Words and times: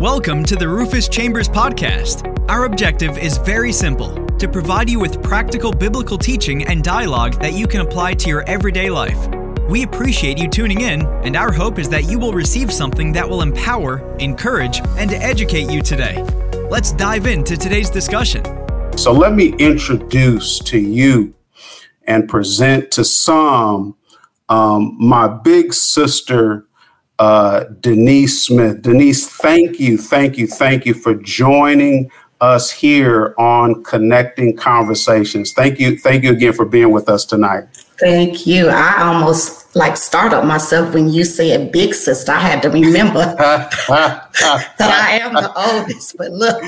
Welcome 0.00 0.44
to 0.44 0.56
the 0.56 0.68
Rufus 0.68 1.08
Chambers 1.08 1.48
Podcast. 1.48 2.50
Our 2.50 2.66
objective 2.66 3.16
is 3.16 3.38
very 3.38 3.72
simple 3.72 4.26
to 4.36 4.46
provide 4.46 4.90
you 4.90 5.00
with 5.00 5.22
practical 5.22 5.72
biblical 5.72 6.18
teaching 6.18 6.66
and 6.66 6.84
dialogue 6.84 7.40
that 7.40 7.54
you 7.54 7.66
can 7.66 7.80
apply 7.80 8.12
to 8.12 8.28
your 8.28 8.42
everyday 8.42 8.90
life. 8.90 9.16
We 9.70 9.84
appreciate 9.84 10.36
you 10.36 10.50
tuning 10.50 10.82
in, 10.82 11.06
and 11.24 11.34
our 11.34 11.50
hope 11.50 11.78
is 11.78 11.88
that 11.88 12.04
you 12.04 12.18
will 12.18 12.34
receive 12.34 12.70
something 12.70 13.10
that 13.12 13.26
will 13.26 13.40
empower, 13.40 14.14
encourage, 14.18 14.82
and 14.98 15.14
educate 15.14 15.70
you 15.70 15.80
today. 15.80 16.22
Let's 16.68 16.92
dive 16.92 17.26
into 17.26 17.56
today's 17.56 17.88
discussion. 17.88 18.44
So, 18.98 19.12
let 19.12 19.32
me 19.32 19.54
introduce 19.54 20.58
to 20.58 20.78
you 20.78 21.32
and 22.06 22.28
present 22.28 22.90
to 22.90 23.02
some 23.02 23.96
um, 24.50 24.94
my 25.00 25.26
big 25.26 25.72
sister 25.72 26.66
uh, 27.18 27.64
Denise 27.80 28.44
Smith. 28.44 28.82
Denise, 28.82 29.28
thank 29.28 29.80
you, 29.80 29.98
thank 29.98 30.36
you, 30.36 30.46
thank 30.46 30.86
you 30.86 30.94
for 30.94 31.14
joining 31.14 32.10
us 32.40 32.70
here 32.70 33.34
on 33.38 33.82
Connecting 33.84 34.56
Conversations. 34.56 35.52
Thank 35.52 35.80
you, 35.80 35.98
thank 35.98 36.24
you 36.24 36.32
again 36.32 36.52
for 36.52 36.66
being 36.66 36.92
with 36.92 37.08
us 37.08 37.24
tonight. 37.24 37.64
Thank 37.98 38.46
you. 38.46 38.68
I 38.68 39.04
almost 39.04 39.74
like 39.74 39.96
startled 39.96 40.44
myself 40.46 40.92
when 40.92 41.08
you 41.08 41.24
said 41.24 41.72
big 41.72 41.94
sister. 41.94 42.32
I 42.32 42.40
had 42.40 42.62
to 42.62 42.68
remember 42.68 43.20
that 43.36 44.70
I 44.78 45.18
am 45.18 45.32
the 45.32 45.50
oldest, 45.56 46.16
but 46.18 46.30
look. 46.30 46.62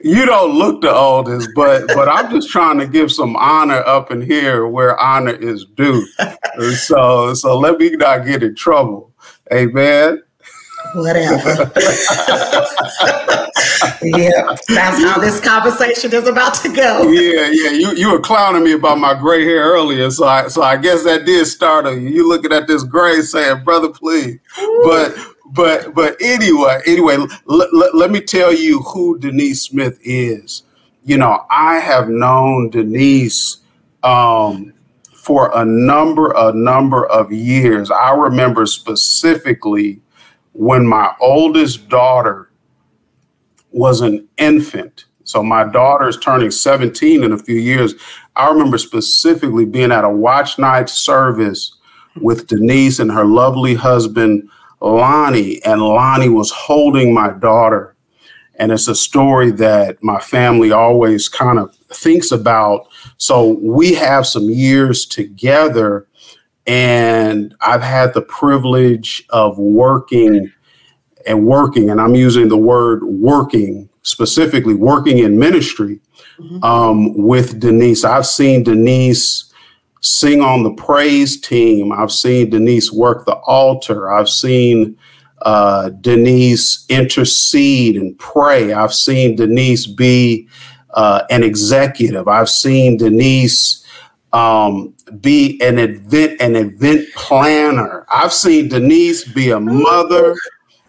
You 0.00 0.24
don't 0.24 0.54
look 0.54 0.80
the 0.80 0.94
oldest, 0.94 1.50
but 1.54 1.86
but 1.88 2.08
I'm 2.08 2.30
just 2.30 2.48
trying 2.48 2.78
to 2.78 2.86
give 2.86 3.12
some 3.12 3.36
honor 3.36 3.82
up 3.86 4.10
in 4.10 4.22
here 4.22 4.66
where 4.66 4.98
honor 4.98 5.34
is 5.34 5.66
due. 5.76 6.06
so 6.76 7.34
so 7.34 7.58
let 7.58 7.78
me 7.78 7.90
not 7.90 8.24
get 8.24 8.42
in 8.42 8.54
trouble. 8.54 9.07
Amen. 9.52 10.22
Whatever. 10.94 11.72
yeah, 14.02 14.56
that's 14.68 15.02
how 15.02 15.18
this 15.20 15.40
conversation 15.40 16.14
is 16.14 16.26
about 16.26 16.54
to 16.54 16.68
go. 16.68 17.08
Yeah, 17.10 17.50
yeah. 17.52 17.70
You 17.70 17.92
you 17.94 18.12
were 18.12 18.20
clowning 18.20 18.64
me 18.64 18.72
about 18.72 18.98
my 18.98 19.14
gray 19.14 19.44
hair 19.44 19.64
earlier, 19.64 20.10
so 20.10 20.26
I 20.26 20.48
so 20.48 20.62
I 20.62 20.76
guess 20.76 21.04
that 21.04 21.26
did 21.26 21.46
startle 21.46 21.96
you. 21.96 22.08
You 22.08 22.28
looking 22.28 22.52
at 22.52 22.66
this 22.66 22.84
gray, 22.84 23.20
saying, 23.20 23.64
"Brother, 23.64 23.90
please." 23.90 24.38
But 24.84 25.14
but 25.50 25.94
but 25.94 26.16
anyway, 26.20 26.80
anyway, 26.86 27.14
l- 27.16 27.28
l- 27.48 27.90
let 27.94 28.10
me 28.10 28.20
tell 28.20 28.54
you 28.54 28.80
who 28.82 29.18
Denise 29.18 29.62
Smith 29.62 29.98
is. 30.02 30.62
You 31.04 31.18
know, 31.18 31.44
I 31.50 31.80
have 31.80 32.08
known 32.08 32.70
Denise 32.70 33.58
um, 34.02 34.72
for 35.28 35.50
a 35.54 35.62
number 35.62 36.32
a 36.34 36.54
number 36.54 37.04
of 37.04 37.30
years. 37.30 37.90
I 37.90 38.14
remember 38.14 38.64
specifically 38.64 40.00
when 40.54 40.86
my 40.86 41.14
oldest 41.20 41.90
daughter 41.90 42.50
was 43.70 44.00
an 44.00 44.26
infant. 44.38 45.04
So 45.24 45.42
my 45.42 45.64
daughter 45.64 46.08
is 46.08 46.16
turning 46.16 46.50
17 46.50 47.22
in 47.22 47.32
a 47.32 47.36
few 47.36 47.56
years. 47.56 47.92
I 48.36 48.48
remember 48.48 48.78
specifically 48.78 49.66
being 49.66 49.92
at 49.92 50.02
a 50.02 50.08
watch 50.08 50.58
night 50.58 50.88
service 50.88 51.76
with 52.16 52.46
Denise 52.46 52.98
and 52.98 53.12
her 53.12 53.26
lovely 53.26 53.74
husband, 53.74 54.48
Lonnie, 54.80 55.62
and 55.62 55.82
Lonnie 55.82 56.30
was 56.30 56.50
holding 56.50 57.12
my 57.12 57.32
daughter. 57.32 57.94
And 58.54 58.72
it's 58.72 58.88
a 58.88 58.94
story 58.94 59.50
that 59.50 60.02
my 60.02 60.20
family 60.20 60.72
always 60.72 61.28
kind 61.28 61.58
of 61.58 61.77
thinks 61.92 62.32
about. 62.32 62.88
So 63.16 63.58
we 63.62 63.94
have 63.94 64.26
some 64.26 64.50
years 64.50 65.06
together, 65.06 66.06
and 66.66 67.54
I've 67.60 67.82
had 67.82 68.14
the 68.14 68.22
privilege 68.22 69.24
of 69.30 69.58
working 69.58 70.52
and 71.26 71.46
working, 71.46 71.90
and 71.90 72.00
I'm 72.00 72.14
using 72.14 72.48
the 72.48 72.56
word 72.56 73.04
working 73.04 73.88
specifically, 74.02 74.74
working 74.74 75.18
in 75.18 75.38
ministry 75.38 76.00
mm-hmm. 76.38 76.62
um, 76.64 77.16
with 77.16 77.60
Denise. 77.60 78.04
I've 78.04 78.26
seen 78.26 78.62
Denise 78.62 79.52
sing 80.00 80.40
on 80.40 80.62
the 80.62 80.72
praise 80.72 81.40
team. 81.40 81.92
I've 81.92 82.12
seen 82.12 82.50
Denise 82.50 82.92
work 82.92 83.26
the 83.26 83.34
altar. 83.34 84.10
I've 84.10 84.28
seen 84.28 84.96
uh, 85.42 85.90
Denise 85.90 86.84
intercede 86.88 87.96
and 87.96 88.18
pray. 88.18 88.72
I've 88.72 88.94
seen 88.94 89.36
Denise 89.36 89.86
be 89.86 90.48
uh, 90.94 91.22
an 91.30 91.42
executive. 91.42 92.28
I've 92.28 92.48
seen 92.48 92.96
Denise 92.96 93.84
um, 94.32 94.94
be 95.20 95.60
an 95.62 95.78
event 95.78 96.40
an 96.40 96.56
event 96.56 97.06
planner. 97.14 98.04
I've 98.08 98.32
seen 98.32 98.68
Denise 98.68 99.24
be 99.24 99.50
a 99.50 99.60
mother 99.60 100.36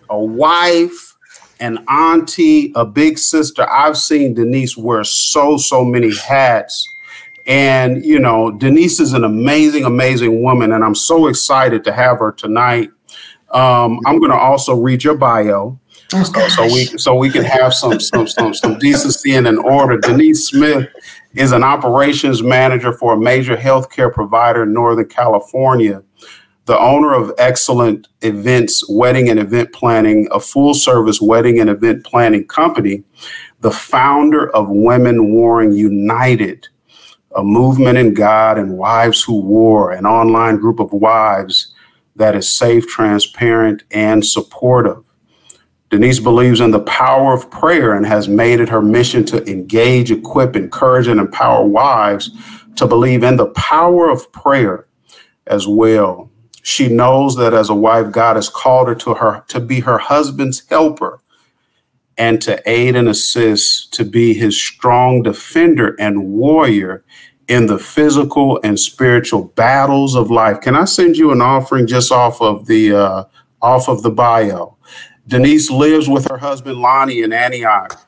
a 0.10 0.20
wife, 0.20 1.16
an 1.60 1.86
auntie, 1.88 2.72
a 2.76 2.86
big 2.86 3.18
sister. 3.18 3.70
I've 3.70 3.98
seen 3.98 4.34
Denise 4.34 4.76
wear 4.78 5.04
so, 5.04 5.58
so 5.58 5.84
many 5.84 6.16
hats. 6.16 6.88
And, 7.46 8.06
you 8.06 8.20
know, 8.20 8.52
Denise 8.52 9.00
is 9.00 9.14
an 9.14 9.24
amazing, 9.24 9.86
amazing 9.86 10.44
woman. 10.44 10.74
And 10.74 10.84
I'm 10.84 10.96
so 10.96 11.28
excited 11.28 11.84
to 11.86 11.92
have 11.92 12.20
her 12.20 12.32
tonight. 12.32 12.90
Um, 13.52 14.00
I'm 14.06 14.20
going 14.20 14.32
to 14.32 14.38
also 14.38 14.76
read 14.76 15.04
your 15.04 15.16
bio. 15.16 15.80
Oh, 16.12 16.24
so, 16.24 16.48
so, 16.48 16.64
we 16.64 16.86
so 16.98 17.16
we 17.16 17.30
can 17.30 17.44
have 17.44 17.74
some 17.74 18.00
some 18.00 18.28
some 18.28 18.54
some 18.54 18.80
decency 18.80 19.36
and 19.36 19.48
an 19.48 19.60
order. 19.60 19.98
Denise 19.98 20.48
Smith 20.48 20.90
is 21.36 21.52
an 21.52 21.64
operations 21.64 22.42
manager 22.42 22.92
for 22.92 23.14
a 23.14 23.20
major 23.20 23.56
healthcare 23.56 24.12
provider 24.12 24.64
in 24.64 24.74
Northern 24.74 25.08
California 25.08 26.04
the 26.70 26.80
owner 26.80 27.16
of 27.16 27.34
Excellent 27.40 28.10
Events 28.22 28.88
Wedding 28.88 29.28
and 29.28 29.40
Event 29.40 29.74
Planning, 29.74 30.28
a 30.32 30.40
full 30.40 30.76
service 30.76 31.20
wedding 31.20 31.60
and 31.60 31.68
event 31.68 32.06
planning 32.06 32.46
company, 32.46 33.04
the 33.62 33.72
founder 33.72 34.56
of 34.56 34.70
Women 34.70 35.34
Warring 35.34 35.72
United, 35.72 36.68
a 37.36 37.44
movement 37.44 37.98
in 37.98 38.14
God 38.14 38.60
and 38.60 38.78
Wives 38.78 39.24
Who 39.24 39.42
War, 39.42 39.94
an 39.94 40.06
online 40.06 40.58
group 40.58 40.80
of 40.80 40.94
wives 40.94 41.74
that 42.16 42.36
is 42.36 42.56
safe, 42.56 42.86
transparent, 42.86 43.84
and 43.90 44.24
supportive. 44.24 45.04
Denise 45.90 46.20
believes 46.20 46.60
in 46.60 46.72
the 46.72 46.82
power 46.82 47.34
of 47.34 47.50
prayer 47.50 47.94
and 47.94 48.06
has 48.06 48.28
made 48.28 48.60
it 48.60 48.70
her 48.70 48.82
mission 48.82 49.26
to 49.26 49.44
engage, 49.50 50.12
equip, 50.12 50.56
encourage, 50.56 51.08
and 51.08 51.20
empower 51.20 51.66
wives 51.66 52.30
to 52.76 52.86
believe 52.86 53.24
in 53.24 53.38
the 53.38 53.48
power 53.48 54.10
of 54.10 54.32
prayer 54.32 54.88
as 55.48 55.68
well. 55.68 56.30
She 56.62 56.88
knows 56.88 57.36
that 57.38 57.54
as 57.54 57.70
a 57.70 57.76
wife, 57.76 58.12
God 58.12 58.36
has 58.36 58.50
called 58.50 58.88
her 58.88 58.96
to 58.96 59.16
her 59.16 59.44
to 59.48 59.60
be 59.60 59.80
her 59.80 59.98
husband's 59.98 60.64
helper 60.70 61.22
and 62.18 62.42
to 62.42 62.62
aid 62.70 62.96
and 62.96 63.08
assist 63.08 63.94
to 63.94 64.06
be 64.06 64.34
his 64.34 64.62
strong 64.62 65.24
defender 65.24 65.96
and 66.00 66.34
warrior 66.34 67.04
in 67.48 67.66
the 67.66 67.80
physical 67.80 68.60
and 68.64 68.80
spiritual 68.80 69.46
battles 69.46 70.16
of 70.16 70.30
life. 70.30 70.62
Can 70.62 70.76
I 70.76 70.86
send 70.86 71.18
you 71.18 71.32
an 71.32 71.42
offering 71.42 71.88
just 71.88 72.12
off 72.12 72.42
of 72.42 72.68
the 72.68 72.94
uh, 72.94 73.24
off 73.62 73.90
of 73.90 74.04
the 74.04 74.12
bio? 74.12 74.78
Denise 75.30 75.70
lives 75.70 76.10
with 76.10 76.28
her 76.28 76.40
husband 76.40 76.80
Lonnie 76.80 77.22
in 77.22 77.32
Antioch. 77.32 78.02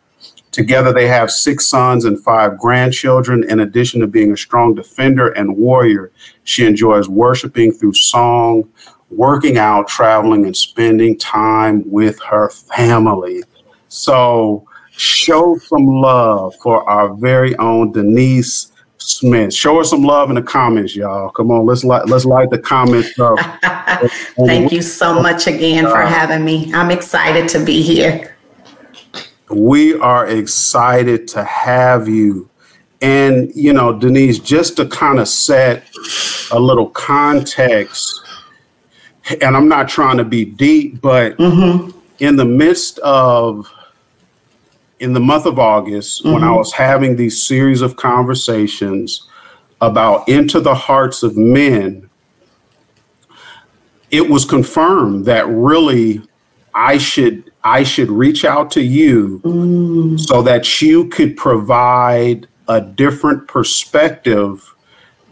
Together, 0.50 0.92
they 0.92 1.08
have 1.08 1.30
six 1.30 1.68
sons 1.68 2.06
and 2.06 2.20
five 2.20 2.58
grandchildren. 2.58 3.48
In 3.48 3.60
addition 3.60 4.02
to 4.02 4.08
being 4.08 4.32
a 4.32 4.38
strong 4.38 4.74
defender 4.74 5.30
and 5.34 5.56
warrior, 5.56 6.12
she 6.46 6.66
enjoys 6.66 7.08
worshiping 7.08 7.74
through 7.74 7.94
song, 7.94 8.68
working 9.12 9.60
out, 9.60 9.88
traveling, 9.88 10.46
and 10.46 10.58
spending 10.58 11.16
time 11.16 11.84
with 11.86 12.20
her 12.24 12.50
family. 12.50 13.44
So, 13.88 14.66
show 14.90 15.60
some 15.60 15.86
love 15.86 16.56
for 16.56 16.90
our 16.90 17.14
very 17.14 17.56
own 17.58 17.92
Denise 17.92 18.71
Smith. 19.20 19.54
Show 19.54 19.80
us 19.80 19.90
some 19.90 20.04
love 20.04 20.30
in 20.30 20.36
the 20.36 20.42
comments, 20.42 20.96
y'all. 20.96 21.30
Come 21.30 21.52
on, 21.52 21.66
let's 21.66 21.84
light 21.84 22.08
let's 22.08 22.26
light 22.26 22.50
the 22.50 22.60
comments 22.60 23.18
up. 23.20 23.38
Thank 24.46 24.72
you 24.72 24.82
so 24.82 25.22
much 25.22 25.48
again 25.48 25.86
for 25.86 26.02
having 26.02 26.44
me. 26.44 26.74
I'm 26.74 26.92
excited 26.92 27.48
to 27.50 27.64
be 27.64 27.82
here. 27.82 28.36
We 29.50 29.96
are 30.00 30.28
excited 30.28 31.28
to 31.30 31.44
have 31.44 32.08
you. 32.08 32.50
And, 33.02 33.54
you 33.56 33.74
know, 33.74 33.98
Denise, 33.98 34.40
just 34.40 34.78
to 34.78 34.86
kind 34.86 35.20
of 35.20 35.28
set 35.28 35.84
a 36.52 36.60
little 36.60 36.90
context, 36.90 38.22
and 39.42 39.58
I'm 39.58 39.68
not 39.68 39.90
trying 39.90 40.18
to 40.18 40.24
be 40.24 40.46
deep, 40.46 41.02
but 41.02 41.38
mm-hmm. 41.38 41.98
in 42.20 42.36
the 42.36 42.46
midst 42.46 43.00
of, 43.00 43.72
in 45.02 45.14
the 45.14 45.20
month 45.20 45.48
of 45.48 45.60
August, 45.60 46.22
mm-hmm. 46.22 46.34
when 46.34 46.44
I 46.44 46.48
mm-hmm. 46.48 46.58
was 46.58 46.72
having 46.72 47.16
these 47.16 47.42
series 47.42 47.82
of 47.82 47.98
conversations 47.98 49.28
about 49.82 50.30
into 50.30 50.62
the 50.62 50.76
hearts 50.76 51.24
of 51.24 51.36
men, 51.36 52.08
it 54.12 54.30
was 54.30 54.46
confirmed 54.46 55.26
that 55.26 55.48
really 55.48 56.22
I 56.76 57.00
should 57.00 57.52
I 57.64 57.84
should 57.84 58.12
reach 58.12 58.46
out 58.46 58.72
to 58.72 58.82
you 58.82 59.42
mm. 59.44 60.20
so 60.20 60.42
that 60.44 60.82
you 60.82 61.08
could 61.10 61.36
provide 61.36 62.48
a 62.68 62.80
different 62.80 63.48
perspective 63.48 64.74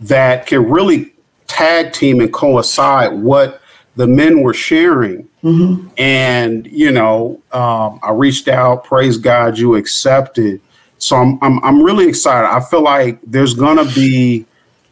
that 0.02 0.48
can 0.48 0.70
really 0.70 1.14
tag 1.48 1.94
team 1.94 2.22
and 2.22 2.34
coincide 2.34 3.14
what 3.14 3.62
the 3.96 4.08
men 4.08 4.42
were 4.42 4.54
sharing 4.54 5.29
Mm-hmm. 5.44 5.88
And, 5.98 6.68
you 6.68 6.92
know, 6.92 7.42
um, 7.52 8.00
I 8.04 8.12
reached 8.12 8.48
out, 8.48 8.84
praise 8.84 9.18
God, 9.18 9.58
you 9.58 9.76
accepted. 9.76 10.62
So 10.98 11.16
I'm, 11.16 11.40
I'm, 11.42 11.64
I'm 11.64 11.82
really 11.82 12.08
excited. 12.08 12.48
I 12.48 12.60
feel 12.60 12.82
like 12.82 13.20
there's 13.24 13.54
going 13.54 13.78
to 13.78 13.96
be 13.96 14.46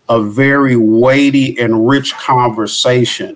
a 0.09 0.21
very 0.21 0.77
weighty 0.77 1.59
and 1.59 1.87
rich 1.87 2.13
conversation. 2.15 3.35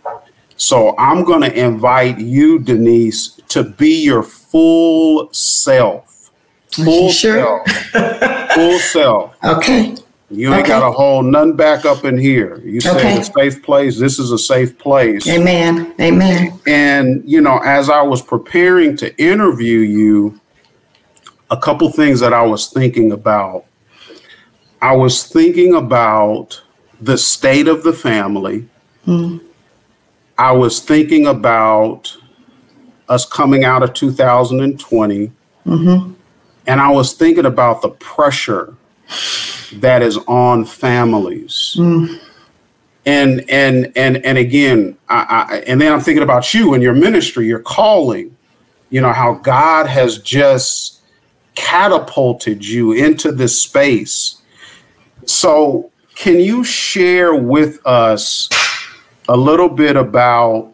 So 0.56 0.96
I'm 0.98 1.24
going 1.24 1.42
to 1.42 1.54
invite 1.54 2.20
you, 2.20 2.60
Denise, 2.60 3.40
to 3.50 3.64
be 3.64 4.04
your 4.04 4.24
full 4.24 5.34
self. 5.34 6.32
Full 6.72 7.12
sure? 7.12 7.66
self. 7.66 8.52
full 8.54 8.80
self. 8.80 9.36
Okay. 9.44 9.96
You 10.32 10.54
ain't 10.54 10.62
okay. 10.62 10.70
got 10.70 10.88
to 10.88 10.92
hold 10.92 11.26
none 11.26 11.56
back 11.56 11.86
up 11.86 12.06
in 12.06 12.18
here. 12.18 12.62
You 12.64 12.80
say 12.80 12.92
okay. 12.92 13.20
a 13.20 13.24
safe 13.24 13.62
place. 13.64 14.00
This 14.00 14.18
is 14.18 14.32
a 14.32 14.38
safe 14.38 14.78
place. 14.78 15.28
Amen. 15.28 15.94
Amen. 16.00 16.60
And, 16.66 17.24
you 17.30 17.42
know, 17.42 17.60
as 17.60 17.90
I 17.90 18.02
was 18.02 18.22
preparing 18.22 18.96
to 18.98 19.16
interview 19.22 19.80
you, 19.80 20.40
a 21.52 21.58
couple 21.58 21.92
things 21.92 22.22
that 22.22 22.34
I 22.34 22.44
was 22.44 22.70
thinking 22.70 23.12
about. 23.12 23.66
I 24.82 24.96
was 24.96 25.28
thinking 25.28 25.76
about 25.76 26.62
the 27.00 27.18
state 27.18 27.68
of 27.68 27.84
the 27.84 27.94
family. 27.94 28.68
Mm. 29.06 29.42
I 30.38 30.54
was 30.54 30.80
thinking 30.80 31.28
about 31.28 32.16
us 33.10 33.26
coming 33.26 33.66
out 33.66 33.84
of 33.84 33.94
2020. 33.94 35.32
Mm-hmm. 35.66 36.14
And 36.68 36.82
I 36.82 36.90
was 36.90 37.14
thinking 37.14 37.46
about 37.46 37.82
the 37.82 37.90
pressure 37.90 38.76
that 39.76 40.02
is 40.02 40.18
on 40.28 40.66
families. 40.66 41.76
Mm. 41.78 42.20
And 43.06 43.50
and 43.50 43.92
and 43.96 44.24
and 44.26 44.38
again, 44.38 44.98
I, 45.10 45.48
I, 45.50 45.58
and 45.68 45.82
then 45.82 45.92
I'm 45.92 46.02
thinking 46.02 46.24
about 46.24 46.54
you 46.54 46.74
and 46.74 46.84
your 46.84 46.94
ministry, 46.94 47.48
your 47.48 47.60
calling. 47.60 48.36
You 48.90 49.02
know 49.02 49.14
how 49.14 49.36
God 49.36 49.88
has 49.88 50.20
just 50.20 51.02
catapulted 51.56 52.66
you 52.66 52.92
into 52.92 53.32
this 53.32 53.60
space. 53.60 54.42
So, 55.26 55.92
can 56.16 56.40
you 56.40 56.64
share 56.64 57.34
with 57.34 57.86
us 57.86 58.50
a 59.28 59.38
little 59.38 59.70
bit 59.70 59.96
about 59.96 60.74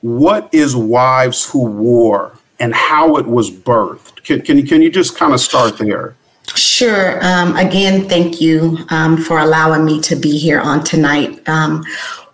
what 0.00 0.48
is 0.52 0.74
Wives 0.74 1.48
Who 1.50 1.66
War 1.66 2.36
and 2.58 2.74
how 2.74 3.16
it 3.16 3.26
was 3.26 3.50
birthed? 3.50 4.24
Can, 4.24 4.40
can, 4.42 4.58
you, 4.58 4.64
can 4.64 4.82
you 4.82 4.90
just 4.90 5.16
kind 5.16 5.32
of 5.32 5.40
start 5.40 5.78
there? 5.78 6.16
Sure. 6.54 7.24
Um, 7.24 7.56
again, 7.56 8.08
thank 8.08 8.40
you 8.40 8.78
um, 8.90 9.16
for 9.16 9.38
allowing 9.38 9.84
me 9.84 10.00
to 10.02 10.16
be 10.16 10.38
here 10.38 10.60
on 10.60 10.84
tonight. 10.84 11.40
Um, 11.48 11.84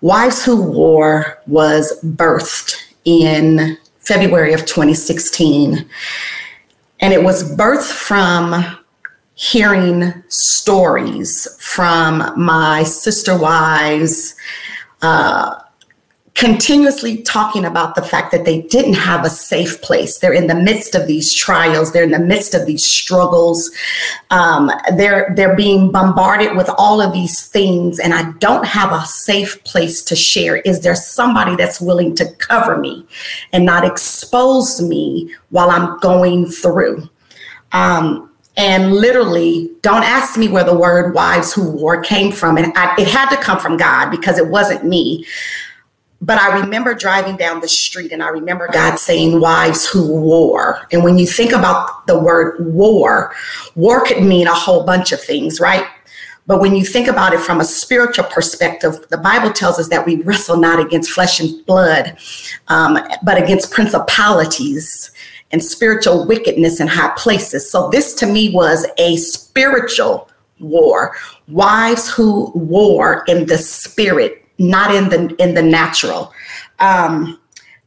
Wives 0.00 0.44
Who 0.44 0.62
War 0.62 1.38
was 1.46 2.00
birthed 2.02 2.76
in 3.04 3.78
February 4.00 4.52
of 4.52 4.64
2016. 4.64 5.88
And 7.00 7.12
it 7.12 7.22
was 7.22 7.54
birthed 7.56 7.92
from 7.92 8.78
hearing 9.34 10.12
stories 10.28 11.46
from 11.60 12.32
my 12.36 12.82
sister 12.82 13.38
wives, 13.38 14.34
uh, 15.02 15.60
continuously 16.38 17.20
talking 17.22 17.64
about 17.64 17.96
the 17.96 18.02
fact 18.02 18.30
that 18.30 18.44
they 18.44 18.62
didn't 18.62 18.94
have 18.94 19.24
a 19.24 19.30
safe 19.30 19.82
place. 19.82 20.18
They're 20.18 20.32
in 20.32 20.46
the 20.46 20.54
midst 20.54 20.94
of 20.94 21.08
these 21.08 21.34
trials. 21.34 21.92
They're 21.92 22.04
in 22.04 22.12
the 22.12 22.20
midst 22.20 22.54
of 22.54 22.64
these 22.64 22.84
struggles. 22.84 23.70
Um, 24.30 24.70
they're 24.96 25.32
they're 25.34 25.56
being 25.56 25.90
bombarded 25.90 26.56
with 26.56 26.70
all 26.78 27.00
of 27.00 27.12
these 27.12 27.48
things, 27.48 27.98
and 27.98 28.14
I 28.14 28.30
don't 28.38 28.64
have 28.64 28.92
a 28.92 29.04
safe 29.04 29.62
place 29.64 30.00
to 30.04 30.14
share. 30.14 30.58
Is 30.58 30.80
there 30.80 30.94
somebody 30.94 31.56
that's 31.56 31.80
willing 31.80 32.14
to 32.16 32.30
cover 32.36 32.78
me 32.78 33.04
and 33.52 33.66
not 33.66 33.84
expose 33.84 34.80
me 34.80 35.34
while 35.50 35.70
I'm 35.70 35.98
going 35.98 36.46
through? 36.46 37.10
Um, 37.72 38.30
and 38.56 38.92
literally, 38.92 39.70
don't 39.82 40.04
ask 40.04 40.38
me 40.38 40.48
where 40.48 40.64
the 40.64 40.76
word 40.76 41.14
wives 41.14 41.52
who 41.52 41.68
war 41.70 42.00
came 42.00 42.30
from. 42.30 42.56
And 42.58 42.72
I, 42.76 42.94
it 42.96 43.08
had 43.08 43.28
to 43.30 43.36
come 43.36 43.58
from 43.58 43.76
God 43.76 44.10
because 44.10 44.38
it 44.38 44.48
wasn't 44.48 44.84
me. 44.84 45.24
But 46.20 46.38
I 46.38 46.60
remember 46.60 46.94
driving 46.94 47.36
down 47.36 47.60
the 47.60 47.68
street 47.68 48.10
and 48.10 48.22
I 48.22 48.28
remember 48.28 48.68
God 48.72 48.96
saying, 48.96 49.40
Wives 49.40 49.86
who 49.86 50.20
war. 50.20 50.86
And 50.90 51.04
when 51.04 51.16
you 51.16 51.26
think 51.26 51.52
about 51.52 52.06
the 52.06 52.18
word 52.18 52.56
war, 52.74 53.34
war 53.76 54.04
could 54.04 54.22
mean 54.22 54.48
a 54.48 54.54
whole 54.54 54.84
bunch 54.84 55.12
of 55.12 55.20
things, 55.20 55.60
right? 55.60 55.86
But 56.48 56.60
when 56.60 56.74
you 56.74 56.84
think 56.84 57.08
about 57.08 57.34
it 57.34 57.40
from 57.40 57.60
a 57.60 57.64
spiritual 57.64 58.24
perspective, 58.24 59.06
the 59.10 59.18
Bible 59.18 59.52
tells 59.52 59.78
us 59.78 59.88
that 59.88 60.06
we 60.06 60.22
wrestle 60.22 60.56
not 60.56 60.80
against 60.80 61.10
flesh 61.10 61.40
and 61.40 61.64
blood, 61.66 62.16
um, 62.68 62.98
but 63.22 63.40
against 63.40 63.70
principalities 63.70 65.12
and 65.52 65.62
spiritual 65.62 66.26
wickedness 66.26 66.80
in 66.80 66.88
high 66.88 67.12
places. 67.18 67.70
So 67.70 67.90
this 67.90 68.14
to 68.14 68.26
me 68.26 68.50
was 68.54 68.86
a 68.96 69.16
spiritual 69.18 70.30
war. 70.58 71.14
Wives 71.48 72.10
who 72.10 72.50
war 72.54 73.24
in 73.28 73.46
the 73.46 73.58
spirit 73.58 74.47
not 74.58 74.94
in 74.94 75.08
the 75.08 75.34
in 75.38 75.54
the 75.54 75.62
natural. 75.62 76.32
Um, 76.78 77.40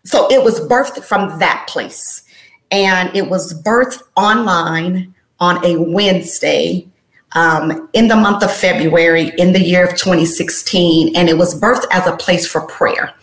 so 0.04 0.32
it 0.32 0.44
was 0.44 0.60
birthed 0.62 1.04
from 1.04 1.40
that 1.40 1.68
place, 1.68 2.24
and 2.72 3.16
it 3.16 3.30
was 3.30 3.54
birthed 3.62 4.02
online 4.16 5.14
on 5.40 5.64
a 5.66 5.78
Wednesday 5.78 6.88
um, 7.34 7.90
in 7.94 8.08
the 8.08 8.16
month 8.16 8.44
of 8.44 8.52
February 8.52 9.32
in 9.38 9.54
the 9.54 9.62
year 9.62 9.86
of 9.86 9.92
2016, 9.92 11.16
and 11.16 11.30
it 11.30 11.38
was 11.38 11.60
birthed 11.60 11.86
as 11.92 12.06
a 12.08 12.16
place 12.18 12.48
for 12.48 12.62
prayer. 12.68 13.14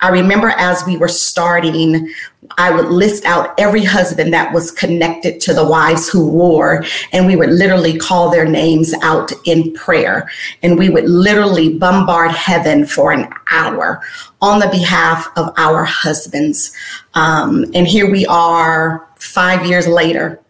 I 0.00 0.10
remember 0.10 0.48
as 0.50 0.84
we 0.86 0.96
were 0.96 1.08
starting, 1.08 2.12
I 2.58 2.70
would 2.70 2.86
list 2.86 3.24
out 3.24 3.58
every 3.58 3.82
husband 3.82 4.32
that 4.32 4.52
was 4.52 4.70
connected 4.70 5.40
to 5.40 5.54
the 5.54 5.66
wives 5.66 6.08
who 6.08 6.28
war, 6.28 6.84
and 7.12 7.26
we 7.26 7.34
would 7.34 7.50
literally 7.50 7.96
call 7.96 8.30
their 8.30 8.44
names 8.44 8.94
out 9.02 9.32
in 9.44 9.72
prayer. 9.72 10.30
And 10.62 10.78
we 10.78 10.90
would 10.90 11.08
literally 11.08 11.78
bombard 11.78 12.30
heaven 12.30 12.86
for 12.86 13.10
an 13.12 13.28
hour 13.50 14.02
on 14.40 14.60
the 14.60 14.68
behalf 14.68 15.28
of 15.36 15.52
our 15.56 15.84
husbands. 15.84 16.72
Um, 17.14 17.64
and 17.74 17.86
here 17.86 18.10
we 18.10 18.26
are 18.26 19.08
five 19.16 19.66
years 19.66 19.88
later 19.88 20.40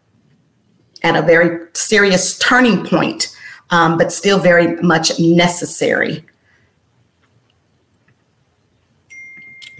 at 1.02 1.16
a 1.16 1.22
very 1.22 1.68
serious 1.72 2.36
turning 2.38 2.84
point, 2.84 3.34
um, 3.70 3.96
but 3.96 4.12
still 4.12 4.40
very 4.40 4.76
much 4.82 5.18
necessary 5.20 6.24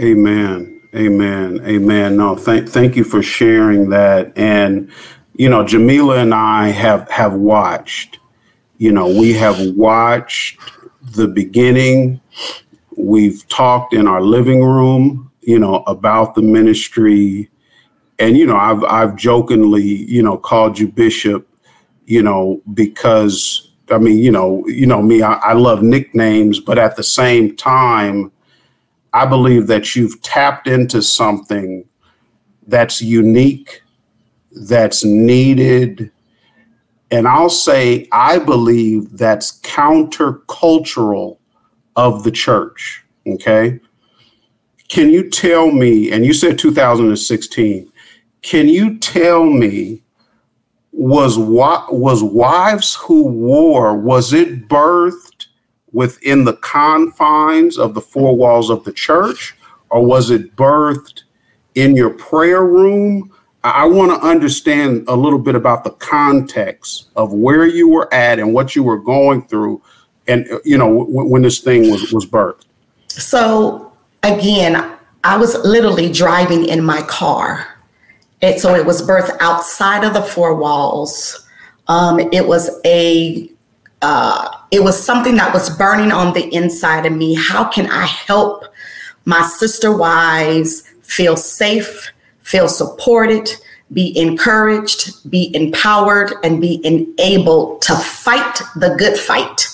Amen. 0.00 0.82
Amen. 0.94 1.60
Amen. 1.66 2.16
No, 2.18 2.36
thank 2.36 2.68
thank 2.68 2.96
you 2.96 3.04
for 3.04 3.22
sharing 3.22 3.88
that. 3.90 4.32
And 4.36 4.90
you 5.34 5.48
know, 5.48 5.64
Jamila 5.64 6.18
and 6.18 6.34
I 6.34 6.68
have 6.68 7.10
have 7.10 7.34
watched. 7.34 8.18
You 8.78 8.92
know, 8.92 9.08
we 9.08 9.32
have 9.34 9.58
watched 9.74 10.60
the 11.14 11.26
beginning. 11.28 12.20
We've 12.96 13.46
talked 13.48 13.94
in 13.94 14.06
our 14.06 14.20
living 14.20 14.62
room, 14.62 15.30
you 15.40 15.58
know, 15.58 15.82
about 15.86 16.34
the 16.34 16.42
ministry. 16.42 17.50
And 18.18 18.36
you 18.36 18.46
know, 18.46 18.56
I've 18.56 18.84
I've 18.84 19.16
jokingly, 19.16 19.82
you 19.82 20.22
know, 20.22 20.36
called 20.36 20.78
you 20.78 20.88
bishop, 20.88 21.48
you 22.04 22.22
know, 22.22 22.60
because 22.74 23.72
I 23.90 23.96
mean, 23.98 24.18
you 24.18 24.30
know, 24.30 24.66
you 24.66 24.84
know 24.86 25.00
me, 25.00 25.22
I, 25.22 25.34
I 25.34 25.52
love 25.54 25.82
nicknames, 25.82 26.60
but 26.60 26.78
at 26.78 26.96
the 26.96 27.04
same 27.04 27.56
time, 27.56 28.30
I 29.16 29.24
believe 29.24 29.66
that 29.68 29.96
you've 29.96 30.20
tapped 30.20 30.68
into 30.68 31.00
something 31.00 31.88
that's 32.66 33.00
unique, 33.00 33.82
that's 34.52 35.04
needed. 35.04 36.10
And 37.10 37.26
I'll 37.26 37.48
say, 37.48 38.08
I 38.12 38.38
believe 38.38 39.16
that's 39.16 39.58
countercultural 39.60 41.38
of 41.96 42.24
the 42.24 42.30
church. 42.30 43.04
Okay. 43.26 43.80
Can 44.88 45.08
you 45.08 45.30
tell 45.30 45.70
me, 45.70 46.12
and 46.12 46.26
you 46.26 46.34
said 46.34 46.58
2016, 46.58 47.90
can 48.42 48.68
you 48.68 48.98
tell 48.98 49.44
me, 49.44 50.02
was 50.92 51.38
was 51.38 52.22
wives 52.22 52.94
who 52.94 53.22
war, 53.22 53.96
was 53.96 54.32
it 54.32 54.68
birthed 54.68 55.35
within 55.96 56.44
the 56.44 56.52
confines 56.58 57.78
of 57.78 57.94
the 57.94 58.02
four 58.02 58.36
walls 58.36 58.68
of 58.68 58.84
the 58.84 58.92
church, 58.92 59.56
or 59.88 60.04
was 60.04 60.28
it 60.28 60.54
birthed 60.54 61.22
in 61.74 61.96
your 61.96 62.10
prayer 62.10 62.66
room? 62.66 63.32
I 63.64 63.86
want 63.86 64.12
to 64.12 64.28
understand 64.28 65.06
a 65.08 65.16
little 65.16 65.38
bit 65.38 65.54
about 65.54 65.84
the 65.84 65.90
context 65.92 67.08
of 67.16 67.32
where 67.32 67.66
you 67.66 67.88
were 67.88 68.12
at 68.12 68.38
and 68.38 68.52
what 68.52 68.76
you 68.76 68.82
were 68.82 68.98
going 68.98 69.48
through, 69.48 69.80
and 70.28 70.46
you 70.66 70.76
know 70.76 70.98
w- 70.98 71.28
when 71.30 71.40
this 71.40 71.60
thing 71.60 71.90
was 71.90 72.12
was 72.12 72.26
birthed. 72.26 72.66
So 73.08 73.90
again, 74.22 74.98
I 75.24 75.38
was 75.38 75.56
literally 75.64 76.12
driving 76.12 76.66
in 76.66 76.84
my 76.84 77.00
car, 77.04 77.80
and 78.42 78.60
so 78.60 78.74
it 78.74 78.84
was 78.84 79.00
birthed 79.00 79.34
outside 79.40 80.04
of 80.04 80.12
the 80.12 80.22
four 80.22 80.56
walls. 80.56 81.48
Um, 81.88 82.20
it 82.20 82.46
was 82.46 82.68
a 82.84 83.50
uh, 84.02 84.48
it 84.70 84.82
was 84.82 85.02
something 85.02 85.36
that 85.36 85.52
was 85.52 85.70
burning 85.76 86.12
on 86.12 86.34
the 86.34 86.52
inside 86.54 87.06
of 87.06 87.12
me. 87.12 87.34
How 87.34 87.64
can 87.64 87.90
I 87.90 88.06
help 88.06 88.64
my 89.24 89.42
sister 89.42 89.96
wives 89.96 90.82
feel 91.02 91.36
safe, 91.36 92.12
feel 92.40 92.68
supported, 92.68 93.50
be 93.92 94.16
encouraged, 94.18 95.30
be 95.30 95.54
empowered, 95.54 96.32
and 96.42 96.60
be 96.60 96.80
enabled 96.84 97.82
to 97.82 97.96
fight 97.96 98.60
the 98.76 98.94
good 98.96 99.18
fight 99.18 99.66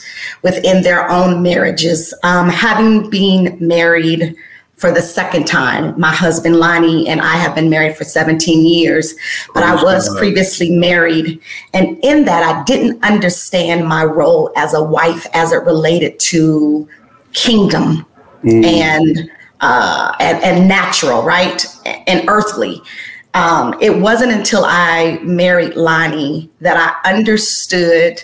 within 0.43 0.83
their 0.83 1.09
own 1.11 1.43
marriages. 1.43 2.13
Um, 2.23 2.49
having 2.49 3.09
been 3.11 3.57
married 3.61 4.35
for 4.83 4.91
the 4.91 5.01
second 5.01 5.47
time, 5.47 5.95
my 5.97 6.13
husband 6.13 6.57
Lonnie 6.57 7.09
and 7.09 7.21
I 7.21 7.37
have 7.37 7.55
been 7.55 7.71
married 7.71 7.97
for 7.97 8.03
17 8.03 8.67
years, 8.67 9.15
but 9.55 9.63
I 9.63 9.81
was 9.81 10.13
previously 10.19 10.71
married. 10.71 11.41
And 11.73 12.01
in 12.03 12.25
that, 12.25 12.43
I 12.43 12.65
didn't 12.65 13.01
understand 13.05 13.87
my 13.87 14.03
role 14.03 14.51
as 14.57 14.75
a 14.75 14.83
wife 14.83 15.25
as 15.35 15.53
it 15.53 15.63
related 15.63 16.19
to 16.33 16.89
kingdom 17.33 18.05
mm. 18.43 18.65
and, 18.65 19.31
uh, 19.61 20.17
and, 20.19 20.43
and 20.43 20.69
natural, 20.69 21.23
right? 21.23 21.65
And 22.09 22.29
earthly. 22.29 22.83
Um, 23.35 23.77
it 23.81 23.97
wasn't 23.97 24.33
until 24.33 24.65
I 24.65 25.21
married 25.23 25.77
Lonnie 25.77 26.51
that 26.61 26.77
I 26.77 27.09
understood 27.09 28.21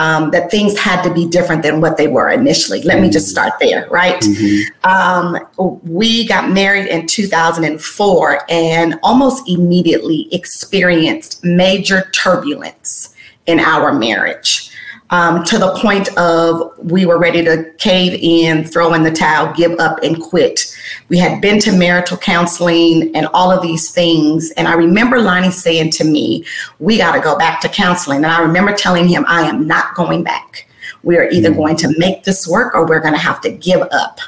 um, 0.00 0.30
that 0.30 0.50
things 0.50 0.78
had 0.78 1.02
to 1.02 1.12
be 1.12 1.28
different 1.28 1.62
than 1.62 1.82
what 1.82 1.98
they 1.98 2.08
were 2.08 2.30
initially. 2.30 2.80
Let 2.82 2.94
mm-hmm. 2.94 3.02
me 3.02 3.10
just 3.10 3.26
mm-hmm. 3.26 3.46
start 3.46 3.60
there, 3.60 3.86
right? 3.90 4.20
Mm-hmm. 4.20 4.88
Um, 4.90 5.78
we 5.84 6.26
got 6.26 6.50
married 6.50 6.86
in 6.86 7.06
2004 7.06 8.40
and 8.48 8.98
almost 9.02 9.46
immediately 9.46 10.26
experienced 10.34 11.44
major 11.44 12.10
turbulence 12.12 13.14
in 13.44 13.60
our 13.60 13.92
marriage 13.92 14.69
um, 15.10 15.44
to 15.44 15.58
the 15.58 15.74
point 15.76 16.16
of 16.16 16.72
we 16.78 17.04
were 17.04 17.18
ready 17.18 17.44
to 17.44 17.72
cave 17.78 18.18
in, 18.20 18.64
throw 18.64 18.94
in 18.94 19.02
the 19.02 19.10
towel, 19.10 19.52
give 19.54 19.78
up, 19.80 19.98
and 20.02 20.20
quit. 20.20 20.74
We 21.08 21.18
had 21.18 21.40
been 21.40 21.58
to 21.60 21.76
marital 21.76 22.16
counseling 22.16 23.14
and 23.14 23.26
all 23.34 23.50
of 23.50 23.62
these 23.62 23.90
things. 23.90 24.52
And 24.56 24.68
I 24.68 24.74
remember 24.74 25.20
Lonnie 25.20 25.50
saying 25.50 25.90
to 25.92 26.04
me, 26.04 26.44
We 26.78 26.98
got 26.98 27.14
to 27.14 27.20
go 27.20 27.36
back 27.36 27.60
to 27.62 27.68
counseling. 27.68 28.18
And 28.18 28.26
I 28.26 28.40
remember 28.40 28.72
telling 28.72 29.08
him, 29.08 29.24
I 29.26 29.42
am 29.42 29.66
not 29.66 29.94
going 29.94 30.22
back. 30.22 30.68
We 31.02 31.16
are 31.16 31.28
either 31.30 31.50
mm. 31.50 31.56
going 31.56 31.76
to 31.78 31.98
make 31.98 32.24
this 32.24 32.46
work 32.46 32.74
or 32.74 32.86
we're 32.86 33.00
going 33.00 33.14
to 33.14 33.20
have 33.20 33.40
to 33.42 33.50
give 33.50 33.82
up. 33.90 34.18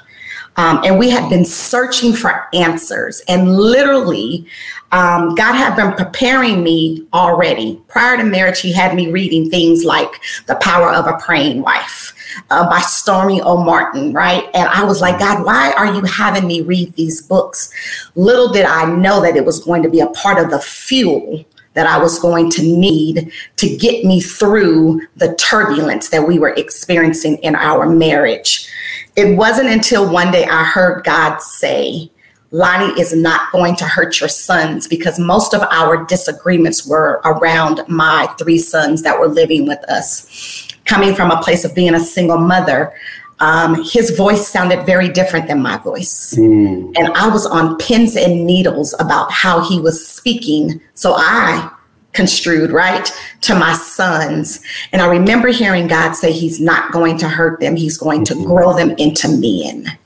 Um, 0.57 0.83
and 0.85 0.99
we 0.99 1.09
had 1.09 1.31
been 1.31 1.45
searching 1.45 2.13
for 2.13 2.49
answers. 2.53 3.23
And 3.29 3.57
literally, 3.57 4.47
um, 4.93 5.35
God 5.35 5.55
had 5.55 5.75
been 5.75 5.93
preparing 5.95 6.63
me 6.63 7.07
already. 7.13 7.81
Prior 7.89 8.19
to 8.19 8.25
marriage, 8.25 8.61
He 8.61 8.73
had 8.73 8.95
me 8.95 9.11
reading 9.11 9.51
things 9.51 9.85
like 9.85 10.21
The 10.47 10.57
Power 10.57 10.91
of 10.91 11.07
a 11.07 11.17
Praying 11.19 11.63
Wife 11.63 12.15
uh, 12.51 12.69
by 12.69 12.79
Stormie 12.81 13.41
Omartian, 13.41 14.15
right? 14.15 14.49
And 14.55 14.69
I 14.69 14.85
was 14.85 15.01
like, 15.01 15.19
God, 15.19 15.45
why 15.45 15.73
are 15.73 15.93
you 15.93 16.03
having 16.03 16.47
me 16.47 16.61
read 16.61 16.95
these 16.95 17.23
books? 17.23 17.73
Little 18.15 18.53
did 18.53 18.67
I 18.67 18.85
know 18.85 19.23
that 19.23 19.37
it 19.37 19.45
was 19.45 19.65
going 19.65 19.83
to 19.83 19.91
be 19.91 20.01
a 20.01 20.09
part 20.09 20.43
of 20.43 20.51
the 20.51 20.61
fuel 20.61 21.45
that 21.75 21.87
I 21.87 21.99
was 21.99 22.19
going 22.19 22.51
to 22.51 22.63
need 22.63 23.33
to 23.57 23.77
get 23.77 24.05
me 24.05 24.21
through 24.21 25.01
the 25.17 25.35
turbulence 25.37 26.11
that 26.11 26.27
we 26.27 26.39
were 26.39 26.51
experiencing 26.51 27.39
in 27.39 27.55
our 27.55 27.89
marriage. 27.89 28.69
It 29.17 29.37
wasn't 29.37 29.69
until 29.69 30.11
one 30.11 30.31
day 30.33 30.45
I 30.45 30.65
heard 30.65 31.05
God 31.05 31.41
say, 31.41 32.11
Lonnie 32.53 33.01
is 33.01 33.15
not 33.15 33.51
going 33.51 33.77
to 33.77 33.85
hurt 33.85 34.21
your 34.21 34.29
sons 34.29 34.87
because 34.87 35.19
most 35.19 35.55
of 35.55 35.63
our 35.63 36.05
disagreements 36.05 36.87
were 36.87 37.21
around 37.25 37.83
my 37.89 38.27
three 38.39 38.59
sons 38.59 39.03
that 39.03 39.19
were 39.19 39.29
living 39.29 39.67
with 39.67 39.83
us. 39.89 40.69
Coming 40.85 41.15
from 41.15 41.31
a 41.31 41.43
place 41.43 41.65
of 41.65 41.75
being 41.75 41.95
a 41.95 42.01
single 42.01 42.39
mother, 42.39 42.93
um, 43.41 43.83
his 43.83 44.11
voice 44.17 44.47
sounded 44.47 44.85
very 44.85 45.09
different 45.09 45.49
than 45.49 45.63
my 45.63 45.79
voice. 45.79 46.35
Mm. 46.37 46.97
And 46.97 47.09
I 47.15 47.29
was 47.29 47.47
on 47.47 47.77
pins 47.79 48.17
and 48.17 48.47
needles 48.47 48.95
about 49.01 49.33
how 49.33 49.67
he 49.67 49.81
was 49.81 50.07
speaking. 50.07 50.81
So 50.95 51.15
I 51.17 51.71
construed, 52.13 52.71
right, 52.71 53.11
to 53.41 53.55
my 53.55 53.73
sons. 53.73 54.61
And 54.93 55.01
I 55.01 55.07
remember 55.07 55.49
hearing 55.49 55.87
God 55.87 56.13
say, 56.13 56.31
He's 56.31 56.61
not 56.61 56.93
going 56.93 57.17
to 57.19 57.29
hurt 57.29 57.61
them, 57.61 57.77
He's 57.77 57.97
going 57.97 58.25
to 58.27 58.35
mm-hmm. 58.35 58.45
grow 58.45 58.77
them 58.77 58.91
into 58.99 59.29
men. 59.29 59.99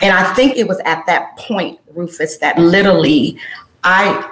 And 0.00 0.12
I 0.12 0.32
think 0.34 0.56
it 0.56 0.68
was 0.68 0.80
at 0.84 1.04
that 1.06 1.36
point, 1.36 1.80
Rufus, 1.94 2.38
that 2.38 2.58
literally 2.58 3.38
I, 3.82 4.30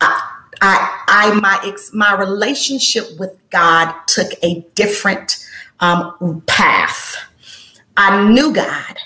I, 0.00 0.36
I, 0.60 1.04
I 1.08 1.34
my 1.34 1.60
ex, 1.64 1.92
my 1.92 2.14
relationship 2.18 3.04
with 3.18 3.36
God 3.50 3.94
took 4.06 4.32
a 4.42 4.64
different 4.74 5.46
um, 5.80 6.42
path. 6.46 7.16
I 7.96 8.28
knew 8.28 8.52
God, 8.52 8.96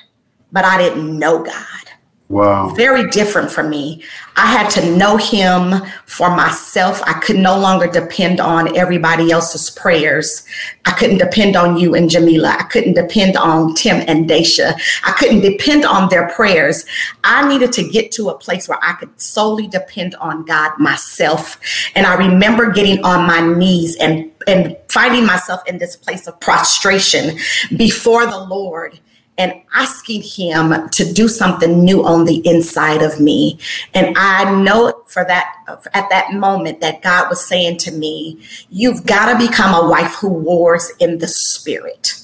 but 0.52 0.64
I 0.64 0.78
didn't 0.78 1.18
know 1.18 1.42
God. 1.42 1.83
Wow. 2.30 2.70
Very 2.70 3.10
different 3.10 3.50
from 3.50 3.68
me. 3.68 4.02
I 4.36 4.46
had 4.46 4.70
to 4.70 4.96
know 4.96 5.18
him 5.18 5.82
for 6.06 6.34
myself. 6.34 7.02
I 7.06 7.12
could 7.20 7.36
no 7.36 7.58
longer 7.58 7.86
depend 7.86 8.40
on 8.40 8.74
everybody 8.74 9.30
else's 9.30 9.68
prayers. 9.68 10.42
I 10.86 10.92
couldn't 10.92 11.18
depend 11.18 11.54
on 11.54 11.76
you 11.76 11.94
and 11.94 12.08
Jamila. 12.08 12.56
I 12.58 12.62
couldn't 12.64 12.94
depend 12.94 13.36
on 13.36 13.74
Tim 13.74 14.02
and 14.08 14.28
Daisha. 14.28 14.74
I 15.04 15.12
couldn't 15.12 15.42
depend 15.42 15.84
on 15.84 16.08
their 16.08 16.28
prayers. 16.30 16.86
I 17.24 17.46
needed 17.46 17.72
to 17.74 17.86
get 17.86 18.10
to 18.12 18.30
a 18.30 18.38
place 18.38 18.68
where 18.68 18.78
I 18.82 18.94
could 18.94 19.20
solely 19.20 19.68
depend 19.68 20.14
on 20.14 20.46
God 20.46 20.72
myself. 20.78 21.60
And 21.94 22.06
I 22.06 22.14
remember 22.14 22.72
getting 22.72 23.04
on 23.04 23.26
my 23.26 23.40
knees 23.40 23.96
and 23.96 24.30
and 24.46 24.76
finding 24.88 25.26
myself 25.26 25.62
in 25.66 25.78
this 25.78 25.96
place 25.96 26.26
of 26.26 26.38
prostration 26.40 27.38
before 27.76 28.26
the 28.26 28.38
Lord 28.38 28.98
and 29.36 29.60
asking 29.74 30.22
him 30.22 30.88
to 30.90 31.12
do 31.12 31.28
something 31.28 31.84
new 31.84 32.04
on 32.04 32.24
the 32.24 32.46
inside 32.46 33.02
of 33.02 33.20
me. 33.20 33.58
And 33.92 34.16
I 34.16 34.62
know 34.62 35.02
for 35.06 35.24
that, 35.24 35.52
at 35.92 36.08
that 36.10 36.32
moment, 36.32 36.80
that 36.80 37.02
God 37.02 37.28
was 37.28 37.44
saying 37.44 37.78
to 37.78 37.92
me, 37.92 38.40
You've 38.70 39.04
got 39.06 39.32
to 39.32 39.46
become 39.46 39.74
a 39.74 39.88
wife 39.88 40.14
who 40.14 40.28
wars 40.28 40.90
in 41.00 41.18
the 41.18 41.28
spirit. 41.28 42.14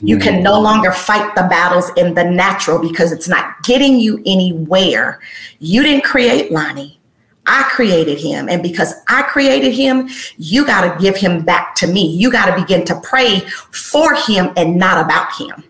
You 0.00 0.18
can 0.18 0.42
no 0.42 0.54
mm. 0.54 0.62
longer 0.62 0.92
fight 0.92 1.34
the 1.34 1.42
battles 1.42 1.90
in 1.96 2.14
the 2.14 2.24
natural 2.24 2.78
because 2.78 3.12
it's 3.12 3.28
not 3.28 3.62
getting 3.62 3.98
you 3.98 4.22
anywhere. 4.26 5.20
You 5.58 5.82
didn't 5.82 6.04
create 6.04 6.52
Lonnie. 6.52 6.98
I 7.46 7.62
created 7.70 8.20
him. 8.20 8.48
And 8.48 8.62
because 8.62 8.92
I 9.08 9.22
created 9.22 9.72
him, 9.72 10.08
you 10.36 10.66
got 10.66 10.82
to 10.82 11.00
give 11.02 11.16
him 11.16 11.44
back 11.44 11.74
to 11.76 11.86
me. 11.86 12.06
You 12.06 12.30
got 12.30 12.54
to 12.54 12.60
begin 12.60 12.84
to 12.86 13.00
pray 13.02 13.40
for 13.72 14.14
him 14.14 14.52
and 14.56 14.76
not 14.76 15.02
about 15.02 15.34
him. 15.34 15.64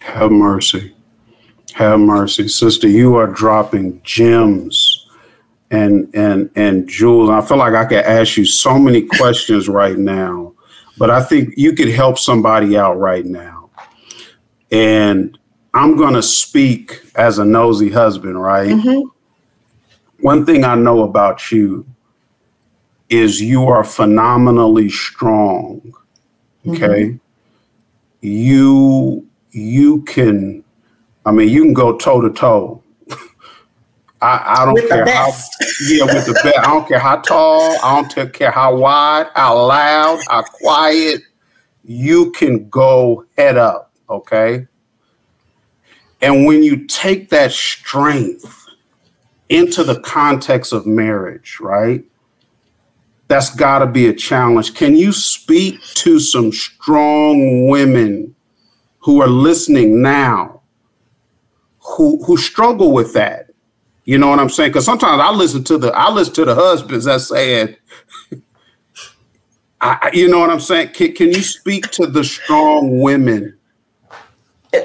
Have 0.00 0.30
mercy. 0.30 0.94
Have 1.74 2.00
mercy. 2.00 2.48
Sister, 2.48 2.88
you 2.88 3.16
are 3.16 3.26
dropping 3.26 4.00
gems 4.02 5.06
and 5.70 6.12
and 6.14 6.50
and 6.56 6.88
jewels. 6.88 7.30
I 7.30 7.40
feel 7.42 7.58
like 7.58 7.74
I 7.74 7.84
could 7.84 8.04
ask 8.04 8.36
you 8.36 8.44
so 8.44 8.78
many 8.78 9.02
questions 9.02 9.68
right 9.68 9.96
now, 9.96 10.54
but 10.98 11.10
I 11.10 11.22
think 11.22 11.54
you 11.56 11.72
could 11.74 11.88
help 11.88 12.18
somebody 12.18 12.76
out 12.76 12.98
right 12.98 13.24
now. 13.24 13.70
And 14.72 15.38
I'm 15.74 15.96
going 15.96 16.14
to 16.14 16.22
speak 16.22 17.02
as 17.14 17.38
a 17.38 17.44
nosy 17.44 17.90
husband, 17.90 18.40
right? 18.40 18.70
Mm-hmm. 18.70 19.08
One 20.24 20.44
thing 20.44 20.64
I 20.64 20.74
know 20.74 21.04
about 21.04 21.50
you 21.52 21.86
is 23.08 23.40
you 23.40 23.64
are 23.66 23.84
phenomenally 23.84 24.88
strong. 24.88 25.94
Okay. 26.66 27.04
Mm-hmm. 27.04 27.16
You 28.22 29.26
you 29.52 30.02
can, 30.02 30.64
I 31.26 31.32
mean, 31.32 31.48
you 31.48 31.62
can 31.62 31.74
go 31.74 31.96
toe 31.96 32.20
to 32.20 32.30
toe. 32.30 32.82
I, 34.22 34.64
don't 34.66 34.74
with 34.74 34.88
care 34.88 35.06
how 35.08 35.28
yeah 35.88 36.04
with 36.04 36.26
the 36.26 36.38
best. 36.44 36.58
I 36.58 36.64
don't 36.64 36.86
care 36.86 36.98
how 36.98 37.16
tall. 37.16 37.76
I 37.82 38.02
don't 38.02 38.32
care 38.32 38.50
how 38.50 38.76
wide, 38.76 39.28
how 39.34 39.66
loud, 39.66 40.20
how 40.28 40.42
quiet. 40.42 41.22
You 41.84 42.30
can 42.32 42.68
go 42.68 43.24
head 43.38 43.56
up. 43.56 43.92
Okay. 44.10 44.66
And 46.20 46.44
when 46.44 46.62
you 46.62 46.86
take 46.86 47.30
that 47.30 47.50
strength 47.52 48.66
into 49.48 49.82
the 49.84 49.98
context 50.00 50.72
of 50.72 50.86
marriage, 50.86 51.58
right? 51.60 52.04
That's 53.28 53.54
got 53.54 53.78
to 53.78 53.86
be 53.86 54.06
a 54.06 54.12
challenge. 54.12 54.74
Can 54.74 54.96
you 54.96 55.12
speak 55.12 55.80
to 55.94 56.20
some 56.20 56.52
strong 56.52 57.68
women 57.68 58.34
who 59.00 59.20
are 59.20 59.28
listening 59.28 60.02
now 60.02 60.60
who 61.80 62.22
who 62.24 62.36
struggle 62.36 62.92
with 62.92 63.12
that. 63.14 63.46
You 64.04 64.18
know 64.18 64.28
what 64.28 64.38
I'm 64.38 64.48
saying? 64.48 64.70
Because 64.70 64.84
sometimes 64.84 65.20
I 65.20 65.30
listen 65.30 65.64
to 65.64 65.78
the 65.78 65.92
I 65.92 66.10
listen 66.10 66.34
to 66.34 66.44
the 66.44 66.54
husbands 66.54 67.04
that 67.04 67.20
saying, 67.20 67.76
I, 69.80 70.10
you 70.12 70.28
know 70.28 70.40
what 70.40 70.50
I'm 70.50 70.60
saying? 70.60 70.90
Can, 70.90 71.12
can 71.12 71.28
you 71.28 71.42
speak 71.42 71.90
to 71.92 72.06
the 72.06 72.24
strong 72.24 73.00
women? 73.00 73.56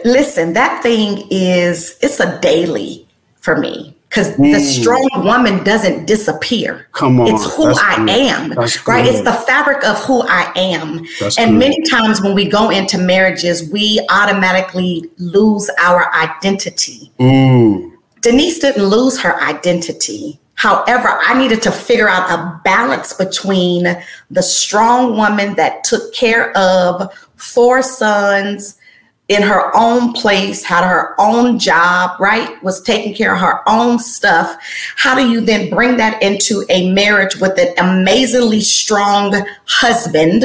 Listen, 0.03 0.53
that 0.53 0.81
thing 0.81 1.27
is 1.29 1.97
it's 2.01 2.19
a 2.19 2.39
daily 2.39 3.07
for 3.41 3.57
me 3.57 3.94
because 4.09 4.31
mm. 4.37 4.53
the 4.53 4.59
strong 4.59 5.09
woman 5.15 5.63
doesn't 5.63 6.05
disappear. 6.05 6.87
Come 6.93 7.19
on. 7.19 7.27
It's 7.27 7.55
who 7.55 7.65
I 7.65 7.97
good. 7.97 8.09
am, 8.09 8.49
That's 8.51 8.87
right? 8.87 9.03
Good. 9.03 9.15
It's 9.15 9.23
the 9.23 9.33
fabric 9.45 9.83
of 9.83 9.97
who 10.03 10.21
I 10.21 10.51
am. 10.55 11.05
That's 11.19 11.37
and 11.37 11.51
good. 11.51 11.59
many 11.59 11.81
times 11.83 12.21
when 12.21 12.33
we 12.33 12.47
go 12.47 12.69
into 12.69 12.97
marriages, 12.97 13.69
we 13.71 14.05
automatically 14.09 15.09
lose 15.17 15.69
our 15.79 16.13
identity. 16.13 17.11
Mm. 17.19 17.91
Denise 18.21 18.59
didn't 18.59 18.85
lose 18.85 19.19
her 19.19 19.41
identity. 19.41 20.39
However, 20.55 21.19
I 21.21 21.37
needed 21.37 21.61
to 21.63 21.71
figure 21.71 22.07
out 22.07 22.31
a 22.31 22.59
balance 22.63 23.13
between 23.13 23.85
the 24.31 24.41
strong 24.41 25.17
woman 25.17 25.55
that 25.55 25.83
took 25.83 26.13
care 26.13 26.57
of 26.57 27.13
four 27.35 27.83
sons 27.83 28.77
in 29.27 29.41
her 29.41 29.75
own 29.75 30.13
place, 30.13 30.63
had 30.63 30.87
her 30.87 31.15
own 31.19 31.57
job, 31.57 32.19
right? 32.19 32.61
Was 32.63 32.81
taking 32.81 33.15
care 33.15 33.33
of 33.33 33.39
her 33.41 33.67
own 33.67 33.97
stuff. 33.97 34.55
How 34.97 35.15
do 35.15 35.27
you 35.27 35.41
then 35.41 35.69
bring 35.69 35.97
that 35.97 36.21
into 36.21 36.63
a 36.69 36.91
marriage 36.91 37.35
with 37.37 37.57
an 37.57 37.73
amazingly 37.79 38.61
strong 38.61 39.33
husband 39.65 40.43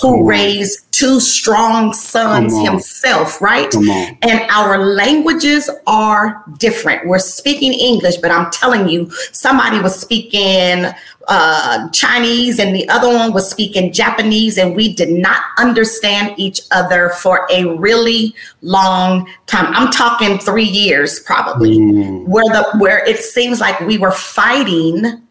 who 0.00 0.26
raised 0.26 0.90
two 0.92 1.20
strong 1.20 1.92
sons 1.92 2.58
himself, 2.66 3.40
right? 3.42 3.72
And 3.74 4.50
our 4.50 4.78
languages 4.78 5.68
are 5.86 6.44
different. 6.58 7.06
We're 7.06 7.18
speaking 7.18 7.72
English, 7.72 8.16
but 8.16 8.30
I'm 8.30 8.50
telling 8.50 8.88
you, 8.88 9.10
somebody 9.32 9.80
was 9.80 9.98
speaking 10.00 10.86
uh, 11.28 11.88
Chinese 11.90 12.58
and 12.58 12.74
the 12.74 12.88
other 12.88 13.08
one 13.08 13.32
was 13.32 13.48
speaking 13.48 13.92
Japanese, 13.92 14.58
and 14.58 14.74
we 14.74 14.94
did 14.94 15.10
not 15.10 15.42
understand 15.58 16.34
each 16.36 16.60
other 16.70 17.10
for 17.10 17.46
a 17.50 17.64
really 17.76 18.34
long 18.60 19.28
time. 19.46 19.72
I'm 19.74 19.90
talking 19.92 20.38
three 20.38 20.64
years 20.64 21.20
probably, 21.20 21.78
mm. 21.78 22.26
where 22.26 22.44
the 22.44 22.78
where 22.78 23.04
it 23.06 23.18
seems 23.18 23.60
like 23.60 23.78
we 23.80 23.98
were 23.98 24.10
fighting 24.10 25.22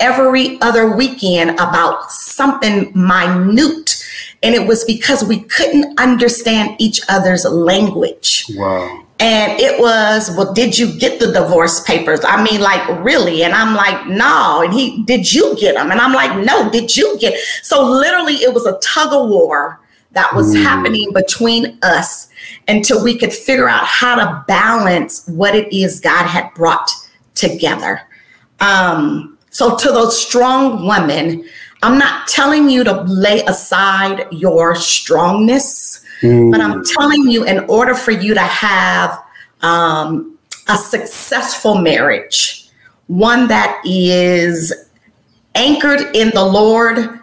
every 0.00 0.60
other 0.60 0.96
weekend 0.96 1.50
about 1.52 2.10
something 2.10 2.92
minute 2.94 4.04
and 4.44 4.54
it 4.54 4.66
was 4.66 4.84
because 4.84 5.24
we 5.24 5.40
couldn't 5.40 5.98
understand 5.98 6.76
each 6.78 7.00
other's 7.08 7.46
language. 7.46 8.44
Wow. 8.54 9.06
And 9.18 9.58
it 9.58 9.80
was, 9.80 10.30
well, 10.36 10.52
did 10.52 10.78
you 10.78 10.98
get 10.98 11.18
the 11.18 11.32
divorce 11.32 11.80
papers? 11.80 12.20
I 12.22 12.42
mean, 12.42 12.60
like, 12.60 12.86
really? 13.02 13.42
And 13.42 13.54
I'm 13.54 13.74
like, 13.74 14.06
no. 14.06 14.60
And 14.62 14.74
he, 14.74 15.02
did 15.04 15.32
you 15.32 15.56
get 15.58 15.76
them? 15.76 15.90
And 15.90 15.98
I'm 15.98 16.12
like, 16.12 16.44
no, 16.44 16.68
did 16.70 16.94
you 16.94 17.16
get? 17.18 17.38
So 17.62 17.82
literally, 17.88 18.34
it 18.34 18.52
was 18.52 18.66
a 18.66 18.78
tug 18.80 19.14
of 19.14 19.30
war 19.30 19.80
that 20.10 20.34
was 20.34 20.54
mm. 20.54 20.62
happening 20.62 21.10
between 21.14 21.78
us 21.82 22.28
until 22.68 23.02
we 23.02 23.16
could 23.16 23.32
figure 23.32 23.68
out 23.68 23.86
how 23.86 24.14
to 24.14 24.44
balance 24.46 25.26
what 25.26 25.54
it 25.54 25.72
is 25.72 26.00
God 26.00 26.26
had 26.26 26.52
brought 26.54 26.90
together. 27.34 28.02
Um, 28.60 29.33
so 29.54 29.76
to 29.76 29.88
those 29.90 30.20
strong 30.20 30.84
women, 30.84 31.44
I'm 31.80 31.96
not 31.96 32.26
telling 32.26 32.68
you 32.68 32.82
to 32.82 33.02
lay 33.02 33.44
aside 33.44 34.26
your 34.32 34.74
strongness, 34.74 36.04
mm. 36.22 36.50
but 36.50 36.60
I'm 36.60 36.84
telling 36.84 37.30
you, 37.30 37.44
in 37.44 37.60
order 37.68 37.94
for 37.94 38.10
you 38.10 38.34
to 38.34 38.40
have 38.40 39.16
um, 39.62 40.36
a 40.66 40.76
successful 40.76 41.76
marriage, 41.76 42.68
one 43.06 43.46
that 43.46 43.80
is 43.84 44.74
anchored 45.54 46.16
in 46.16 46.30
the 46.30 46.44
Lord, 46.44 47.20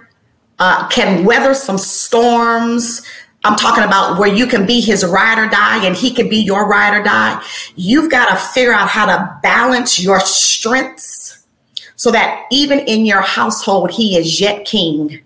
uh, 0.60 0.88
can 0.88 1.26
weather 1.26 1.54
some 1.54 1.78
storms. 1.78 3.02
I'm 3.44 3.58
talking 3.58 3.84
about 3.84 4.18
where 4.18 4.34
you 4.34 4.48
can 4.48 4.66
be 4.66 4.80
his 4.80 5.04
ride 5.04 5.38
or 5.38 5.50
die 5.50 5.86
and 5.86 5.98
he 5.98 6.14
can 6.14 6.30
be 6.30 6.38
your 6.38 6.66
ride 6.70 6.98
or 6.98 7.04
die. 7.04 7.44
You've 7.76 8.10
got 8.10 8.30
to 8.30 8.38
figure 8.38 8.72
out 8.72 8.88
how 8.88 9.06
to 9.08 9.38
balance 9.44 10.02
your 10.02 10.22
strengths 10.22 11.21
so 12.02 12.10
that 12.10 12.48
even 12.50 12.80
in 12.80 13.06
your 13.06 13.22
household, 13.22 13.92
he 13.92 14.18
is 14.18 14.42
yet 14.42 14.66
king, 14.66 15.20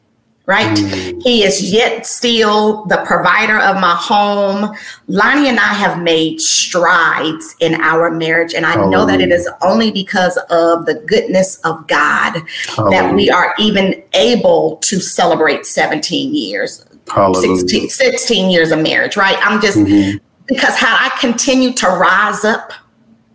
right? 0.45 0.77
Mm. 0.77 1.23
He 1.23 1.41
is 1.41 1.71
yet 1.71 2.05
still 2.05 2.83
the 2.87 3.01
provider 3.05 3.57
of 3.57 3.79
my 3.79 3.95
home. 3.95 4.75
Lonnie 5.07 5.47
and 5.47 5.57
I 5.57 5.73
have 5.73 6.03
made 6.03 6.41
strides 6.41 7.55
in 7.61 7.75
our 7.75 8.11
marriage, 8.11 8.53
and 8.53 8.65
I 8.65 8.75
know 8.89 9.05
that 9.05 9.21
it 9.21 9.31
is 9.31 9.49
only 9.61 9.89
because 9.89 10.35
of 10.49 10.85
the 10.85 10.95
goodness 11.07 11.61
of 11.63 11.87
God 11.87 12.41
that 12.75 13.13
we 13.15 13.29
are 13.29 13.55
even 13.57 14.03
able 14.11 14.75
to 14.83 14.99
celebrate 14.99 15.65
17 15.65 16.35
years, 16.35 16.85
16, 17.07 17.87
16, 17.87 18.51
years 18.51 18.73
of 18.73 18.79
marriage, 18.79 19.15
right? 19.15 19.37
I'm 19.39 19.61
just 19.61 19.77
mm-hmm. 19.77 20.17
because 20.45 20.75
had 20.75 21.09
I 21.09 21.17
continued 21.21 21.77
to 21.77 21.87
rise 21.87 22.43
up 22.43 22.73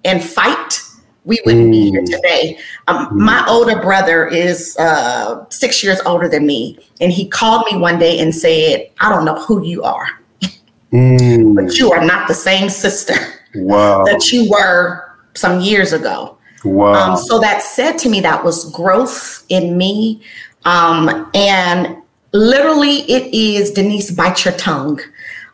and 0.05 0.23
fight, 0.23 0.83
we 1.25 1.41
wouldn't 1.45 1.69
mm. 1.69 1.71
be 1.71 1.91
here 1.91 2.03
today. 2.05 2.59
Um, 2.89 3.07
mm. 3.09 3.13
My 3.13 3.45
older 3.49 3.81
brother 3.81 4.27
is 4.27 4.77
uh, 4.79 5.45
six 5.51 5.83
years 5.83 6.01
older 6.07 6.29
than 6.29 6.47
me, 6.47 6.79
and 7.01 7.13
he 7.13 7.29
called 7.29 7.67
me 7.71 7.79
one 7.79 7.99
day 7.99 8.19
and 8.19 8.35
said, 8.35 8.91
"I 9.01 9.09
don't 9.11 9.25
know 9.25 9.37
who 9.37 9.63
you 9.63 9.83
are, 9.83 10.07
mm. 10.93 11.55
but 11.55 11.77
you 11.79 11.93
are 11.93 12.05
not 12.05 12.29
the 12.29 12.35
same 12.35 12.71
sister 12.71 13.15
wow. 13.55 14.05
that 14.05 14.33
you 14.33 14.51
were 14.51 15.15
some 15.35 15.61
years 15.61 15.93
ago." 15.93 16.37
Wow! 16.65 17.13
Um, 17.13 17.17
so 17.17 17.39
that 17.41 17.63
said 17.63 17.99
to 17.99 18.09
me, 18.09 18.21
that 18.21 18.45
was 18.45 18.71
growth 18.73 19.45
in 19.49 19.77
me, 19.77 20.23
um, 20.65 21.31
and 21.35 21.97
literally, 22.33 23.01
it 23.11 23.33
is 23.35 23.71
Denise, 23.71 24.11
bite 24.11 24.45
your 24.45 24.55
tongue. 24.55 25.01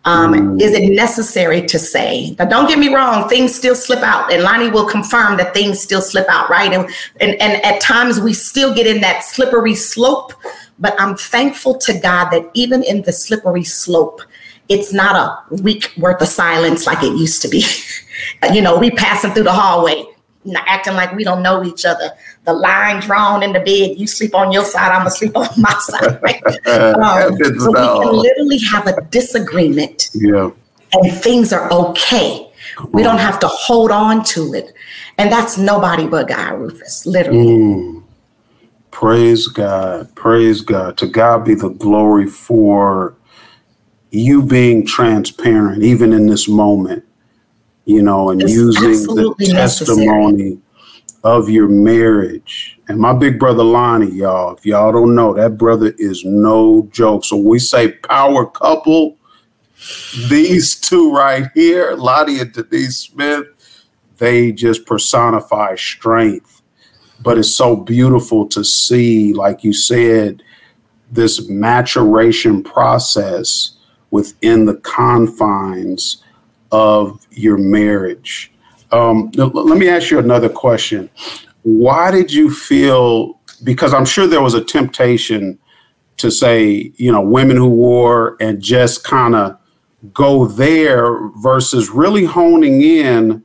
Um, 0.06 0.34
mm. 0.34 0.62
Is 0.62 0.72
it 0.72 0.88
necessary 0.92 1.66
to 1.66 1.78
say? 1.78 2.34
Now, 2.38 2.44
don't 2.46 2.68
get 2.68 2.78
me 2.78 2.94
wrong, 2.94 3.28
things 3.28 3.54
still 3.54 3.74
slip 3.74 3.98
out, 4.00 4.32
and 4.32 4.42
Lonnie 4.42 4.70
will 4.70 4.86
confirm 4.86 5.36
that 5.36 5.52
things 5.52 5.80
still 5.80 6.00
slip 6.00 6.26
out, 6.28 6.48
right? 6.48 6.72
And, 6.72 6.88
and, 7.20 7.34
and 7.42 7.62
at 7.64 7.80
times 7.80 8.20
we 8.20 8.32
still 8.32 8.72
get 8.72 8.86
in 8.86 9.00
that 9.00 9.24
slippery 9.24 9.74
slope, 9.74 10.32
but 10.78 10.94
I'm 11.00 11.16
thankful 11.16 11.76
to 11.78 11.98
God 11.98 12.30
that 12.30 12.48
even 12.54 12.84
in 12.84 13.02
the 13.02 13.12
slippery 13.12 13.64
slope, 13.64 14.22
it's 14.68 14.92
not 14.92 15.16
a 15.16 15.54
week 15.56 15.92
worth 15.96 16.22
of 16.22 16.28
silence 16.28 16.86
like 16.86 17.02
it 17.02 17.16
used 17.16 17.42
to 17.42 17.48
be. 17.48 17.64
you 18.52 18.62
know, 18.62 18.78
we 18.78 18.90
passing 18.92 19.32
through 19.32 19.44
the 19.44 19.52
hallway 19.52 20.04
acting 20.54 20.94
like 20.94 21.14
we 21.14 21.24
don't 21.24 21.42
know 21.42 21.64
each 21.64 21.84
other. 21.84 22.10
The 22.44 22.52
line 22.52 23.00
drawn 23.00 23.42
in 23.42 23.52
the 23.52 23.60
bed, 23.60 23.98
you 23.98 24.06
sleep 24.06 24.34
on 24.34 24.52
your 24.52 24.64
side, 24.64 24.92
I'm 24.92 25.00
gonna 25.00 25.10
sleep 25.10 25.36
on 25.36 25.48
my 25.56 25.74
side. 25.80 26.18
Um, 26.66 27.36
so 27.58 27.70
we 27.70 27.88
can 27.88 28.12
literally 28.12 28.58
have 28.58 28.86
a 28.86 29.00
disagreement, 29.10 30.10
yeah, 30.14 30.50
and 30.92 31.12
things 31.12 31.52
are 31.52 31.72
okay. 31.72 32.50
We 32.92 33.02
don't 33.02 33.18
have 33.18 33.40
to 33.40 33.48
hold 33.48 33.90
on 33.90 34.22
to 34.24 34.54
it, 34.54 34.74
and 35.18 35.32
that's 35.32 35.58
nobody 35.58 36.06
but 36.06 36.28
God, 36.28 36.58
Rufus. 36.58 37.06
Literally. 37.06 37.46
Mm. 37.46 38.02
Praise 38.90 39.46
God. 39.46 40.14
Praise 40.14 40.62
God. 40.62 40.96
To 40.98 41.06
God 41.06 41.44
be 41.44 41.54
the 41.54 41.68
glory 41.68 42.26
for 42.26 43.14
you 44.10 44.42
being 44.42 44.86
transparent, 44.86 45.82
even 45.82 46.12
in 46.12 46.26
this 46.26 46.48
moment 46.48 47.05
you 47.86 48.02
know, 48.02 48.30
and 48.30 48.42
it's 48.42 48.52
using 48.52 49.14
the 49.14 49.34
testimony 49.38 50.32
necessary. 50.32 50.60
of 51.24 51.48
your 51.48 51.68
marriage. 51.68 52.78
And 52.88 52.98
my 52.98 53.12
big 53.12 53.38
brother 53.38 53.62
Lonnie, 53.62 54.10
y'all, 54.10 54.56
if 54.56 54.66
y'all 54.66 54.92
don't 54.92 55.14
know, 55.14 55.32
that 55.34 55.56
brother 55.56 55.94
is 55.96 56.24
no 56.24 56.88
joke. 56.92 57.24
So 57.24 57.36
we 57.36 57.58
say 57.58 57.92
power 57.92 58.44
couple. 58.44 59.16
These 60.28 60.80
two 60.80 61.12
right 61.12 61.48
here, 61.54 61.94
Lonnie 61.94 62.40
and 62.40 62.52
Denise 62.52 62.98
Smith, 62.98 63.46
they 64.18 64.50
just 64.50 64.84
personify 64.84 65.76
strength. 65.76 66.62
But 67.22 67.38
it's 67.38 67.54
so 67.54 67.76
beautiful 67.76 68.46
to 68.48 68.64
see, 68.64 69.32
like 69.32 69.62
you 69.62 69.72
said, 69.72 70.42
this 71.12 71.48
maturation 71.48 72.64
process 72.64 73.76
within 74.10 74.64
the 74.64 74.76
confines 74.76 76.22
of 76.72 77.26
your 77.30 77.58
marriage. 77.58 78.52
Um, 78.92 79.30
let 79.34 79.78
me 79.78 79.88
ask 79.88 80.10
you 80.10 80.18
another 80.18 80.48
question. 80.48 81.10
Why 81.62 82.10
did 82.10 82.32
you 82.32 82.50
feel? 82.50 83.40
Because 83.64 83.92
I'm 83.92 84.04
sure 84.04 84.26
there 84.26 84.42
was 84.42 84.54
a 84.54 84.64
temptation 84.64 85.58
to 86.18 86.30
say, 86.30 86.92
you 86.96 87.12
know, 87.12 87.20
women 87.20 87.56
who 87.56 87.68
war 87.68 88.36
and 88.40 88.60
just 88.60 89.04
kind 89.04 89.34
of 89.34 89.58
go 90.12 90.46
there 90.46 91.28
versus 91.38 91.90
really 91.90 92.24
honing 92.24 92.82
in 92.82 93.44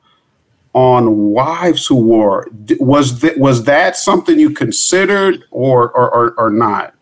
on 0.74 1.18
wives 1.18 1.86
who 1.88 1.96
war. 1.96 2.48
Was 2.80 3.20
that 3.22 3.38
was 3.38 3.64
that 3.66 3.98
something 3.98 4.40
you 4.40 4.52
considered 4.52 5.44
or 5.52 5.92
or, 5.92 6.14
or, 6.14 6.34
or 6.38 6.50
not? 6.50 6.94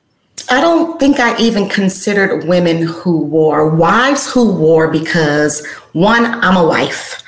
I 0.52 0.62
don't 0.62 1.00
think 1.00 1.20
I 1.20 1.38
even 1.38 1.70
considered 1.70 2.48
women 2.48 2.84
who 2.84 3.20
war, 3.20 3.70
wives 3.70 4.32
who 4.32 4.52
war, 4.52 4.88
because 4.88 5.66
one, 5.94 6.26
I'm 6.26 6.58
a 6.58 6.68
wife. 6.68 7.24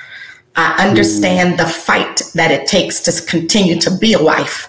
I 0.56 0.86
understand 0.86 1.54
mm. 1.54 1.58
the 1.58 1.66
fight 1.66 2.22
that 2.34 2.50
it 2.50 2.66
takes 2.66 3.00
to 3.02 3.26
continue 3.26 3.78
to 3.80 3.90
be 3.96 4.12
a 4.12 4.22
wife. 4.22 4.68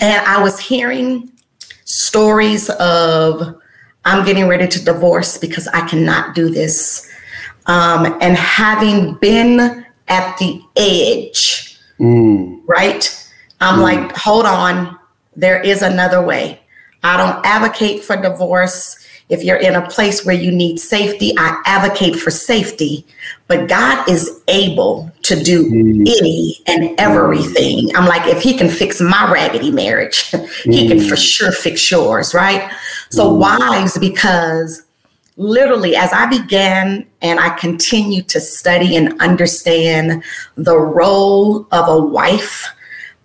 And 0.00 0.26
I 0.26 0.42
was 0.42 0.58
hearing 0.58 1.30
stories 1.84 2.68
of, 2.70 3.60
I'm 4.04 4.24
getting 4.24 4.48
ready 4.48 4.66
to 4.66 4.84
divorce 4.84 5.38
because 5.38 5.68
I 5.68 5.86
cannot 5.86 6.34
do 6.34 6.50
this. 6.50 7.08
Um, 7.66 8.18
and 8.20 8.36
having 8.36 9.14
been 9.14 9.86
at 10.08 10.36
the 10.38 10.60
edge 10.76 11.72
mm. 12.02 12.60
right? 12.66 13.32
I'm 13.60 13.78
mm. 13.78 13.82
like, 13.82 14.16
hold 14.16 14.44
on, 14.46 14.98
there 15.36 15.60
is 15.60 15.82
another 15.82 16.20
way. 16.22 16.60
I 17.02 17.16
don't 17.16 17.44
advocate 17.44 18.04
for 18.04 18.16
divorce. 18.16 18.98
If 19.28 19.42
you're 19.42 19.56
in 19.56 19.74
a 19.74 19.88
place 19.88 20.26
where 20.26 20.34
you 20.34 20.52
need 20.52 20.78
safety, 20.78 21.32
I 21.38 21.60
advocate 21.64 22.16
for 22.16 22.30
safety. 22.30 23.06
But 23.46 23.68
God 23.68 24.08
is 24.08 24.42
able 24.48 25.10
to 25.22 25.42
do 25.42 25.70
mm. 25.70 26.00
any 26.00 26.58
and 26.66 26.98
everything. 27.00 27.94
I'm 27.96 28.06
like, 28.06 28.26
if 28.26 28.42
He 28.42 28.56
can 28.56 28.68
fix 28.68 29.00
my 29.00 29.30
raggedy 29.32 29.70
marriage, 29.70 30.30
He 30.64 30.88
can 30.88 31.00
for 31.00 31.14
mm. 31.14 31.18
sure 31.18 31.52
fix 31.52 31.90
yours, 31.90 32.34
right? 32.34 32.70
So, 33.10 33.30
mm. 33.30 33.38
wives, 33.38 33.98
because 33.98 34.82
literally, 35.36 35.96
as 35.96 36.12
I 36.12 36.26
began 36.26 37.06
and 37.20 37.40
I 37.40 37.50
continue 37.56 38.22
to 38.22 38.40
study 38.40 38.96
and 38.96 39.20
understand 39.20 40.22
the 40.56 40.78
role 40.78 41.66
of 41.72 41.88
a 41.88 41.98
wife. 41.98 42.68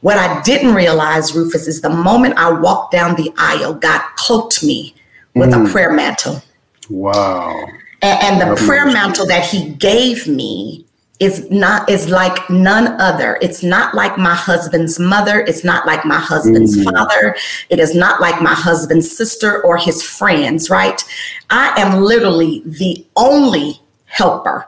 What 0.01 0.17
I 0.17 0.41
didn't 0.41 0.75
realize, 0.75 1.35
Rufus, 1.35 1.67
is 1.67 1.81
the 1.81 1.89
moment 1.89 2.37
I 2.37 2.51
walked 2.51 2.91
down 2.91 3.15
the 3.15 3.33
aisle, 3.37 3.73
God 3.73 4.01
cloaked 4.15 4.63
me 4.63 4.95
with 5.33 5.51
mm. 5.51 5.67
a 5.67 5.71
prayer 5.71 5.91
mantle. 5.91 6.41
Wow. 6.89 7.65
And, 8.01 8.41
and 8.41 8.41
the 8.41 8.65
prayer 8.65 8.85
mantle 8.85 9.25
that 9.27 9.45
he 9.45 9.69
gave 9.69 10.27
me 10.27 10.85
is 11.19 11.49
not 11.49 11.89
is 11.89 12.09
like 12.09 12.47
none 12.49 12.99
other. 13.01 13.39
It's 13.41 13.63
not 13.63 13.95
like 13.95 14.17
my 14.17 14.35
husband's 14.35 14.99
mother. 14.99 15.39
It's 15.41 15.63
not 15.63 15.87
like 15.87 16.05
my 16.05 16.19
husband's 16.19 16.77
mm. 16.77 16.83
father. 16.83 17.35
It 17.69 17.79
is 17.79 17.95
not 17.95 18.21
like 18.21 18.41
my 18.41 18.53
husband's 18.53 19.15
sister 19.15 19.63
or 19.63 19.77
his 19.77 20.03
friends, 20.03 20.69
right? 20.69 21.03
I 21.49 21.73
am 21.81 22.03
literally 22.03 22.61
the 22.65 23.05
only 23.15 23.81
helper 24.05 24.67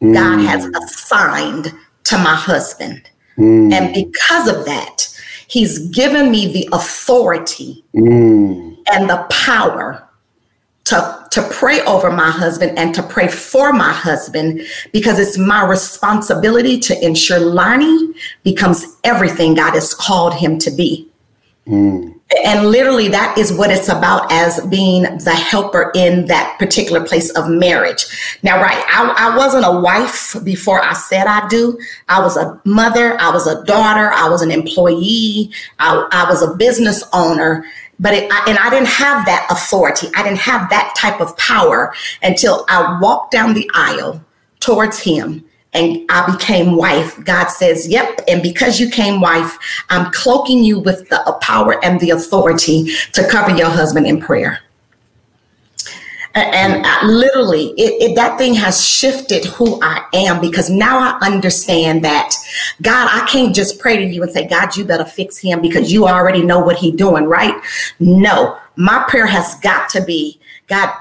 mm. 0.00 0.14
God 0.14 0.38
has 0.38 0.64
assigned 0.64 1.74
to 2.04 2.16
my 2.18 2.34
husband. 2.34 3.10
Mm. 3.40 3.72
And 3.72 3.94
because 3.94 4.48
of 4.48 4.64
that, 4.66 5.08
he's 5.46 5.88
given 5.88 6.30
me 6.30 6.52
the 6.52 6.68
authority 6.72 7.82
mm. 7.94 8.76
and 8.92 9.10
the 9.10 9.26
power 9.30 10.06
to, 10.84 11.26
to 11.30 11.42
pray 11.50 11.80
over 11.82 12.10
my 12.10 12.30
husband 12.30 12.78
and 12.78 12.94
to 12.94 13.02
pray 13.02 13.28
for 13.28 13.72
my 13.72 13.92
husband 13.92 14.62
because 14.92 15.18
it's 15.18 15.38
my 15.38 15.64
responsibility 15.64 16.78
to 16.80 17.04
ensure 17.04 17.38
Lonnie 17.38 18.12
becomes 18.42 18.84
everything 19.04 19.54
God 19.54 19.74
has 19.74 19.94
called 19.94 20.34
him 20.34 20.58
to 20.58 20.70
be. 20.70 21.08
Mm. 21.66 22.19
And 22.44 22.68
literally, 22.68 23.08
that 23.08 23.36
is 23.36 23.52
what 23.52 23.70
it's 23.70 23.88
about 23.88 24.30
as 24.30 24.64
being 24.66 25.02
the 25.02 25.34
helper 25.34 25.90
in 25.96 26.26
that 26.26 26.56
particular 26.60 27.04
place 27.04 27.30
of 27.30 27.48
marriage. 27.48 28.38
Now, 28.42 28.62
right, 28.62 28.84
I, 28.88 29.32
I 29.32 29.36
wasn't 29.36 29.64
a 29.66 29.80
wife 29.80 30.36
before 30.44 30.80
I 30.82 30.92
said 30.92 31.26
I 31.26 31.48
do. 31.48 31.78
I 32.08 32.20
was 32.20 32.36
a 32.36 32.60
mother, 32.64 33.20
I 33.20 33.30
was 33.30 33.48
a 33.48 33.64
daughter, 33.64 34.12
I 34.12 34.28
was 34.28 34.42
an 34.42 34.52
employee, 34.52 35.50
I, 35.80 36.08
I 36.12 36.30
was 36.30 36.42
a 36.42 36.54
business 36.54 37.02
owner 37.12 37.64
but 38.00 38.14
it, 38.14 38.32
I, 38.32 38.44
and 38.48 38.58
I 38.58 38.70
didn't 38.70 38.88
have 38.88 39.26
that 39.26 39.46
authority. 39.50 40.08
I 40.16 40.22
didn't 40.22 40.38
have 40.38 40.70
that 40.70 40.94
type 40.96 41.20
of 41.20 41.36
power 41.36 41.94
until 42.22 42.64
I 42.68 42.98
walked 42.98 43.30
down 43.30 43.52
the 43.52 43.70
aisle 43.74 44.24
towards 44.58 44.98
him 44.98 45.44
and 45.72 46.04
I 46.10 46.30
became 46.30 46.76
wife. 46.76 47.22
God 47.24 47.48
says, 47.48 47.88
Yep. 47.88 48.22
And 48.28 48.42
because 48.42 48.80
you 48.80 48.90
came 48.90 49.20
wife, 49.20 49.56
I'm 49.88 50.10
cloaking 50.12 50.64
you 50.64 50.80
with 50.80 51.08
the 51.08 51.38
power 51.40 51.82
and 51.84 52.00
the 52.00 52.10
authority 52.10 52.92
to 53.12 53.26
cover 53.28 53.56
your 53.56 53.70
husband 53.70 54.06
in 54.06 54.20
prayer. 54.20 54.60
And 56.34 56.86
literally, 57.08 57.70
it, 57.70 58.10
it, 58.10 58.14
that 58.14 58.38
thing 58.38 58.54
has 58.54 58.84
shifted 58.84 59.44
who 59.46 59.80
I 59.82 60.04
am 60.14 60.40
because 60.40 60.70
now 60.70 60.98
I 61.00 61.26
understand 61.26 62.04
that 62.04 62.32
God, 62.82 63.08
I 63.10 63.26
can't 63.26 63.52
just 63.52 63.80
pray 63.80 63.96
to 63.96 64.04
you 64.04 64.22
and 64.22 64.30
say, 64.30 64.46
God, 64.46 64.76
you 64.76 64.84
better 64.84 65.04
fix 65.04 65.38
him 65.38 65.60
because 65.60 65.92
you 65.92 66.06
already 66.06 66.42
know 66.42 66.60
what 66.60 66.76
he's 66.76 66.94
doing, 66.94 67.24
right? 67.24 67.60
No, 67.98 68.58
my 68.76 69.04
prayer 69.08 69.26
has 69.26 69.56
got 69.56 69.88
to 69.90 70.04
be, 70.04 70.38
God, 70.68 70.94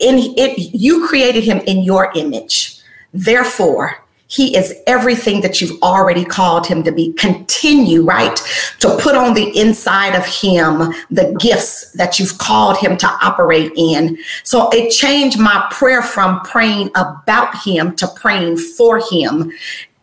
in 0.00 0.34
it, 0.38 0.74
you 0.74 1.06
created 1.08 1.44
him 1.44 1.58
in 1.66 1.82
your 1.82 2.10
image. 2.14 2.73
Therefore, 3.14 4.04
he 4.26 4.56
is 4.56 4.74
everything 4.88 5.42
that 5.42 5.60
you've 5.60 5.80
already 5.80 6.24
called 6.24 6.66
him 6.66 6.82
to 6.82 6.90
be. 6.90 7.12
Continue, 7.12 8.02
right, 8.04 8.36
to 8.80 8.96
put 9.00 9.14
on 9.14 9.34
the 9.34 9.56
inside 9.56 10.16
of 10.16 10.26
him 10.26 10.92
the 11.10 11.36
gifts 11.38 11.92
that 11.92 12.18
you've 12.18 12.38
called 12.38 12.76
him 12.78 12.96
to 12.96 13.06
operate 13.22 13.72
in. 13.76 14.18
So 14.42 14.68
it 14.70 14.90
changed 14.90 15.38
my 15.38 15.66
prayer 15.70 16.02
from 16.02 16.40
praying 16.40 16.90
about 16.96 17.56
him 17.62 17.94
to 17.96 18.08
praying 18.08 18.56
for 18.56 19.00
him, 19.10 19.52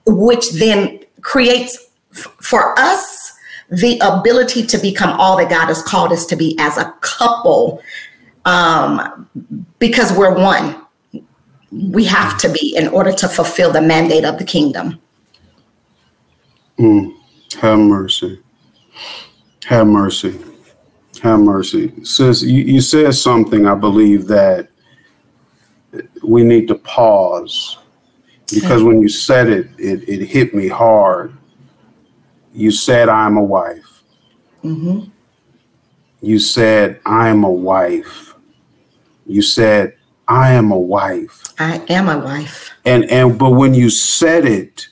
which 0.06 0.52
then 0.52 1.02
creates 1.20 1.90
for 2.12 2.78
us 2.80 3.34
the 3.70 4.00
ability 4.00 4.66
to 4.68 4.78
become 4.78 5.20
all 5.20 5.38
that 5.38 5.50
God 5.50 5.68
has 5.68 5.82
called 5.82 6.12
us 6.12 6.26
to 6.28 6.36
be 6.38 6.56
as 6.60 6.78
a 6.78 6.94
couple 7.02 7.82
um, 8.46 9.28
because 9.80 10.16
we're 10.18 10.34
one 10.34 10.81
we 11.72 12.04
have 12.06 12.38
to 12.40 12.50
be 12.50 12.76
in 12.76 12.88
order 12.90 13.12
to 13.14 13.28
fulfill 13.28 13.72
the 13.72 13.82
mandate 13.82 14.26
of 14.26 14.38
the 14.38 14.44
kingdom. 14.44 15.00
Mm, 16.78 17.14
have 17.60 17.80
mercy. 17.80 18.42
Have 19.66 19.88
mercy. 19.88 20.40
Have 21.22 21.40
mercy. 21.40 21.94
Sis, 22.04 22.42
you, 22.42 22.64
you 22.64 22.82
said 22.82 23.14
something, 23.16 23.68
I 23.68 23.76
believe, 23.76 24.28
that 24.28 24.68
we 26.24 26.44
need 26.44 26.68
to 26.68 26.76
pause 26.76 27.78
because 28.54 28.84
when 28.84 29.02
you 29.02 29.08
said 29.08 29.48
it, 29.50 29.68
it, 29.78 30.08
it 30.10 30.26
hit 30.26 30.54
me 30.54 30.68
hard. 30.68 31.38
You 32.54 32.72
said, 32.72 33.08
I'm 33.08 33.38
a 33.38 33.44
wife. 33.44 34.04
Mm-hmm. 34.64 35.10
You 36.22 36.40
said, 36.40 37.00
I'm 37.06 37.44
a 37.44 37.52
wife. 37.52 38.36
You 39.26 39.42
said, 39.42 39.96
I 40.32 40.54
am 40.54 40.72
a 40.72 40.80
wife. 40.80 41.44
I 41.60 41.84
am 41.90 42.08
a 42.08 42.18
wife. 42.18 42.72
And 42.86 43.04
and 43.12 43.38
but 43.38 43.52
when 43.52 43.74
you 43.74 43.90
said 43.90 44.46
it, 44.46 44.88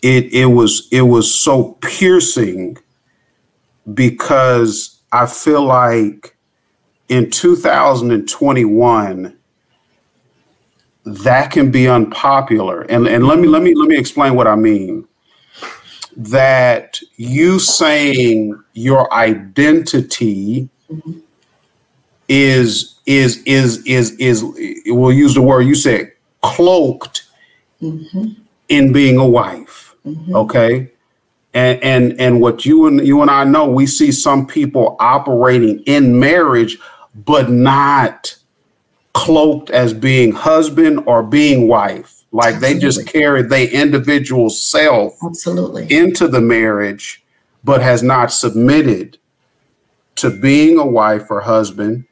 it 0.00 0.32
it 0.32 0.46
was 0.46 0.88
it 0.90 1.02
was 1.02 1.30
so 1.32 1.76
piercing 1.82 2.78
because 3.92 4.98
I 5.12 5.26
feel 5.26 5.62
like 5.62 6.34
in 7.10 7.30
2021 7.30 9.36
that 11.04 11.50
can 11.50 11.70
be 11.70 11.86
unpopular. 11.86 12.84
And 12.84 13.06
and 13.06 13.26
let 13.26 13.38
me 13.38 13.48
let 13.48 13.62
me 13.62 13.74
let 13.74 13.86
me 13.86 13.98
explain 13.98 14.34
what 14.34 14.46
I 14.46 14.56
mean. 14.56 15.06
That 16.16 16.98
you 17.18 17.58
saying 17.58 18.58
your 18.72 19.12
identity 19.12 20.70
mm-hmm. 20.90 21.18
Is 22.28 22.98
is 23.06 23.42
is 23.44 23.84
is 23.86 24.12
is 24.12 24.44
we'll 24.86 25.12
use 25.12 25.34
the 25.34 25.42
word 25.42 25.62
you 25.62 25.74
said 25.74 26.12
cloaked 26.42 27.24
mm-hmm. 27.80 28.28
in 28.68 28.92
being 28.92 29.16
a 29.16 29.26
wife 29.26 29.94
mm-hmm. 30.04 30.34
okay 30.34 30.90
and 31.54 31.82
and 31.82 32.20
and 32.20 32.40
what 32.40 32.66
you 32.66 32.86
and 32.86 33.06
you 33.06 33.22
and 33.22 33.30
I 33.30 33.44
know 33.44 33.66
we 33.66 33.86
see 33.86 34.12
some 34.12 34.46
people 34.46 34.96
operating 35.00 35.80
in 35.86 36.18
marriage 36.18 36.78
but 37.14 37.50
not 37.50 38.36
cloaked 39.14 39.70
as 39.70 39.94
being 39.94 40.32
husband 40.32 41.02
or 41.06 41.22
being 41.22 41.68
wife 41.68 42.24
like 42.32 42.56
absolutely. 42.56 42.74
they 42.74 42.80
just 42.80 43.06
carry 43.06 43.42
their 43.42 43.68
individual 43.68 44.50
self 44.50 45.16
absolutely 45.24 45.86
into 45.90 46.28
the 46.28 46.40
marriage 46.40 47.24
but 47.64 47.80
has 47.80 48.02
not 48.02 48.30
submitted 48.30 49.16
to 50.16 50.30
being 50.30 50.78
a 50.78 50.86
wife 50.86 51.30
or 51.30 51.40
husband 51.40 52.04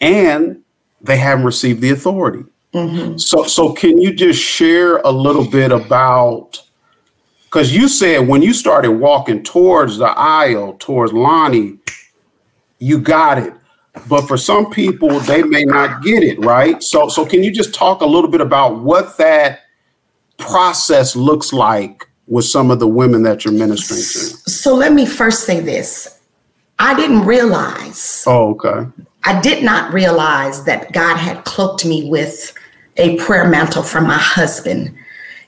and 0.00 0.62
they 1.00 1.16
haven't 1.16 1.44
received 1.44 1.80
the 1.80 1.90
authority. 1.90 2.44
Mm-hmm. 2.74 3.16
So, 3.16 3.44
so 3.44 3.72
can 3.72 3.98
you 3.98 4.12
just 4.12 4.40
share 4.40 4.98
a 4.98 5.10
little 5.10 5.46
bit 5.46 5.72
about? 5.72 6.62
Because 7.44 7.74
you 7.74 7.88
said 7.88 8.28
when 8.28 8.42
you 8.42 8.52
started 8.52 8.92
walking 8.92 9.42
towards 9.42 9.96
the 9.98 10.08
aisle 10.08 10.76
towards 10.78 11.12
Lonnie, 11.12 11.78
you 12.78 12.98
got 12.98 13.38
it. 13.38 13.54
But 14.06 14.28
for 14.28 14.36
some 14.36 14.70
people, 14.70 15.18
they 15.20 15.42
may 15.42 15.64
not 15.64 16.02
get 16.02 16.22
it 16.22 16.38
right. 16.44 16.82
So, 16.82 17.08
so 17.08 17.24
can 17.24 17.42
you 17.42 17.50
just 17.50 17.74
talk 17.74 18.00
a 18.00 18.06
little 18.06 18.30
bit 18.30 18.40
about 18.40 18.80
what 18.80 19.16
that 19.16 19.62
process 20.36 21.16
looks 21.16 21.52
like 21.52 22.08
with 22.26 22.44
some 22.44 22.70
of 22.70 22.78
the 22.78 22.86
women 22.86 23.22
that 23.24 23.44
you're 23.44 23.54
ministering 23.54 24.00
to? 24.00 24.50
So, 24.50 24.74
let 24.74 24.92
me 24.92 25.04
first 25.04 25.44
say 25.44 25.60
this: 25.60 26.20
I 26.78 26.94
didn't 26.94 27.24
realize. 27.24 28.22
Oh, 28.26 28.50
okay. 28.50 28.88
I 29.24 29.40
did 29.40 29.62
not 29.62 29.92
realize 29.92 30.64
that 30.64 30.92
God 30.92 31.16
had 31.16 31.44
cloaked 31.44 31.84
me 31.84 32.08
with 32.08 32.54
a 32.96 33.16
prayer 33.16 33.48
mantle 33.48 33.82
from 33.82 34.06
my 34.06 34.18
husband. 34.18 34.96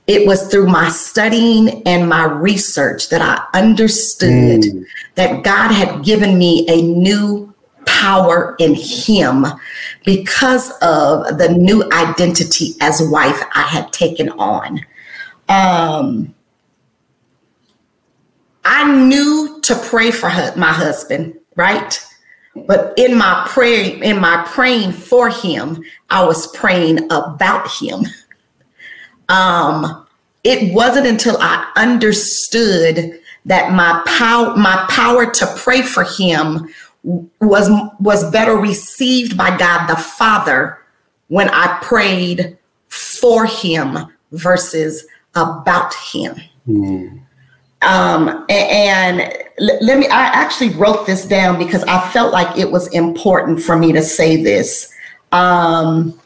It 0.07 0.27
was 0.27 0.49
through 0.49 0.67
my 0.67 0.89
studying 0.89 1.83
and 1.87 2.09
my 2.09 2.25
research 2.25 3.11
that 3.11 3.23
I 3.23 3.59
understood 3.59 4.63
mm. 4.63 4.85
that 5.15 5.45
God 5.45 5.71
had 5.73 6.05
given 6.05 6.39
me 6.39 6.67
a 6.69 6.83
new 6.83 7.55
power 7.87 8.57
in 8.59 8.75
Him 8.75 9.47
because 10.05 10.71
of 10.83 11.39
the 11.39 11.55
new 11.57 11.85
identity 11.93 12.75
as 12.81 13.03
wife 13.03 13.43
I 13.55 13.63
had 13.63 13.93
taken 13.93 14.31
on. 14.31 14.85
Um, 15.49 16.35
I 18.65 18.91
knew 19.07 19.61
to 19.63 19.75
pray 19.77 20.11
for 20.11 20.29
her, 20.29 20.55
my 20.57 20.73
husband, 20.73 21.39
right? 21.57 22.05
But 22.55 22.95
in 22.97 23.17
my 23.17 23.47
prayer, 23.49 24.03
in 24.03 24.21
my 24.21 24.45
praying 24.49 24.93
for 24.93 25.31
him, 25.31 25.83
I 26.11 26.25
was 26.25 26.49
praying 26.49 27.05
about 27.11 27.71
him. 27.71 28.07
Um, 29.29 30.07
it 30.43 30.73
wasn't 30.75 31.07
until 31.07 31.37
I 31.39 31.71
understood 31.77 33.21
that 33.45 33.73
my 33.73 34.03
power, 34.07 34.57
my 34.57 34.87
power 34.91 35.31
to 35.31 35.55
pray 35.57 35.83
for 35.83 36.03
him 36.05 36.69
was 37.03 37.71
was 38.01 38.31
better 38.31 38.57
received 38.57 39.37
by 39.37 39.57
God 39.57 39.87
the 39.87 39.97
Father 39.97 40.79
when 41.29 41.49
I 41.51 41.79
prayed 41.83 42.59
for 42.89 43.47
him 43.47 43.97
versus 44.33 45.07
about 45.35 45.95
him. 45.95 46.35
Mm. 46.69 47.21
Um, 47.83 48.45
and, 48.51 49.21
and 49.21 49.35
let 49.59 49.99
me, 49.99 50.07
I 50.07 50.27
actually 50.27 50.71
wrote 50.71 51.07
this 51.07 51.25
down 51.25 51.59
because 51.59 51.83
I 51.85 52.07
felt 52.11 52.33
like 52.33 52.59
it 52.59 52.71
was 52.71 52.89
important 52.89 53.63
for 53.63 53.77
me 53.77 53.93
to 53.93 54.03
say 54.03 54.43
this. 54.43 54.93
Um, 55.33 56.19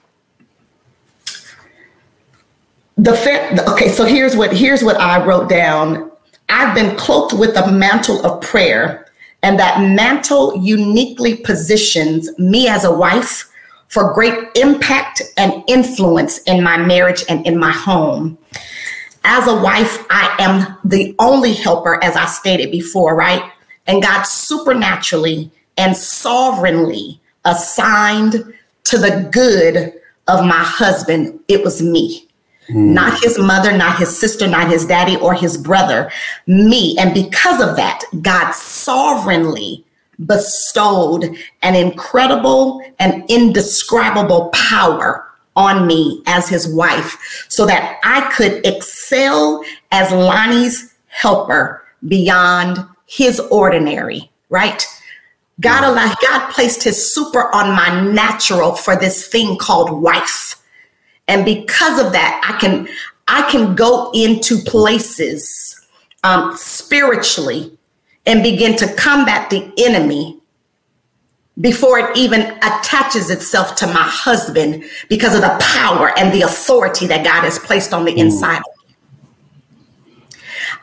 the 2.96 3.14
fair, 3.14 3.56
okay, 3.68 3.88
so 3.88 4.04
here's 4.04 4.36
what 4.36 4.52
here's 4.52 4.82
what 4.82 5.00
I 5.00 5.24
wrote 5.24 5.48
down. 5.48 6.10
I've 6.48 6.74
been 6.74 6.96
cloaked 6.96 7.32
with 7.32 7.56
a 7.56 7.70
mantle 7.70 8.24
of 8.24 8.40
prayer, 8.40 9.06
and 9.42 9.58
that 9.58 9.80
mantle 9.80 10.56
uniquely 10.56 11.36
positions 11.36 12.30
me 12.38 12.68
as 12.68 12.84
a 12.84 12.92
wife 12.92 13.50
for 13.88 14.12
great 14.12 14.48
impact 14.56 15.22
and 15.36 15.62
influence 15.66 16.38
in 16.42 16.62
my 16.62 16.76
marriage 16.76 17.24
and 17.28 17.46
in 17.46 17.58
my 17.58 17.72
home. 17.72 18.38
As 19.24 19.48
a 19.48 19.60
wife, 19.60 20.04
I 20.10 20.36
am 20.38 20.76
the 20.84 21.14
only 21.18 21.54
helper, 21.54 22.02
as 22.04 22.14
I 22.14 22.26
stated 22.26 22.70
before, 22.70 23.14
right? 23.14 23.42
And 23.86 24.02
God 24.02 24.24
supernaturally 24.24 25.50
and 25.76 25.96
sovereignly 25.96 27.20
assigned 27.44 28.54
to 28.84 28.98
the 28.98 29.28
good 29.32 29.94
of 30.28 30.44
my 30.44 30.62
husband, 30.62 31.40
it 31.48 31.64
was 31.64 31.82
me. 31.82 32.26
Mm. 32.68 32.92
Not 32.92 33.22
his 33.22 33.38
mother, 33.38 33.76
not 33.76 33.98
his 33.98 34.16
sister, 34.16 34.46
not 34.46 34.70
his 34.70 34.86
daddy 34.86 35.16
or 35.16 35.34
his 35.34 35.56
brother, 35.56 36.10
me. 36.46 36.96
And 36.98 37.12
because 37.12 37.60
of 37.60 37.76
that, 37.76 38.02
God 38.22 38.52
sovereignly 38.52 39.84
bestowed 40.26 41.36
an 41.62 41.74
incredible 41.74 42.82
and 42.98 43.24
indescribable 43.28 44.50
power 44.50 45.23
on 45.56 45.86
me 45.86 46.22
as 46.26 46.48
his 46.48 46.68
wife 46.68 47.46
so 47.48 47.66
that 47.66 48.00
I 48.04 48.32
could 48.32 48.64
excel 48.66 49.64
as 49.92 50.10
Lonnie's 50.10 50.94
helper 51.08 51.84
beyond 52.06 52.78
his 53.06 53.38
ordinary, 53.40 54.30
right? 54.48 54.86
God 55.60 55.84
allowed, 55.84 56.16
God 56.20 56.50
placed 56.50 56.82
his 56.82 57.14
super 57.14 57.54
on 57.54 57.70
my 57.70 58.10
natural 58.12 58.74
for 58.74 58.96
this 58.96 59.28
thing 59.28 59.56
called 59.56 60.02
wife. 60.02 60.56
And 61.28 61.44
because 61.44 62.04
of 62.04 62.12
that, 62.12 62.40
I 62.44 62.58
can 62.58 62.88
I 63.26 63.50
can 63.50 63.74
go 63.74 64.10
into 64.12 64.58
places 64.58 65.80
um, 66.24 66.54
spiritually 66.56 67.76
and 68.26 68.42
begin 68.42 68.76
to 68.76 68.94
combat 68.96 69.48
the 69.48 69.72
enemy 69.78 70.38
before 71.60 71.98
it 71.98 72.16
even 72.16 72.40
attaches 72.62 73.30
itself 73.30 73.76
to 73.76 73.86
my 73.86 74.02
husband 74.02 74.84
because 75.08 75.34
of 75.34 75.40
the 75.40 75.56
power 75.60 76.16
and 76.18 76.32
the 76.32 76.42
authority 76.42 77.06
that 77.06 77.24
God 77.24 77.44
has 77.44 77.58
placed 77.58 77.92
on 77.92 78.04
the 78.04 78.12
mm. 78.12 78.18
inside 78.18 78.58
of 78.58 78.64
me. 78.88 80.36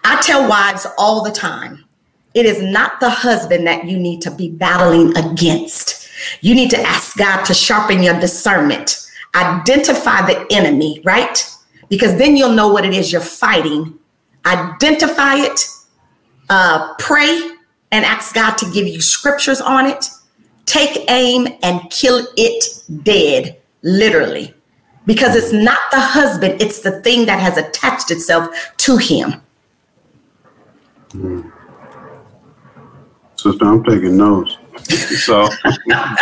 I 0.04 0.22
tell 0.22 0.48
wives 0.48 0.88
all 0.98 1.24
the 1.24 1.32
time 1.32 1.86
it 2.34 2.46
is 2.46 2.62
not 2.62 3.00
the 3.00 3.10
husband 3.10 3.68
that 3.68 3.86
you 3.86 4.00
need 4.00 4.22
to 4.22 4.32
be 4.32 4.50
battling 4.50 5.16
against. 5.18 6.10
You 6.42 6.56
need 6.56 6.70
to 6.70 6.82
ask 6.82 7.18
God 7.18 7.44
to 7.46 7.54
sharpen 7.54 8.02
your 8.02 8.18
discernment 8.20 9.02
Identify 9.34 10.26
the 10.26 10.46
enemy, 10.52 11.02
right? 11.06 11.50
Because 11.90 12.18
then 12.18 12.36
you'll 12.36 12.52
know 12.52 12.68
what 12.68 12.86
it 12.86 12.94
is 12.94 13.12
you're 13.12 13.22
fighting. 13.22 13.98
Identify 14.46 15.36
it, 15.36 15.62
uh, 16.50 16.94
pray, 17.00 17.52
and 17.92 18.06
ask 18.06 18.36
God 18.36 18.58
to 18.58 18.70
give 18.72 18.88
you 18.88 19.02
scriptures 19.02 19.62
on 19.62 19.86
it. 19.86 20.10
Take 20.66 21.10
aim 21.10 21.48
and 21.64 21.90
kill 21.90 22.28
it 22.38 22.84
dead, 23.04 23.58
literally. 23.82 24.54
Because 25.06 25.36
it's 25.36 25.52
not 25.52 25.80
the 25.92 26.00
husband, 26.00 26.62
it's 26.62 26.80
the 26.80 27.02
thing 27.02 27.26
that 27.26 27.40
has 27.40 27.58
attached 27.58 28.12
itself 28.12 28.74
to 28.78 28.98
him. 28.98 29.42
Mm. 31.10 31.52
Sister, 33.36 33.66
I'm 33.66 33.84
taking 33.84 34.18
notes 34.18 34.58
so 35.26 35.48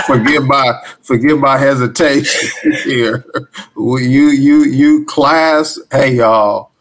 forgive 0.05 0.43
my 0.45 0.81
forgive 1.01 1.39
my 1.39 1.57
hesitation 1.57 2.49
here. 2.83 3.25
You 3.77 4.29
you 4.29 4.63
you 4.63 5.05
class, 5.05 5.79
hey 5.91 6.15
y'all, 6.15 6.71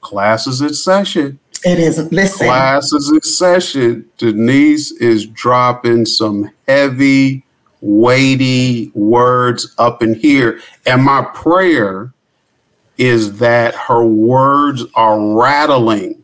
class 0.00 0.46
is 0.46 0.60
in 0.60 0.74
session. 0.74 1.38
It 1.64 1.78
is. 1.78 1.98
Listen, 2.12 2.46
class 2.46 2.92
is 2.92 3.10
in 3.10 3.22
session. 3.22 4.08
Denise 4.18 4.92
is 4.92 5.26
dropping 5.26 6.06
some 6.06 6.50
heavy, 6.68 7.44
weighty 7.80 8.90
words 8.94 9.74
up 9.78 10.02
in 10.02 10.14
here, 10.14 10.60
and 10.86 11.02
my 11.02 11.22
prayer 11.34 12.12
is 12.98 13.38
that 13.38 13.74
her 13.74 14.04
words 14.04 14.84
are 14.94 15.18
rattling 15.36 16.22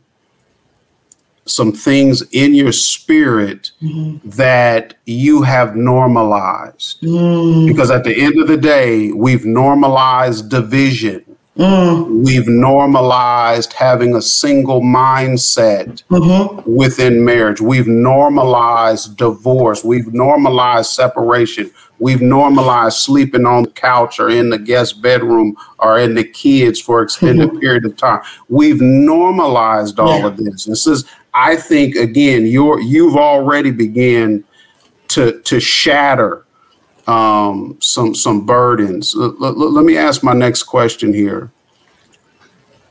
some 1.46 1.72
things 1.72 2.22
in 2.32 2.54
your 2.54 2.72
spirit 2.72 3.72
mm-hmm. 3.82 4.28
that 4.28 4.94
you 5.06 5.42
have 5.42 5.74
normalized. 5.74 7.00
Mm. 7.02 7.66
Because 7.66 7.90
at 7.90 8.04
the 8.04 8.22
end 8.22 8.40
of 8.40 8.48
the 8.48 8.56
day, 8.56 9.12
we've 9.12 9.44
normalized 9.44 10.48
division. 10.48 11.24
Mm. 11.60 12.24
We've 12.24 12.48
normalized 12.48 13.74
having 13.74 14.14
a 14.14 14.22
single 14.22 14.80
mindset 14.80 16.02
mm-hmm. 16.04 16.74
within 16.74 17.22
marriage. 17.22 17.60
We've 17.60 17.86
normalized 17.86 19.18
divorce. 19.18 19.84
We've 19.84 20.10
normalized 20.14 20.90
separation. 20.90 21.70
We've 21.98 22.22
normalized 22.22 22.96
sleeping 22.96 23.44
on 23.44 23.64
the 23.64 23.70
couch 23.70 24.18
or 24.18 24.30
in 24.30 24.48
the 24.48 24.58
guest 24.58 25.02
bedroom 25.02 25.54
or 25.78 25.98
in 25.98 26.14
the 26.14 26.24
kids 26.24 26.80
for 26.80 27.02
extended 27.02 27.50
mm-hmm. 27.50 27.58
period 27.58 27.84
of 27.84 27.94
time. 27.98 28.22
We've 28.48 28.80
normalized 28.80 29.98
all 29.98 30.20
yeah. 30.20 30.26
of 30.28 30.38
this. 30.38 30.64
This 30.64 30.86
is 30.86 31.04
I 31.34 31.56
think 31.56 31.94
again, 31.94 32.46
you're 32.46 32.80
you've 32.80 33.16
already 33.16 33.70
began 33.70 34.44
to 35.08 35.40
to 35.42 35.60
shatter 35.60 36.46
um, 37.10 37.76
some 37.80 38.14
some 38.14 38.46
burdens. 38.46 39.14
L- 39.14 39.36
l- 39.42 39.72
let 39.72 39.84
me 39.84 39.96
ask 39.96 40.22
my 40.22 40.32
next 40.32 40.62
question 40.62 41.12
here. 41.12 41.50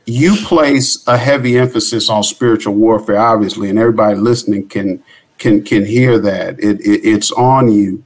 You 0.04 0.36
place 0.36 1.02
a 1.06 1.16
heavy 1.16 1.56
emphasis 1.58 2.10
on 2.10 2.22
spiritual 2.22 2.74
warfare, 2.74 3.18
obviously, 3.18 3.70
and 3.70 3.78
everybody 3.78 4.16
listening 4.16 4.68
can 4.68 5.02
can 5.38 5.62
can 5.62 5.86
hear 5.86 6.18
that. 6.18 6.60
It, 6.60 6.80
it 6.80 7.00
it's 7.04 7.32
on 7.32 7.72
you. 7.72 8.04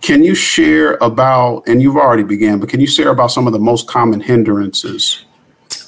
Can 0.00 0.22
you 0.22 0.34
share 0.34 0.98
about, 1.00 1.66
and 1.66 1.80
you've 1.80 1.96
already 1.96 2.24
began, 2.24 2.58
but 2.58 2.68
can 2.68 2.78
you 2.78 2.86
share 2.86 3.08
about 3.08 3.28
some 3.28 3.46
of 3.46 3.54
the 3.54 3.58
most 3.58 3.86
common 3.86 4.20
hindrances 4.20 5.24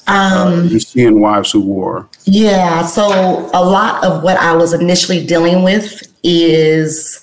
um, 0.07 0.17
uh, 0.17 0.63
you 0.63 0.79
see 0.79 1.03
in 1.03 1.19
Wives 1.19 1.51
Who 1.51 1.61
War? 1.61 2.07
Yeah. 2.23 2.85
So 2.85 3.05
a 3.53 3.63
lot 3.63 4.03
of 4.03 4.23
what 4.23 4.37
I 4.37 4.55
was 4.55 4.73
initially 4.73 5.23
dealing 5.25 5.61
with 5.61 6.11
is 6.23 7.21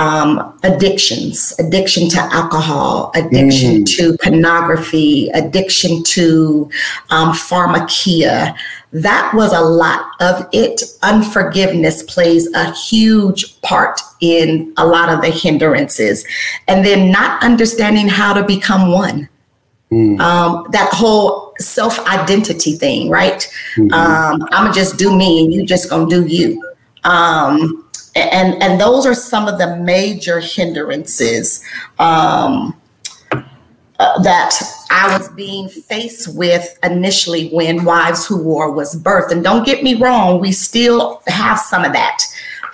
um, 0.00 0.58
addictions, 0.62 1.52
addiction 1.58 2.08
to 2.08 2.18
alcohol, 2.32 3.12
addiction 3.14 3.82
mm. 3.82 3.96
to 3.96 4.16
pornography, 4.16 5.28
addiction 5.34 6.02
to 6.04 6.70
um, 7.10 7.32
pharmakeia. 7.34 8.56
That 8.92 9.30
was 9.34 9.52
a 9.52 9.60
lot 9.60 10.06
of 10.20 10.48
it. 10.52 10.80
Unforgiveness 11.02 12.02
plays 12.04 12.50
a 12.54 12.72
huge 12.72 13.60
part 13.60 14.00
in 14.20 14.72
a 14.78 14.86
lot 14.86 15.10
of 15.10 15.20
the 15.20 15.30
hindrances. 15.30 16.26
And 16.66 16.82
then 16.82 17.12
not 17.12 17.42
understanding 17.44 18.08
how 18.08 18.32
to 18.32 18.42
become 18.42 18.90
one. 18.90 19.28
Mm. 19.92 20.18
Um, 20.18 20.66
that 20.70 20.88
whole 20.94 21.52
self 21.58 21.98
identity 22.06 22.72
thing, 22.72 23.10
right? 23.10 23.46
Mm-hmm. 23.76 23.92
Um, 23.92 24.42
I'm 24.50 24.64
gonna 24.64 24.72
just 24.72 24.96
do 24.98 25.14
me, 25.14 25.42
and 25.42 25.52
you 25.52 25.66
just 25.66 25.90
gonna 25.90 26.08
do 26.08 26.24
you. 26.24 26.62
Um, 27.02 27.89
and 28.20 28.62
and 28.62 28.80
those 28.80 29.06
are 29.06 29.14
some 29.14 29.48
of 29.48 29.58
the 29.58 29.76
major 29.76 30.40
hindrances 30.40 31.64
um, 31.98 32.76
uh, 33.32 34.22
that 34.22 34.54
I 34.90 35.16
was 35.16 35.28
being 35.30 35.68
faced 35.68 36.34
with 36.34 36.78
initially 36.82 37.50
when 37.50 37.84
Wives 37.84 38.26
Who 38.26 38.42
War 38.42 38.70
was 38.70 39.00
birthed. 39.00 39.30
And 39.30 39.44
don't 39.44 39.64
get 39.64 39.82
me 39.82 39.94
wrong, 39.94 40.40
we 40.40 40.52
still 40.52 41.22
have 41.26 41.58
some 41.58 41.84
of 41.84 41.92
that. 41.92 42.24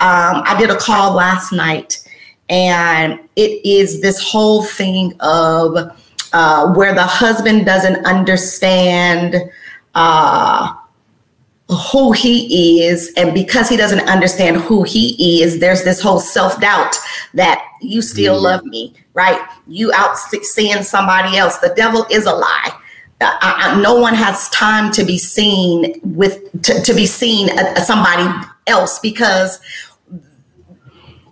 Um, 0.00 0.42
I 0.44 0.56
did 0.58 0.70
a 0.70 0.76
call 0.76 1.14
last 1.14 1.52
night, 1.52 2.06
and 2.48 3.18
it 3.34 3.64
is 3.66 4.00
this 4.00 4.22
whole 4.22 4.62
thing 4.62 5.14
of 5.20 5.92
uh, 6.32 6.72
where 6.74 6.94
the 6.94 7.02
husband 7.02 7.66
doesn't 7.66 8.04
understand 8.06 9.36
uh, 9.94 10.74
who 11.68 12.12
he 12.12 12.84
is 12.84 13.12
and 13.16 13.34
because 13.34 13.68
he 13.68 13.76
doesn't 13.76 14.08
understand 14.08 14.56
who 14.56 14.84
he 14.84 15.42
is 15.42 15.58
there's 15.58 15.82
this 15.82 16.00
whole 16.00 16.20
self-doubt 16.20 16.94
that 17.34 17.60
you 17.82 18.00
still 18.00 18.38
mm. 18.38 18.42
love 18.42 18.64
me 18.64 18.94
right? 19.16 19.40
You 19.66 19.90
out 19.94 20.16
seeing 20.18 20.82
somebody 20.84 21.38
else. 21.38 21.58
The 21.58 21.72
devil 21.74 22.06
is 22.10 22.26
a 22.26 22.32
lie. 22.32 22.78
I, 23.20 23.72
I, 23.72 23.80
no 23.80 23.98
one 23.98 24.14
has 24.14 24.48
time 24.50 24.92
to 24.92 25.02
be 25.02 25.16
seen 25.16 25.98
with 26.04 26.62
to, 26.62 26.82
to 26.82 26.94
be 26.94 27.06
seen 27.06 27.48
uh, 27.58 27.80
somebody 27.80 28.28
else 28.66 28.98
because 28.98 29.58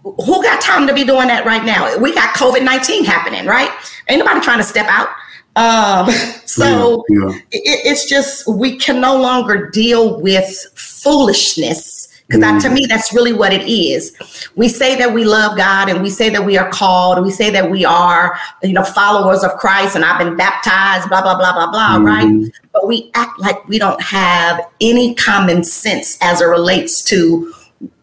who 0.02 0.42
got 0.42 0.62
time 0.62 0.86
to 0.86 0.94
be 0.94 1.04
doing 1.04 1.28
that 1.28 1.44
right 1.44 1.62
now? 1.62 1.98
We 1.98 2.14
got 2.14 2.34
covid-19 2.34 3.04
happening 3.04 3.44
right? 3.44 3.70
Ain't 4.08 4.18
nobody 4.18 4.40
trying 4.40 4.58
to 4.58 4.64
step 4.64 4.86
out 4.88 5.08
um, 5.56 6.10
so 6.44 7.04
yeah, 7.08 7.28
yeah. 7.28 7.38
It, 7.52 7.86
it's 7.86 8.08
just 8.08 8.46
we 8.48 8.76
can 8.76 9.00
no 9.00 9.16
longer 9.20 9.70
deal 9.70 10.20
with 10.20 10.54
foolishness 10.74 12.04
because 12.28 12.42
mm. 12.42 12.62
to 12.62 12.70
me 12.70 12.86
that's 12.86 13.12
really 13.12 13.32
what 13.32 13.52
it 13.52 13.62
is 13.68 14.16
we 14.56 14.68
say 14.68 14.96
that 14.96 15.12
we 15.12 15.24
love 15.24 15.56
god 15.56 15.88
and 15.88 16.02
we 16.02 16.10
say 16.10 16.30
that 16.30 16.44
we 16.44 16.56
are 16.56 16.70
called 16.70 17.22
we 17.22 17.30
say 17.30 17.50
that 17.50 17.70
we 17.70 17.84
are 17.84 18.38
you 18.62 18.72
know 18.72 18.82
followers 18.82 19.42
of 19.42 19.52
christ 19.52 19.94
and 19.94 20.04
i've 20.04 20.18
been 20.18 20.36
baptized 20.36 21.08
blah 21.08 21.22
blah 21.22 21.36
blah 21.36 21.52
blah 21.52 21.70
blah 21.70 21.96
mm-hmm. 21.96 22.06
right 22.06 22.52
but 22.72 22.86
we 22.86 23.10
act 23.14 23.38
like 23.38 23.66
we 23.68 23.78
don't 23.78 24.00
have 24.00 24.60
any 24.80 25.14
common 25.14 25.62
sense 25.62 26.18
as 26.22 26.40
it 26.40 26.46
relates 26.46 27.02
to 27.02 27.52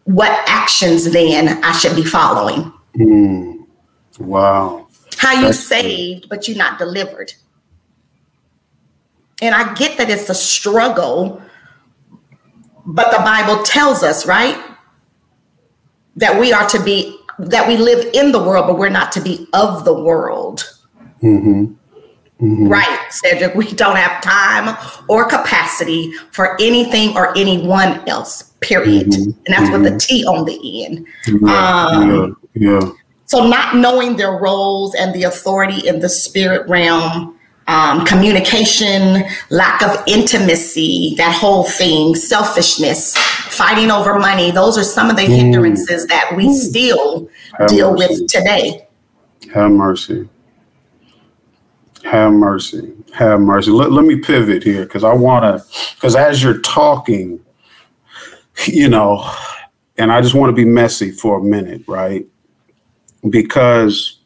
what 0.04 0.30
actions 0.46 1.10
then 1.12 1.62
i 1.64 1.72
should 1.72 1.96
be 1.96 2.04
following 2.04 2.72
mm. 2.96 3.66
wow 4.20 4.86
how 5.18 5.32
you 5.32 5.46
that's 5.46 5.58
saved 5.58 6.28
but 6.28 6.46
you're 6.46 6.56
not 6.56 6.78
delivered 6.78 7.32
and 9.42 9.54
I 9.54 9.74
get 9.74 9.98
that 9.98 10.08
it's 10.08 10.30
a 10.30 10.34
struggle, 10.34 11.42
but 12.86 13.10
the 13.10 13.18
Bible 13.18 13.62
tells 13.64 14.02
us, 14.02 14.24
right? 14.24 14.56
That 16.16 16.40
we 16.40 16.52
are 16.52 16.66
to 16.68 16.82
be, 16.82 17.18
that 17.38 17.66
we 17.66 17.76
live 17.76 18.08
in 18.14 18.30
the 18.30 18.38
world, 18.38 18.68
but 18.68 18.78
we're 18.78 18.88
not 18.88 19.10
to 19.12 19.20
be 19.20 19.48
of 19.52 19.84
the 19.84 19.92
world. 19.92 20.72
Mm-hmm. 21.22 21.74
Mm-hmm. 22.40 22.68
Right, 22.68 23.06
Cedric. 23.10 23.54
We 23.54 23.70
don't 23.72 23.96
have 23.96 24.20
time 24.20 24.76
or 25.08 25.24
capacity 25.28 26.12
for 26.32 26.60
anything 26.60 27.16
or 27.16 27.36
anyone 27.36 28.08
else, 28.08 28.42
period. 28.60 29.08
Mm-hmm. 29.08 29.30
And 29.30 29.46
that's 29.46 29.70
mm-hmm. 29.70 29.82
with 29.82 29.92
the 29.92 29.98
T 29.98 30.24
on 30.24 30.44
the 30.44 30.84
end. 30.84 31.06
Yeah, 31.26 31.86
um, 31.86 32.36
yeah, 32.54 32.80
yeah. 32.80 32.90
So, 33.26 33.46
not 33.46 33.76
knowing 33.76 34.16
their 34.16 34.32
roles 34.32 34.92
and 34.96 35.14
the 35.14 35.22
authority 35.22 35.86
in 35.86 36.00
the 36.00 36.08
spirit 36.08 36.68
realm 36.68 37.38
um, 37.68 38.04
communication, 38.04 39.22
lack 39.50 39.82
of 39.82 40.02
intimacy, 40.06 41.14
that 41.16 41.34
whole 41.34 41.64
thing, 41.64 42.14
selfishness, 42.14 43.16
fighting 43.16 43.90
over 43.90 44.18
money. 44.18 44.50
Those 44.50 44.76
are 44.78 44.84
some 44.84 45.10
of 45.10 45.16
the 45.16 45.22
hindrances 45.22 46.06
that 46.06 46.32
we 46.36 46.52
still 46.54 47.28
Have 47.58 47.68
deal 47.68 47.92
mercy. 47.96 48.22
with 48.22 48.30
today. 48.30 48.86
Have 49.54 49.70
mercy. 49.70 50.28
Have 52.04 52.32
mercy. 52.32 52.92
Have 53.14 53.40
mercy. 53.40 53.70
Let, 53.70 53.92
let 53.92 54.04
me 54.04 54.16
pivot 54.16 54.64
here 54.64 54.84
because 54.84 55.04
I 55.04 55.12
want 55.12 55.44
to, 55.44 55.64
because 55.94 56.16
as 56.16 56.42
you're 56.42 56.60
talking, 56.60 57.38
you 58.66 58.88
know, 58.88 59.30
and 59.98 60.10
I 60.10 60.20
just 60.20 60.34
want 60.34 60.50
to 60.50 60.54
be 60.54 60.64
messy 60.64 61.10
for 61.10 61.38
a 61.38 61.42
minute, 61.42 61.82
right? 61.86 62.26
Because 63.28 64.18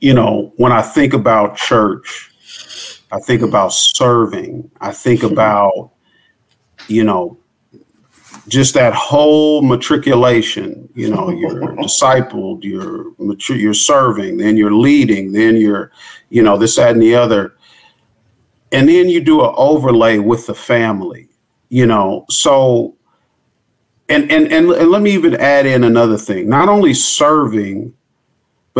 you 0.00 0.14
know, 0.14 0.52
when 0.56 0.72
I 0.72 0.82
think 0.82 1.12
about 1.12 1.56
church, 1.56 2.30
I 3.12 3.20
think 3.20 3.40
mm-hmm. 3.40 3.50
about 3.50 3.72
serving, 3.72 4.70
I 4.80 4.92
think 4.92 5.22
about, 5.32 5.92
you 6.88 7.04
know, 7.04 7.36
just 8.48 8.74
that 8.74 8.94
whole 8.94 9.62
matriculation, 9.62 10.88
you 10.94 11.10
know, 11.10 11.30
you're 11.30 11.74
discipled, 11.76 12.64
you're 12.64 13.12
mature, 13.18 13.56
you're 13.56 13.74
serving, 13.74 14.38
then 14.38 14.56
you're 14.56 14.74
leading, 14.74 15.32
then 15.32 15.56
you're, 15.56 15.92
you 16.30 16.42
know, 16.42 16.56
this, 16.56 16.76
that, 16.76 16.92
and 16.92 17.02
the 17.02 17.14
other. 17.14 17.56
And 18.72 18.88
then 18.88 19.08
you 19.08 19.20
do 19.20 19.42
an 19.44 19.52
overlay 19.56 20.18
with 20.18 20.46
the 20.46 20.54
family, 20.54 21.28
you 21.68 21.86
know. 21.86 22.24
So 22.30 22.96
and 24.08 24.30
and 24.30 24.52
and, 24.52 24.70
and 24.70 24.90
let 24.90 25.02
me 25.02 25.12
even 25.12 25.34
add 25.36 25.66
in 25.66 25.84
another 25.84 26.16
thing. 26.16 26.48
Not 26.48 26.68
only 26.68 26.94
serving, 26.94 27.94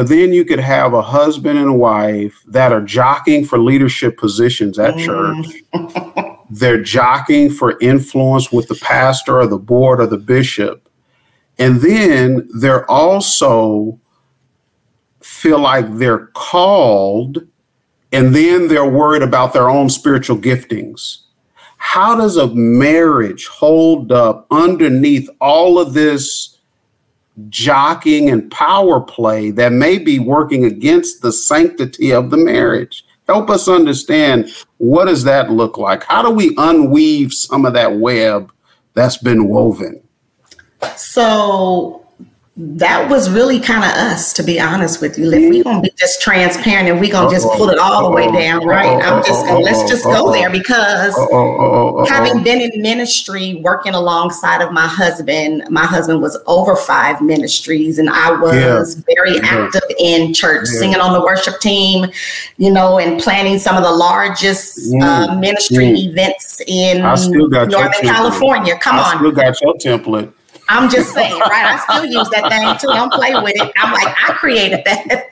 but 0.00 0.08
then 0.08 0.32
you 0.32 0.46
could 0.46 0.60
have 0.60 0.94
a 0.94 1.02
husband 1.02 1.58
and 1.58 1.68
a 1.68 1.74
wife 1.74 2.42
that 2.46 2.72
are 2.72 2.80
jockeying 2.80 3.44
for 3.44 3.58
leadership 3.58 4.16
positions 4.16 4.78
at 4.78 4.94
mm. 4.94 5.04
church. 5.04 6.42
they're 6.50 6.82
jockeying 6.82 7.50
for 7.50 7.78
influence 7.80 8.50
with 8.50 8.66
the 8.68 8.76
pastor 8.76 9.38
or 9.38 9.46
the 9.46 9.58
board 9.58 10.00
or 10.00 10.06
the 10.06 10.16
bishop. 10.16 10.88
And 11.58 11.82
then 11.82 12.48
they're 12.58 12.90
also 12.90 14.00
feel 15.20 15.58
like 15.58 15.84
they're 15.98 16.28
called 16.28 17.46
and 18.10 18.34
then 18.34 18.68
they're 18.68 18.88
worried 18.88 19.20
about 19.20 19.52
their 19.52 19.68
own 19.68 19.90
spiritual 19.90 20.38
giftings. 20.38 21.24
How 21.76 22.16
does 22.16 22.38
a 22.38 22.46
marriage 22.54 23.48
hold 23.48 24.12
up 24.12 24.46
underneath 24.50 25.28
all 25.42 25.78
of 25.78 25.92
this 25.92 26.56
jockeying 27.48 28.30
and 28.30 28.50
power 28.50 29.00
play 29.00 29.50
that 29.52 29.72
may 29.72 29.98
be 29.98 30.18
working 30.18 30.64
against 30.64 31.22
the 31.22 31.32
sanctity 31.32 32.12
of 32.12 32.30
the 32.30 32.36
marriage. 32.36 33.04
Help 33.26 33.48
us 33.50 33.68
understand 33.68 34.50
what 34.78 35.04
does 35.06 35.24
that 35.24 35.50
look 35.50 35.78
like? 35.78 36.02
How 36.02 36.22
do 36.22 36.30
we 36.30 36.54
unweave 36.56 37.32
some 37.32 37.64
of 37.64 37.74
that 37.74 37.96
web 37.96 38.52
that's 38.94 39.18
been 39.18 39.48
woven? 39.48 40.02
So 40.96 42.06
that 42.56 43.08
was 43.08 43.30
really 43.30 43.60
kind 43.60 43.84
of 43.84 43.90
us, 43.90 44.32
to 44.34 44.42
be 44.42 44.60
honest 44.60 45.00
with 45.00 45.16
you. 45.16 45.32
If 45.32 45.50
we 45.50 45.62
gonna 45.62 45.80
be 45.80 45.92
just 45.96 46.20
transparent 46.20 46.88
and 46.88 47.00
we're 47.00 47.10
gonna 47.10 47.30
just 47.30 47.46
pull 47.52 47.70
it 47.70 47.78
all 47.78 48.10
the 48.10 48.10
way 48.10 48.30
down, 48.30 48.66
right? 48.66 49.02
I'm 49.02 49.24
just 49.24 49.46
gonna 49.46 49.60
let's 49.60 49.88
just 49.88 50.04
go 50.04 50.32
there 50.32 50.50
because 50.50 51.14
having 52.08 52.42
been 52.42 52.60
in 52.60 52.82
ministry, 52.82 53.60
working 53.62 53.94
alongside 53.94 54.62
of 54.62 54.72
my 54.72 54.86
husband, 54.86 55.62
my 55.70 55.86
husband 55.86 56.20
was 56.20 56.36
over 56.46 56.74
five 56.74 57.22
ministries, 57.22 57.98
and 57.98 58.10
I 58.10 58.32
was 58.32 58.96
yeah. 58.96 59.14
very 59.14 59.36
yeah. 59.36 59.42
active 59.44 59.82
in 59.98 60.34
church, 60.34 60.66
yeah. 60.72 60.80
singing 60.80 61.00
on 61.00 61.12
the 61.12 61.20
worship 61.20 61.60
team, 61.60 62.10
you 62.58 62.72
know, 62.72 62.98
and 62.98 63.22
planning 63.22 63.60
some 63.60 63.76
of 63.76 63.84
the 63.84 63.92
largest 63.92 64.92
mm. 64.92 65.02
uh, 65.02 65.38
ministry 65.38 65.86
mm. 65.86 66.10
events 66.10 66.60
in 66.66 66.98
Northern 66.98 67.90
California. 68.02 68.76
Come 68.78 68.96
I 68.96 69.12
on, 69.12 69.18
still 69.18 69.32
got 69.32 69.60
your 69.62 69.74
template. 69.74 70.32
I'm 70.70 70.88
just 70.88 71.12
saying, 71.12 71.38
right? 71.40 71.66
I 71.66 71.78
still 71.78 72.06
use 72.06 72.28
that 72.30 72.48
thing 72.48 72.78
too. 72.78 72.96
Don't 72.96 73.12
play 73.12 73.34
with 73.34 73.56
it. 73.56 73.72
I'm 73.76 73.92
like, 73.92 74.06
I 74.06 74.32
created 74.34 74.82
that. 74.84 75.28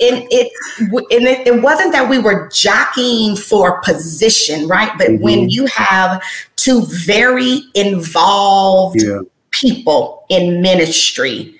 And 0.00 0.26
it, 0.30 0.52
and 0.80 1.26
it, 1.26 1.46
it 1.46 1.62
wasn't 1.62 1.92
that 1.92 2.08
we 2.08 2.18
were 2.18 2.48
jockeying 2.48 3.36
for 3.36 3.80
position, 3.82 4.66
right? 4.66 4.90
But 4.96 5.08
mm-hmm. 5.08 5.22
when 5.22 5.50
you 5.50 5.66
have 5.66 6.22
two 6.56 6.86
very 6.86 7.60
involved 7.74 9.02
yeah. 9.02 9.20
people 9.50 10.24
in 10.30 10.62
ministry, 10.62 11.54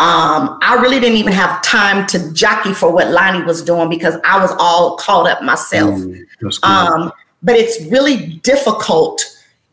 um, 0.00 0.58
I 0.62 0.78
really 0.82 0.98
didn't 0.98 1.18
even 1.18 1.32
have 1.32 1.62
time 1.62 2.08
to 2.08 2.32
jockey 2.32 2.74
for 2.74 2.92
what 2.92 3.08
Lonnie 3.10 3.44
was 3.44 3.62
doing 3.62 3.88
because 3.88 4.16
I 4.24 4.40
was 4.40 4.50
all 4.58 4.96
caught 4.96 5.30
up 5.30 5.44
myself. 5.44 5.94
Mm, 5.94 6.64
um, 6.64 7.12
but 7.42 7.54
it's 7.54 7.80
really 7.90 8.40
difficult 8.42 9.22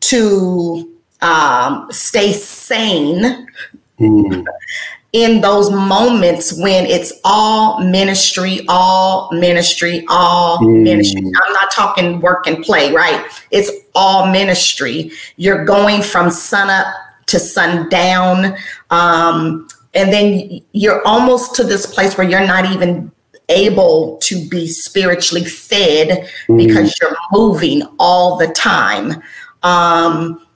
to 0.02 0.89
um, 1.22 1.86
stay 1.90 2.32
sane 2.32 3.46
in 5.12 5.40
those 5.40 5.70
moments 5.70 6.58
when 6.58 6.86
it's 6.86 7.12
all 7.24 7.80
ministry, 7.80 8.64
all 8.68 9.30
ministry, 9.32 10.04
all 10.08 10.58
mm. 10.58 10.82
ministry. 10.82 11.20
I'm 11.20 11.52
not 11.52 11.70
talking 11.72 12.20
work 12.20 12.46
and 12.46 12.62
play, 12.64 12.92
right? 12.92 13.26
It's 13.50 13.70
all 13.94 14.30
ministry. 14.30 15.10
You're 15.36 15.64
going 15.64 16.02
from 16.02 16.30
sun 16.30 16.70
up 16.70 16.86
to 17.26 17.40
sundown. 17.40 18.56
Um, 18.90 19.68
and 19.94 20.12
then 20.12 20.60
you're 20.72 21.04
almost 21.06 21.56
to 21.56 21.64
this 21.64 21.86
place 21.86 22.16
where 22.16 22.28
you're 22.28 22.46
not 22.46 22.70
even 22.72 23.10
able 23.48 24.16
to 24.18 24.48
be 24.48 24.68
spiritually 24.68 25.44
fed 25.44 26.28
mm. 26.48 26.56
because 26.56 26.96
you're 27.00 27.16
moving 27.32 27.82
all 27.98 28.36
the 28.36 28.46
time. 28.48 29.20
Um, 29.64 30.46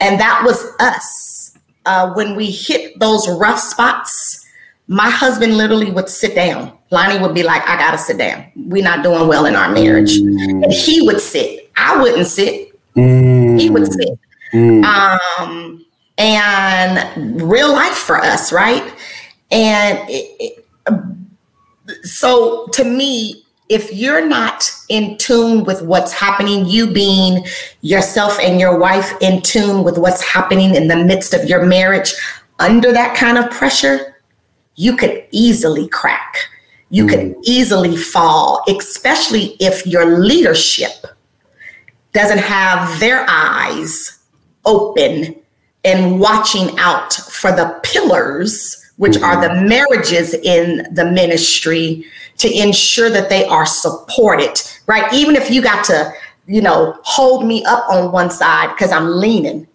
and 0.00 0.20
that 0.20 0.42
was 0.44 0.64
us. 0.80 1.56
Uh, 1.86 2.12
when 2.12 2.36
we 2.36 2.50
hit 2.50 2.98
those 2.98 3.28
rough 3.28 3.58
spots, 3.58 4.46
my 4.88 5.08
husband 5.10 5.56
literally 5.56 5.90
would 5.90 6.08
sit 6.08 6.34
down. 6.34 6.76
Lonnie 6.90 7.18
would 7.18 7.34
be 7.34 7.42
like, 7.42 7.66
I 7.68 7.76
gotta 7.76 7.98
sit 7.98 8.18
down. 8.18 8.46
We're 8.56 8.82
not 8.82 9.02
doing 9.02 9.28
well 9.28 9.46
in 9.46 9.54
our 9.54 9.70
marriage. 9.70 10.18
Mm. 10.18 10.64
And 10.64 10.72
he 10.72 11.02
would 11.02 11.20
sit. 11.20 11.70
I 11.76 12.00
wouldn't 12.00 12.26
sit. 12.26 12.78
Mm. 12.94 13.60
He 13.60 13.70
would 13.70 13.92
sit. 13.92 14.18
Mm. 14.52 14.84
Um, 14.84 15.84
and 16.16 17.40
real 17.42 17.72
life 17.72 17.96
for 17.96 18.16
us, 18.16 18.52
right? 18.52 18.82
And 19.50 19.98
it, 20.08 20.64
it, 20.88 22.04
so 22.04 22.66
to 22.68 22.84
me, 22.84 23.44
if 23.68 23.92
you're 23.92 24.26
not 24.26 24.70
in 24.88 25.16
tune 25.18 25.64
with 25.64 25.82
what's 25.82 26.12
happening, 26.12 26.66
you 26.66 26.86
being 26.86 27.44
yourself 27.82 28.38
and 28.40 28.58
your 28.58 28.78
wife 28.78 29.12
in 29.20 29.42
tune 29.42 29.84
with 29.84 29.98
what's 29.98 30.22
happening 30.22 30.74
in 30.74 30.88
the 30.88 30.96
midst 30.96 31.34
of 31.34 31.48
your 31.48 31.64
marriage 31.64 32.14
under 32.58 32.92
that 32.92 33.16
kind 33.16 33.38
of 33.38 33.50
pressure, 33.50 34.16
you 34.74 34.96
could 34.96 35.26
easily 35.30 35.88
crack. 35.88 36.36
You 36.90 37.04
mm. 37.04 37.10
could 37.10 37.36
easily 37.42 37.96
fall, 37.96 38.64
especially 38.68 39.56
if 39.60 39.86
your 39.86 40.18
leadership 40.18 41.06
doesn't 42.12 42.38
have 42.38 42.98
their 43.00 43.26
eyes 43.28 44.18
open 44.64 45.36
and 45.84 46.18
watching 46.18 46.76
out 46.78 47.12
for 47.12 47.52
the 47.52 47.78
pillars, 47.82 48.92
which 48.96 49.14
mm-hmm. 49.14 49.24
are 49.24 49.40
the 49.40 49.62
marriages 49.62 50.34
in 50.34 50.86
the 50.94 51.04
ministry 51.04 52.04
to 52.38 52.52
ensure 52.52 53.10
that 53.10 53.28
they 53.28 53.44
are 53.46 53.66
supported, 53.66 54.60
right? 54.86 55.12
Even 55.12 55.36
if 55.36 55.50
you 55.50 55.60
got 55.60 55.84
to, 55.86 56.12
you 56.46 56.62
know, 56.62 56.98
hold 57.02 57.46
me 57.46 57.64
up 57.64 57.88
on 57.88 58.12
one 58.12 58.30
side 58.30 58.70
because 58.70 58.90
I'm 58.90 59.10
leaning. 59.10 59.66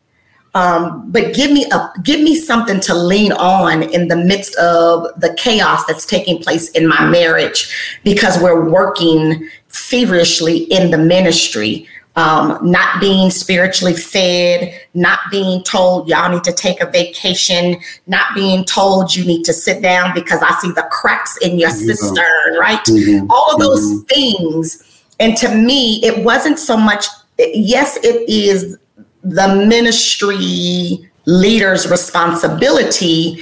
Um, 0.55 1.11
but 1.11 1.33
give 1.33 1.51
me 1.51 1.65
a 1.71 1.91
give 2.03 2.21
me 2.21 2.35
something 2.35 2.79
to 2.81 2.93
lean 2.93 3.31
on 3.31 3.81
in 3.81 4.07
the 4.07 4.15
midst 4.15 4.55
of 4.57 5.07
the 5.19 5.33
chaos 5.33 5.83
that's 5.85 6.05
taking 6.05 6.43
place 6.43 6.69
in 6.71 6.87
my 6.87 7.09
marriage 7.09 7.99
because 8.03 8.39
we're 8.39 8.69
working 8.69 9.49
feverishly 9.69 10.65
in 10.65 10.91
the 10.91 10.97
ministry 10.99 11.87
um, 12.15 12.59
not 12.61 12.99
being 13.01 13.31
spiritually 13.31 13.95
fed, 13.95 14.79
not 14.93 15.19
being 15.31 15.63
told 15.63 16.07
y'all 16.07 16.31
need 16.31 16.43
to 16.43 16.53
take 16.53 16.79
a 16.81 16.85
vacation, 16.85 17.77
not 18.05 18.35
being 18.35 18.63
told 18.65 19.15
you 19.15 19.25
need 19.25 19.43
to 19.45 19.53
sit 19.53 19.81
down 19.81 20.13
because 20.13 20.41
I 20.43 20.51
see 20.59 20.71
the 20.71 20.87
cracks 20.91 21.37
in 21.37 21.57
your 21.57 21.69
mm-hmm. 21.69 21.85
cistern, 21.85 22.59
right? 22.59 22.83
Mm-hmm. 22.85 23.31
All 23.31 23.53
of 23.53 23.59
those 23.59 23.81
mm-hmm. 23.81 24.03
things. 24.03 25.03
And 25.19 25.35
to 25.37 25.55
me, 25.55 26.03
it 26.03 26.23
wasn't 26.23 26.59
so 26.59 26.77
much, 26.77 27.05
yes, 27.37 27.97
it 28.03 28.29
is 28.29 28.77
the 29.23 29.65
ministry 29.67 31.09
leader's 31.25 31.89
responsibility, 31.89 33.41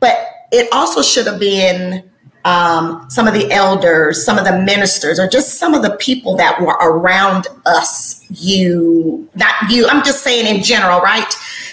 but 0.00 0.18
it 0.52 0.68
also 0.72 1.00
should 1.00 1.26
have 1.26 1.40
been 1.40 2.10
um, 2.44 3.06
some 3.08 3.26
of 3.26 3.34
the 3.34 3.50
elders, 3.50 4.24
some 4.24 4.38
of 4.38 4.44
the 4.44 4.60
ministers, 4.62 5.18
or 5.18 5.26
just 5.26 5.58
some 5.58 5.74
of 5.74 5.82
the 5.82 5.96
people 5.96 6.36
that 6.36 6.60
were 6.60 6.78
around 6.80 7.46
us. 7.64 8.24
You, 8.30 9.28
not 9.34 9.54
you, 9.70 9.86
I'm 9.88 10.04
just 10.04 10.22
saying 10.22 10.54
in 10.54 10.62
general, 10.62 11.00
right? 11.00 11.32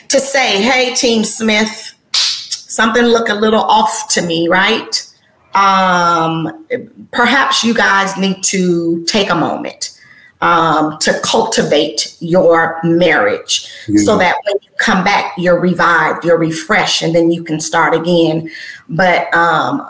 To 0.10 0.20
say, 0.20 0.62
hey, 0.62 0.94
Team 0.96 1.24
Smith, 1.24 1.94
something 2.14 3.04
look 3.04 3.30
a 3.30 3.34
little 3.34 3.62
off 3.62 4.08
to 4.14 4.22
me, 4.22 4.48
right? 4.48 5.08
Um, 5.54 6.66
perhaps 7.12 7.64
you 7.64 7.74
guys 7.74 8.16
need 8.18 8.42
to 8.46 9.04
take 9.06 9.30
a 9.30 9.36
moment 9.36 10.00
um, 10.42 10.98
to 11.00 11.20
cultivate 11.22 12.16
your 12.20 12.80
marriage 12.84 13.70
yeah. 13.88 14.02
so 14.04 14.18
that 14.18 14.36
when 14.46 14.56
you 14.62 14.70
come 14.78 15.04
back, 15.04 15.34
you're 15.38 15.60
revived, 15.60 16.26
you're 16.26 16.38
refreshed, 16.38 17.02
and 17.02 17.14
then 17.14 17.32
you 17.32 17.44
can 17.44 17.60
start 17.60 17.94
again. 17.94 18.50
But 18.90 19.34
um, 19.36 19.88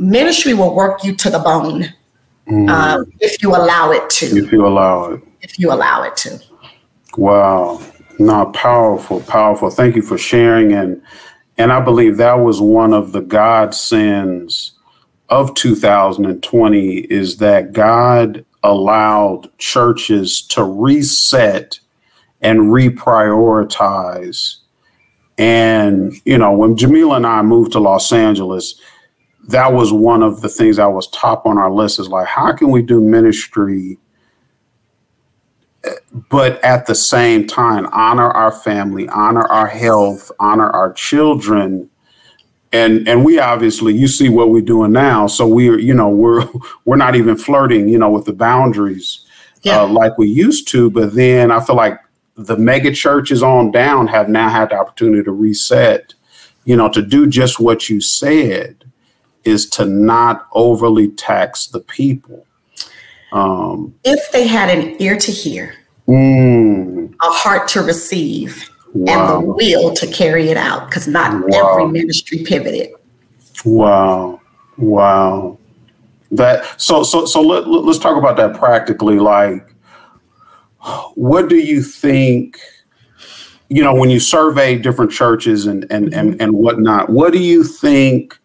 ministry 0.00 0.54
will 0.54 0.74
work 0.74 1.04
you 1.04 1.14
to 1.14 1.30
the 1.30 1.38
bone 1.38 1.92
mm. 2.48 2.70
um, 2.70 3.12
if 3.20 3.42
you 3.42 3.50
allow 3.50 3.92
it 3.92 4.08
to. 4.10 4.26
If 4.26 4.50
you 4.50 4.66
allow 4.66 5.12
it. 5.12 5.22
If 5.42 5.58
you 5.58 5.72
allow 5.72 6.02
it 6.02 6.16
to. 6.18 6.42
Wow. 7.16 7.82
Not 8.18 8.54
powerful, 8.54 9.20
powerful. 9.20 9.70
Thank 9.70 9.96
you 9.96 10.02
for 10.02 10.18
sharing. 10.18 10.72
And 10.72 11.02
and 11.58 11.72
I 11.72 11.80
believe 11.80 12.16
that 12.16 12.34
was 12.34 12.60
one 12.60 12.94
of 12.94 13.12
the 13.12 13.20
God 13.20 13.74
sins 13.74 14.72
of 15.28 15.54
2020 15.54 16.96
is 16.96 17.36
that 17.36 17.72
God 17.72 18.44
allowed 18.62 19.56
churches 19.58 20.42
to 20.48 20.64
reset 20.64 21.78
and 22.40 22.60
reprioritize. 22.60 24.56
And, 25.36 26.14
you 26.24 26.38
know, 26.38 26.52
when 26.52 26.76
Jamila 26.76 27.16
and 27.16 27.26
I 27.26 27.42
moved 27.42 27.72
to 27.72 27.78
Los 27.78 28.12
Angeles, 28.12 28.80
that 29.48 29.72
was 29.72 29.92
one 29.92 30.22
of 30.22 30.40
the 30.40 30.48
things 30.48 30.76
that 30.76 30.86
was 30.86 31.08
top 31.08 31.46
on 31.46 31.58
our 31.58 31.70
list 31.70 31.98
is 31.98 32.08
like 32.08 32.26
how 32.26 32.52
can 32.52 32.70
we 32.70 32.82
do 32.82 33.00
ministry 33.00 33.98
but 36.28 36.62
at 36.62 36.86
the 36.86 36.94
same 36.94 37.46
time 37.46 37.86
honor 37.92 38.30
our 38.30 38.52
family 38.52 39.08
honor 39.08 39.46
our 39.46 39.66
health 39.66 40.30
honor 40.38 40.70
our 40.70 40.92
children? 40.92 41.88
And 42.72 43.08
and 43.08 43.24
we 43.24 43.38
obviously 43.38 43.94
you 43.94 44.06
see 44.06 44.28
what 44.28 44.50
we're 44.50 44.60
doing 44.60 44.92
now. 44.92 45.26
So 45.26 45.46
we're 45.46 45.78
you 45.78 45.94
know 45.94 46.08
we're 46.08 46.46
we're 46.84 46.96
not 46.96 47.16
even 47.16 47.36
flirting 47.36 47.88
you 47.88 47.98
know 47.98 48.10
with 48.10 48.26
the 48.26 48.32
boundaries 48.32 49.26
yeah. 49.62 49.80
uh, 49.80 49.88
like 49.88 50.18
we 50.18 50.28
used 50.28 50.68
to. 50.68 50.90
But 50.90 51.14
then 51.14 51.50
i 51.50 51.60
feel 51.64 51.76
like 51.76 51.98
the 52.36 52.56
mega 52.56 52.92
churches 52.92 53.42
on 53.42 53.70
down 53.70 54.06
have 54.06 54.28
now 54.28 54.48
had 54.48 54.70
the 54.70 54.78
opportunity 54.78 55.22
to 55.22 55.32
reset 55.32 56.14
you 56.64 56.76
know 56.76 56.88
to 56.88 57.02
do 57.02 57.26
just 57.26 57.58
what 57.58 57.88
you 57.88 58.00
said 58.00 58.89
is 59.44 59.68
to 59.70 59.84
not 59.86 60.48
overly 60.52 61.08
tax 61.08 61.66
the 61.68 61.80
people. 61.80 62.46
Um, 63.32 63.94
if 64.04 64.30
they 64.32 64.46
had 64.46 64.76
an 64.76 65.00
ear 65.00 65.16
to 65.16 65.30
hear, 65.30 65.74
mm, 66.08 67.12
a 67.22 67.30
heart 67.30 67.68
to 67.68 67.80
receive, 67.80 68.68
wow. 68.92 69.38
and 69.38 69.44
the 69.48 69.52
will 69.52 69.94
to 69.94 70.06
carry 70.08 70.48
it 70.48 70.56
out, 70.56 70.88
because 70.88 71.06
not 71.06 71.48
wow. 71.48 71.72
every 71.72 71.92
ministry 71.92 72.38
pivoted. 72.44 72.90
Wow, 73.64 74.40
wow. 74.78 75.58
That 76.32 76.80
so 76.80 77.02
so 77.02 77.24
so 77.24 77.40
let, 77.40 77.68
let's 77.68 77.98
talk 77.98 78.16
about 78.16 78.36
that 78.36 78.56
practically. 78.58 79.18
Like, 79.18 79.72
what 81.14 81.48
do 81.48 81.56
you 81.56 81.82
think? 81.82 82.58
You 83.68 83.84
know, 83.84 83.94
when 83.94 84.10
you 84.10 84.18
survey 84.18 84.76
different 84.76 85.12
churches 85.12 85.66
and 85.66 85.86
and 85.90 86.12
and, 86.12 86.40
and 86.40 86.52
whatnot, 86.54 87.10
what 87.10 87.32
do 87.32 87.38
you 87.38 87.62
think? 87.62 88.38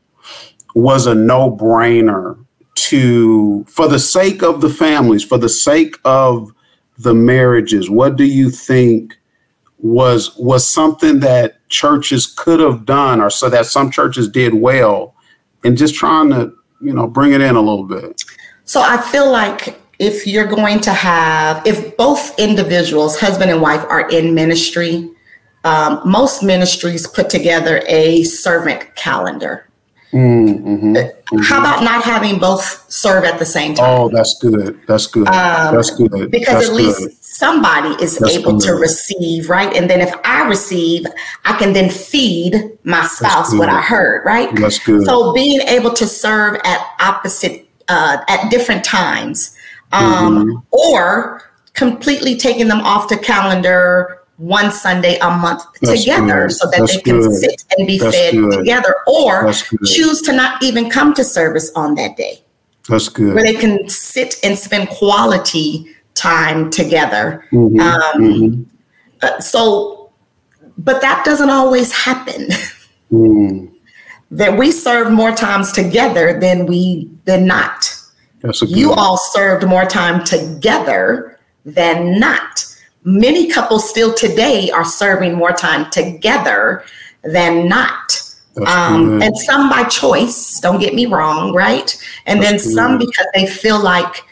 Was 0.75 1.07
a 1.07 1.15
no-brainer 1.15 2.37
to 2.75 3.63
for 3.65 3.87
the 3.87 3.99
sake 3.99 4.43
of 4.43 4.61
the 4.61 4.69
families 4.69 5.23
for 5.23 5.39
the 5.39 5.49
sake 5.49 5.97
of 6.05 6.51
the 6.99 7.13
marriages 7.13 7.89
what 7.89 8.15
do 8.15 8.25
you 8.25 8.49
think 8.49 9.17
was 9.85 10.35
was 10.37 10.67
something 10.67 11.19
that 11.19 11.67
churches 11.69 12.25
could 12.25 12.59
have 12.59 12.85
done 12.85 13.21
or 13.21 13.29
so 13.29 13.49
that 13.49 13.65
some 13.65 13.91
churches 13.91 14.27
did 14.27 14.55
well? 14.55 15.13
And 15.63 15.77
just 15.77 15.95
trying 15.95 16.29
to 16.31 16.53
you 16.81 16.93
know 16.93 17.07
bring 17.07 17.33
it 17.33 17.41
in 17.41 17.55
a 17.55 17.61
little 17.61 17.83
bit. 17.85 18.23
So 18.65 18.81
i 18.81 18.97
feel 18.97 19.31
like 19.31 19.79
if 19.99 20.27
you're 20.27 20.47
going 20.47 20.79
to 20.81 20.91
have 20.91 21.65
if 21.65 21.95
both 21.97 22.37
individuals 22.39 23.19
husband 23.19 23.51
and 23.51 23.61
wife 23.61 23.83
are 23.89 24.09
in 24.09 24.33
ministry 24.33 25.11
um, 25.63 26.01
most 26.05 26.43
ministries 26.43 27.07
put 27.07 27.29
together 27.29 27.81
a 27.87 28.23
servant 28.23 28.93
calendar 28.95 29.64
Mm-hmm, 30.15 30.95
mm-hmm. 30.95 31.37
How 31.43 31.59
about 31.59 31.83
not 31.83 32.03
having 32.03 32.39
both 32.39 32.89
serve 32.89 33.25
at 33.25 33.37
the 33.37 33.45
same 33.45 33.75
time? 33.75 33.85
Oh, 33.99 34.09
that's 34.09 34.39
good. 34.39 34.79
That's 34.87 35.07
good. 35.07 35.27
Um, 35.27 35.75
that's 35.75 35.91
good. 35.91 36.31
Because 36.31 36.53
that's 36.53 36.69
at 36.69 36.73
least 36.73 36.99
good. 36.99 37.13
somebody 37.21 38.01
is 38.01 38.17
that's 38.17 38.37
able 38.37 38.53
good. 38.53 38.61
to 38.61 38.73
receive, 38.75 39.49
right? 39.49 39.75
And 39.75 39.89
then 39.89 39.99
if 39.99 40.13
I 40.23 40.47
receive, 40.47 41.05
I 41.43 41.57
can 41.57 41.73
then 41.73 41.89
feed 41.89 42.55
my 42.85 43.05
spouse 43.07 43.53
what 43.53 43.67
I 43.67 43.81
heard, 43.81 44.23
right? 44.23 44.49
That's 44.55 44.79
good. 44.79 45.03
So 45.03 45.33
being 45.33 45.59
able 45.61 45.91
to 45.91 46.07
serve 46.07 46.61
at 46.63 46.87
opposite, 47.01 47.67
uh, 47.89 48.23
at 48.29 48.49
different 48.49 48.85
times, 48.85 49.53
um, 49.91 50.47
mm-hmm. 50.47 50.59
or 50.71 51.51
completely 51.73 52.37
taking 52.37 52.69
them 52.69 52.79
off 52.79 53.09
the 53.09 53.17
calendar 53.17 54.21
one 54.37 54.71
Sunday 54.71 55.17
a 55.19 55.29
month 55.29 55.63
That's 55.81 56.01
together 56.01 56.47
good. 56.47 56.51
so 56.51 56.69
that 56.69 56.79
That's 56.79 56.95
they 56.95 57.01
can 57.01 57.21
good. 57.21 57.33
sit 57.33 57.63
and 57.77 57.87
be 57.87 57.97
That's 57.97 58.15
fed 58.15 58.33
good. 58.33 58.57
together 58.59 58.95
or 59.07 59.51
choose 59.85 60.21
to 60.23 60.33
not 60.33 60.61
even 60.61 60.89
come 60.89 61.13
to 61.13 61.23
service 61.23 61.71
on 61.75 61.95
that 61.95 62.17
day. 62.17 62.43
That's 62.89 63.09
good. 63.09 63.33
Where 63.33 63.43
they 63.43 63.55
can 63.55 63.87
sit 63.89 64.35
and 64.43 64.57
spend 64.57 64.89
quality 64.89 65.87
time 66.13 66.69
together. 66.69 67.45
Mm-hmm. 67.51 67.79
Um, 67.79 68.01
mm-hmm. 68.21 68.63
Uh, 69.21 69.39
so, 69.39 70.11
but 70.77 71.01
that 71.01 71.23
doesn't 71.25 71.49
always 71.49 71.91
happen. 71.91 72.49
Mm. 73.11 73.71
that 74.31 74.57
we 74.57 74.71
serve 74.71 75.11
more 75.11 75.31
times 75.31 75.71
together 75.71 76.39
than 76.39 76.65
we 76.65 77.09
than 77.23 77.45
not. 77.45 77.95
you 78.67 78.91
all 78.91 79.17
served 79.17 79.65
more 79.65 79.85
time 79.85 80.23
together 80.25 81.39
than 81.63 82.19
not 82.19 82.64
many 83.05 83.49
couples 83.49 83.87
still 83.87 84.13
today 84.13 84.69
are 84.71 84.83
serving 84.83 85.35
more 85.35 85.53
time 85.53 85.89
together 85.91 86.83
than 87.23 87.69
not. 87.69 88.21
Um, 88.67 89.21
and 89.21 89.37
some 89.37 89.69
by 89.69 89.83
choice, 89.83 90.59
don't 90.59 90.79
get 90.79 90.93
me 90.93 91.05
wrong, 91.05 91.53
right? 91.53 91.95
And 92.25 92.41
That's 92.41 92.63
then 92.63 92.69
good. 92.69 92.73
some 92.73 92.97
because 92.97 93.27
they 93.33 93.45
feel 93.45 93.79
like 93.79 94.23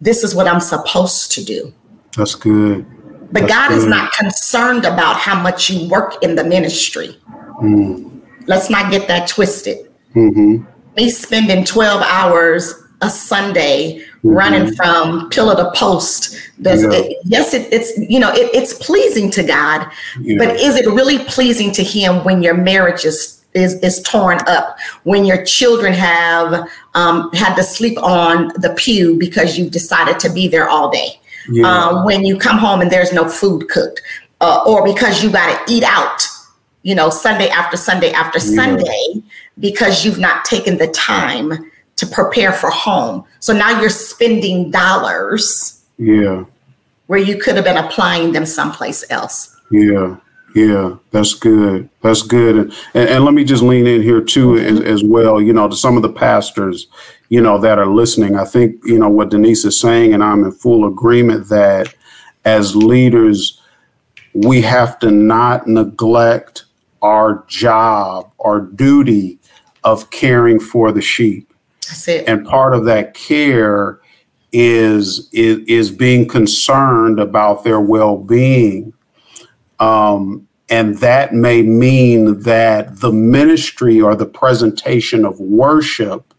this 0.00 0.22
is 0.24 0.34
what 0.34 0.46
I'm 0.46 0.60
supposed 0.60 1.32
to 1.32 1.44
do. 1.44 1.72
That's 2.16 2.34
good. 2.34 2.84
But 3.32 3.42
That's 3.42 3.52
God 3.52 3.68
good. 3.68 3.78
is 3.78 3.86
not 3.86 4.12
concerned 4.12 4.84
about 4.84 5.16
how 5.16 5.40
much 5.40 5.70
you 5.70 5.88
work 5.88 6.22
in 6.22 6.34
the 6.34 6.44
ministry. 6.44 7.16
Mm. 7.62 8.20
Let's 8.46 8.68
not 8.68 8.90
get 8.90 9.06
that 9.08 9.28
twisted. 9.28 9.90
Mm-hmm. 10.14 10.64
Me 10.96 11.10
spending 11.10 11.64
12 11.64 12.02
hours 12.02 12.74
a 13.00 13.10
Sunday 13.10 14.04
mm-hmm. 14.18 14.28
running 14.28 14.74
from 14.74 15.28
pillar 15.30 15.56
to 15.56 15.70
post. 15.74 16.36
Does 16.62 16.82
yeah. 16.82 16.90
it, 16.92 17.18
yes, 17.24 17.54
it, 17.54 17.72
it's 17.72 17.96
you 17.98 18.20
know 18.20 18.32
it, 18.32 18.50
it's 18.54 18.74
pleasing 18.74 19.30
to 19.32 19.42
God, 19.42 19.90
yeah. 20.20 20.36
but 20.38 20.56
is 20.56 20.76
it 20.76 20.86
really 20.86 21.18
pleasing 21.24 21.72
to 21.72 21.82
Him 21.82 22.24
when 22.24 22.42
your 22.42 22.54
marriage 22.54 23.04
is 23.04 23.38
is, 23.54 23.74
is 23.76 24.02
torn 24.02 24.38
up 24.46 24.78
when 25.04 25.24
your 25.24 25.44
children 25.44 25.92
have 25.92 26.68
um, 26.94 27.32
had 27.32 27.54
to 27.54 27.62
sleep 27.62 27.98
on 28.02 28.48
the 28.56 28.74
pew 28.76 29.18
because 29.18 29.58
you 29.58 29.70
decided 29.70 30.18
to 30.20 30.28
be 30.30 30.48
there 30.48 30.68
all 30.68 30.90
day 30.90 31.18
yeah. 31.50 31.66
um, 31.66 32.04
when 32.04 32.24
you 32.24 32.38
come 32.38 32.58
home 32.58 32.80
and 32.80 32.90
there's 32.90 33.12
no 33.12 33.28
food 33.28 33.68
cooked 33.68 34.02
uh, 34.40 34.62
or 34.66 34.84
because 34.84 35.22
you 35.22 35.30
got 35.30 35.66
to 35.66 35.72
eat 35.72 35.82
out 35.82 36.22
you 36.82 36.94
know 36.94 37.10
sunday 37.10 37.48
after 37.48 37.76
sunday 37.76 38.10
after 38.12 38.38
yeah. 38.38 38.54
sunday 38.54 39.22
because 39.58 40.04
you've 40.04 40.18
not 40.18 40.44
taken 40.44 40.76
the 40.78 40.88
time 40.88 41.70
to 41.98 42.06
prepare 42.06 42.52
for 42.52 42.70
home. 42.70 43.24
So 43.40 43.52
now 43.52 43.80
you're 43.80 43.90
spending 43.90 44.70
dollars. 44.70 45.84
Yeah. 45.98 46.44
Where 47.08 47.18
you 47.18 47.38
could 47.38 47.56
have 47.56 47.64
been 47.64 47.76
applying 47.76 48.32
them 48.32 48.46
someplace 48.46 49.04
else. 49.10 49.56
Yeah. 49.70 50.16
Yeah, 50.54 50.96
that's 51.10 51.34
good. 51.34 51.88
That's 52.02 52.22
good. 52.22 52.56
And, 52.56 52.72
and, 52.94 53.08
and 53.08 53.24
let 53.24 53.34
me 53.34 53.44
just 53.44 53.62
lean 53.62 53.86
in 53.86 54.02
here 54.02 54.20
too 54.20 54.52
mm-hmm. 54.54 54.78
as, 54.78 54.80
as, 54.80 55.04
well, 55.04 55.42
you 55.42 55.52
know, 55.52 55.68
to 55.68 55.76
some 55.76 55.96
of 55.96 56.02
the 56.02 56.12
pastors, 56.12 56.86
you 57.28 57.40
know, 57.40 57.58
that 57.58 57.78
are 57.78 57.86
listening. 57.86 58.34
I 58.36 58.44
think, 58.44 58.80
you 58.84 58.98
know, 58.98 59.10
what 59.10 59.28
Denise 59.28 59.64
is 59.64 59.78
saying, 59.78 60.14
and 60.14 60.24
I'm 60.24 60.44
in 60.44 60.52
full 60.52 60.86
agreement 60.86 61.48
that 61.50 61.94
as 62.44 62.74
leaders, 62.74 63.60
we 64.32 64.62
have 64.62 64.98
to 65.00 65.10
not 65.10 65.66
neglect 65.66 66.64
our 67.02 67.44
job, 67.46 68.32
our 68.40 68.60
duty 68.60 69.38
of 69.84 70.10
caring 70.10 70.58
for 70.58 70.92
the 70.92 71.02
sheep. 71.02 71.47
And 72.26 72.46
part 72.46 72.74
of 72.74 72.84
that 72.84 73.14
care 73.14 74.00
is 74.52 75.28
is, 75.32 75.58
is 75.66 75.90
being 75.90 76.26
concerned 76.26 77.20
about 77.20 77.64
their 77.64 77.80
well-being. 77.80 78.94
Um, 79.78 80.48
and 80.70 80.98
that 80.98 81.34
may 81.34 81.62
mean 81.62 82.40
that 82.42 83.00
the 83.00 83.12
ministry 83.12 84.00
or 84.00 84.14
the 84.14 84.26
presentation 84.26 85.24
of 85.24 85.38
worship 85.40 86.34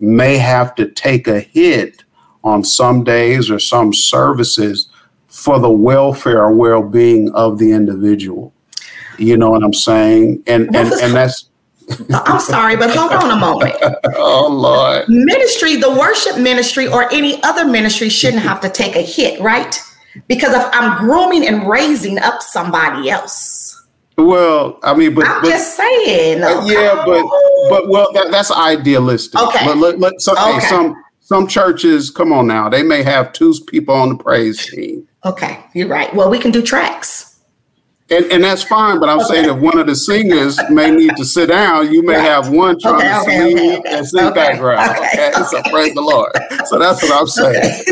may 0.00 0.38
have 0.38 0.74
to 0.76 0.86
take 0.86 1.28
a 1.28 1.40
hit 1.40 2.04
on 2.42 2.64
some 2.64 3.04
days 3.04 3.50
or 3.50 3.58
some 3.58 3.92
services 3.92 4.88
for 5.26 5.60
the 5.60 5.70
welfare 5.70 6.42
or 6.42 6.52
well-being 6.52 7.30
of 7.32 7.58
the 7.58 7.72
individual. 7.72 8.52
You 9.18 9.36
know 9.36 9.50
what 9.50 9.62
I'm 9.62 9.74
saying? 9.74 10.42
And 10.46 10.74
and, 10.74 10.92
and 10.92 11.14
that's 11.14 11.49
I'm 12.10 12.40
sorry, 12.40 12.76
but 12.76 12.94
hold 12.94 13.12
on 13.12 13.30
a 13.30 13.36
moment. 13.36 13.74
oh 14.16 14.48
Lord. 14.48 15.08
Ministry, 15.08 15.76
the 15.76 15.90
worship 15.90 16.38
ministry 16.38 16.86
or 16.86 17.12
any 17.12 17.42
other 17.42 17.64
ministry 17.64 18.08
shouldn't 18.08 18.42
have 18.42 18.60
to 18.60 18.68
take 18.68 18.96
a 18.96 19.02
hit, 19.02 19.40
right? 19.40 19.80
Because 20.28 20.54
if 20.54 20.68
I'm 20.72 20.98
grooming 20.98 21.46
and 21.46 21.68
raising 21.68 22.18
up 22.18 22.42
somebody 22.42 23.10
else. 23.10 23.86
Well, 24.16 24.78
I 24.82 24.94
mean, 24.94 25.14
but 25.14 25.26
I'm 25.26 25.42
but, 25.42 25.48
just 25.48 25.76
saying. 25.76 26.42
Uh, 26.42 26.64
yeah, 26.66 27.02
but 27.06 27.24
but 27.70 27.88
well, 27.88 28.12
that, 28.12 28.30
that's 28.30 28.50
idealistic. 28.50 29.40
Okay. 29.40 29.64
But 29.64 29.78
let, 29.78 29.98
let 29.98 30.20
some, 30.20 30.36
okay. 30.36 30.60
hey, 30.60 30.60
some 30.68 31.02
some 31.20 31.46
churches, 31.46 32.10
come 32.10 32.32
on 32.32 32.46
now, 32.46 32.68
they 32.68 32.82
may 32.82 33.02
have 33.02 33.32
two 33.32 33.54
people 33.68 33.94
on 33.94 34.10
the 34.10 34.16
praise 34.16 34.66
team. 34.66 35.06
Okay, 35.24 35.64
you're 35.74 35.88
right. 35.88 36.12
Well, 36.14 36.28
we 36.28 36.38
can 36.38 36.50
do 36.50 36.60
tracks. 36.60 37.29
And, 38.12 38.24
and 38.32 38.42
that's 38.42 38.64
fine, 38.64 38.98
but 38.98 39.08
I'm 39.08 39.20
okay. 39.20 39.26
saying 39.26 39.48
if 39.48 39.56
one 39.62 39.78
of 39.78 39.86
the 39.86 39.94
singers 39.94 40.58
may 40.68 40.90
need 40.90 41.16
to 41.16 41.24
sit 41.24 41.48
down, 41.48 41.92
you 41.92 42.02
may 42.02 42.16
right. 42.16 42.24
have 42.24 42.50
one 42.50 42.76
trying 42.80 42.96
okay, 42.96 43.08
to 43.08 43.20
okay, 43.20 43.56
sing 43.56 43.86
and 43.86 44.06
sing 44.06 44.32
background. 44.34 44.98
Okay. 44.98 45.30
So 45.48 45.62
praise 45.70 45.94
the 45.94 46.00
Lord. 46.00 46.32
So 46.66 46.80
that's 46.80 47.00
what 47.04 47.12
I'm 47.12 47.28
saying. 47.28 47.84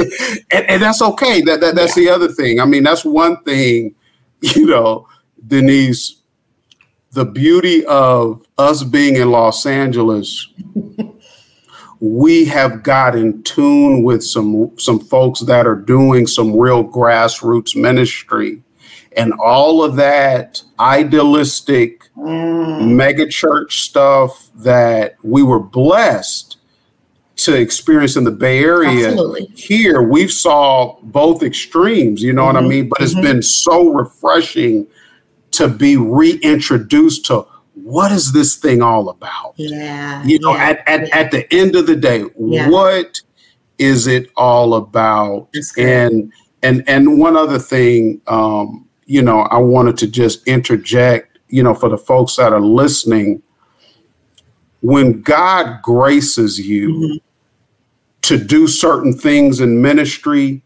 and, 0.51 0.65
and, 0.71 0.83
that's 0.83 1.01
okay. 1.03 1.41
That, 1.43 1.61
that 1.61 1.77
that's 1.77 1.97
yeah. 1.97 2.05
the 2.05 2.11
other 2.11 2.29
thing. 2.29 2.59
I 2.59 2.65
mean, 2.65 2.83
that's 2.83 3.05
one 3.05 3.41
thing, 3.45 3.95
you 4.41 4.67
know, 4.67 5.07
Denise, 5.47 6.17
the 7.13 7.25
beauty 7.25 7.87
of 7.87 8.45
us 8.59 8.83
being 8.83 9.17
in 9.17 9.31
Los 9.31 9.67
Angeles, 9.67 10.49
we 12.01 12.45
have 12.47 12.83
got 12.83 13.15
in 13.15 13.41
tune 13.45 14.03
with 14.03 14.25
some 14.25 14.77
some 14.79 14.99
folks 14.99 15.41
that 15.41 15.65
are 15.65 15.77
doing 15.77 16.27
some 16.27 16.57
real 16.57 16.83
grassroots 16.83 17.77
ministry 17.77 18.65
and 19.19 19.33
all 19.35 19.83
of 19.83 19.97
that 19.97 20.63
idealistic 20.81 22.09
mm. 22.17 22.95
mega 22.95 23.27
church 23.27 23.81
stuff 23.81 24.51
that 24.55 25.17
we 25.23 25.43
were 25.43 25.61
blessed 25.61 26.57
to 27.37 27.55
experience 27.55 28.17
in 28.17 28.25
the 28.25 28.31
Bay 28.31 28.65
Area. 28.65 29.09
Absolutely. 29.09 29.47
Here 29.55 30.03
we've 30.03 30.33
saw 30.33 30.99
both 31.03 31.43
extremes, 31.43 32.23
you 32.23 32.33
know 32.33 32.43
mm-hmm. 32.43 32.55
what 32.55 32.57
I 32.57 32.61
mm-hmm. 32.61 32.69
mean? 32.69 32.89
But 32.89 33.01
it's 33.01 33.15
mm-hmm. 33.15 33.23
been 33.23 33.43
so 33.43 33.91
refreshing 33.91 34.87
to 35.53 35.69
be 35.69 35.97
reintroduced 35.97 37.27
to 37.27 37.47
what 37.75 38.11
is 38.13 38.33
this 38.33 38.57
thing 38.57 38.83
all 38.83 39.09
about? 39.09 39.55
Yeah. 39.57 40.25
You 40.25 40.41
know, 40.41 40.53
yeah, 40.53 40.65
at, 40.65 40.89
at, 40.89 41.09
yeah. 41.09 41.17
at 41.17 41.31
the 41.31 41.55
end 41.55 41.77
of 41.77 41.87
the 41.87 41.97
day, 41.97 42.25
yeah. 42.39 42.69
what 42.69 43.21
is 43.79 44.07
it 44.07 44.31
all 44.37 44.75
about? 44.75 45.49
And 45.77 46.33
and 46.63 46.83
and 46.89 47.21
one 47.21 47.37
other 47.37 47.59
thing, 47.61 48.21
um, 48.27 48.88
you 49.09 49.23
know, 49.23 49.41
I 49.41 49.57
wanted 49.57 49.97
to 49.99 50.07
just 50.07 50.47
interject, 50.47 51.39
you 51.49 51.63
know, 51.63 51.75
for 51.75 51.89
the 51.89 51.97
folks 51.97 52.37
that 52.37 52.53
are 52.53 52.61
listening, 52.61 53.43
when 54.83 55.23
God 55.23 55.81
graces 55.83 56.61
you 56.61 56.91
mm-hmm. 56.91 57.17
to 58.23 58.45
do 58.45 58.69
certain 58.69 59.15
things 59.15 59.61
in 59.61 59.81
ministry, 59.81 60.63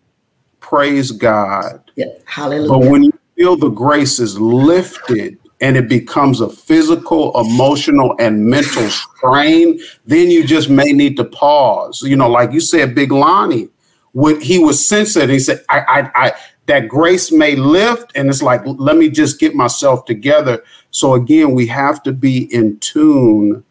praise 0.59 1.13
God. 1.13 1.89
Yeah. 1.95 2.07
Hallelujah. 2.25 2.69
But 2.69 2.91
when 2.91 3.05
you 3.05 3.19
feel 3.37 3.57
the 3.57 3.69
grace 3.69 4.19
is 4.19 4.39
lifted 4.39 5.39
and 5.61 5.77
it 5.77 5.89
becomes 5.89 6.41
a 6.41 6.49
physical, 6.51 7.39
emotional, 7.41 8.17
and 8.19 8.45
mental 8.45 8.89
strain, 8.89 9.79
then 10.05 10.33
you 10.33 10.45
just 10.45 10.69
may 10.69 10.93
need 10.93 11.17
to 11.17 11.25
pause. 11.25 12.03
You 12.03 12.17
know, 12.17 12.29
like 12.29 12.53
you 12.53 12.61
said, 12.61 12.97
Big 12.97 13.13
Lonnie, 13.13 13.69
when 14.11 14.41
he 14.41 14.59
was 14.59 14.87
sensitive, 14.87 15.31
he 15.31 15.39
said, 15.39 15.65
I, 15.69 15.79
I, 15.81 16.27
I, 16.27 16.33
that 16.67 16.89
grace 16.89 17.33
may 17.33 17.57
lift 17.57 18.13
and 18.15 18.29
it's 18.29 18.43
like 18.43 18.63
let 18.65 18.97
me 18.97 19.09
just 19.09 19.41
get 19.41 19.55
myself 19.55 20.05
together 20.05 20.63
so 20.91 21.15
again 21.15 21.53
we 21.53 21.67
have 21.67 22.03
to 22.03 22.13
be 22.13 22.53
in 22.55 22.79
tune 22.79 23.65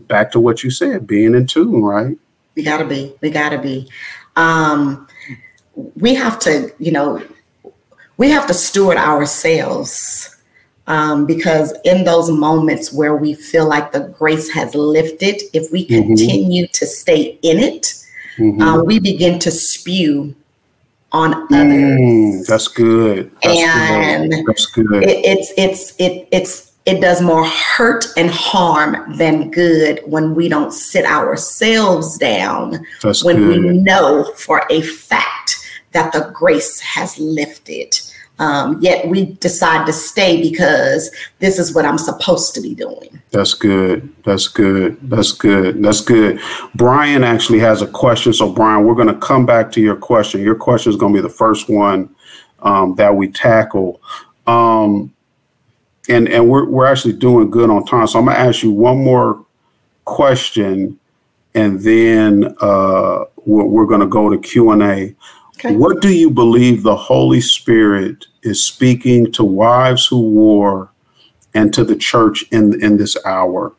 back 0.00 0.30
to 0.30 0.40
what 0.40 0.62
you 0.62 0.70
said 0.70 1.06
being 1.06 1.34
in 1.34 1.46
tune 1.46 1.82
right 1.82 2.16
we 2.54 2.62
gotta 2.62 2.84
be 2.84 3.14
we 3.20 3.30
gotta 3.30 3.58
be 3.58 3.88
um 4.36 5.06
we 5.96 6.14
have 6.14 6.38
to 6.38 6.72
you 6.78 6.90
know 6.90 7.22
we 8.16 8.30
have 8.30 8.46
to 8.46 8.54
steward 8.54 8.96
ourselves 8.96 10.34
um, 10.88 11.26
because 11.26 11.74
in 11.84 12.04
those 12.04 12.30
moments 12.30 12.92
where 12.92 13.14
we 13.14 13.34
feel 13.34 13.68
like 13.68 13.92
the 13.92 14.12
grace 14.18 14.50
has 14.50 14.74
lifted 14.74 15.42
if 15.52 15.70
we 15.70 15.86
mm-hmm. 15.86 16.06
continue 16.06 16.64
mm-hmm. 16.64 16.72
to 16.72 16.86
stay 16.86 17.38
in 17.42 17.58
it 17.58 17.94
mm-hmm. 18.38 18.60
uh, 18.60 18.82
we 18.82 18.98
begin 18.98 19.38
to 19.38 19.50
spew 19.50 20.34
on 21.12 21.34
others. 21.52 22.00
Mm, 22.00 22.46
that's 22.46 22.68
good. 22.68 23.30
That's 23.42 23.60
and 23.60 24.30
good. 24.32 24.44
that's 24.46 24.66
good. 24.66 25.02
It, 25.02 25.24
it's 25.24 25.52
it's 25.56 25.94
it 25.98 26.28
it's 26.32 26.72
it 26.86 27.00
does 27.00 27.20
more 27.20 27.44
hurt 27.44 28.06
and 28.16 28.30
harm 28.30 29.16
than 29.16 29.50
good 29.50 30.00
when 30.06 30.34
we 30.34 30.48
don't 30.48 30.72
sit 30.72 31.04
ourselves 31.04 32.16
down. 32.18 32.84
That's 33.02 33.24
when 33.24 33.36
good. 33.36 33.62
we 33.62 33.78
know 33.78 34.32
for 34.36 34.64
a 34.70 34.82
fact 34.82 35.56
that 35.92 36.12
the 36.12 36.30
grace 36.32 36.80
has 36.80 37.18
lifted. 37.18 37.98
Um, 38.38 38.80
yet 38.80 39.08
we 39.08 39.32
decide 39.34 39.86
to 39.86 39.92
stay 39.92 40.40
because 40.40 41.10
this 41.40 41.58
is 41.58 41.74
what 41.74 41.84
I'm 41.84 41.98
supposed 41.98 42.54
to 42.54 42.60
be 42.60 42.74
doing. 42.74 43.20
That's 43.30 43.54
good. 43.54 44.14
That's 44.24 44.48
good. 44.48 44.98
That's 45.02 45.32
good. 45.32 45.82
That's 45.82 46.00
good. 46.00 46.40
Brian 46.74 47.24
actually 47.24 47.58
has 47.60 47.82
a 47.82 47.86
question. 47.86 48.32
So, 48.32 48.50
Brian, 48.50 48.84
we're 48.84 48.94
going 48.94 49.08
to 49.08 49.18
come 49.18 49.44
back 49.44 49.72
to 49.72 49.80
your 49.80 49.96
question. 49.96 50.40
Your 50.40 50.54
question 50.54 50.90
is 50.90 50.96
going 50.96 51.12
to 51.12 51.18
be 51.18 51.22
the 51.22 51.34
first 51.34 51.68
one 51.68 52.14
um, 52.60 52.94
that 52.94 53.14
we 53.14 53.28
tackle. 53.28 54.00
Um, 54.46 55.14
and 56.08 56.28
and 56.28 56.48
we're, 56.48 56.64
we're 56.64 56.86
actually 56.86 57.14
doing 57.14 57.50
good 57.50 57.70
on 57.70 57.84
time. 57.84 58.06
So, 58.06 58.18
I'm 58.18 58.26
going 58.26 58.36
to 58.36 58.40
ask 58.40 58.62
you 58.62 58.70
one 58.70 59.02
more 59.02 59.44
question 60.04 60.98
and 61.54 61.80
then 61.80 62.54
uh, 62.60 63.24
we're, 63.44 63.64
we're 63.64 63.86
going 63.86 64.00
to 64.00 64.06
go 64.06 64.30
to 64.30 64.38
Q&A. 64.38 65.14
Okay. 65.58 65.74
What 65.74 66.00
do 66.00 66.12
you 66.12 66.30
believe 66.30 66.84
the 66.84 66.94
Holy 66.94 67.40
Spirit 67.40 68.26
is 68.42 68.62
speaking 68.62 69.32
to 69.32 69.42
wives 69.42 70.06
who 70.06 70.20
war 70.20 70.90
and 71.52 71.74
to 71.74 71.82
the 71.82 71.96
church 71.96 72.44
in 72.52 72.80
in 72.80 72.96
this 72.96 73.16
hour? 73.24 73.72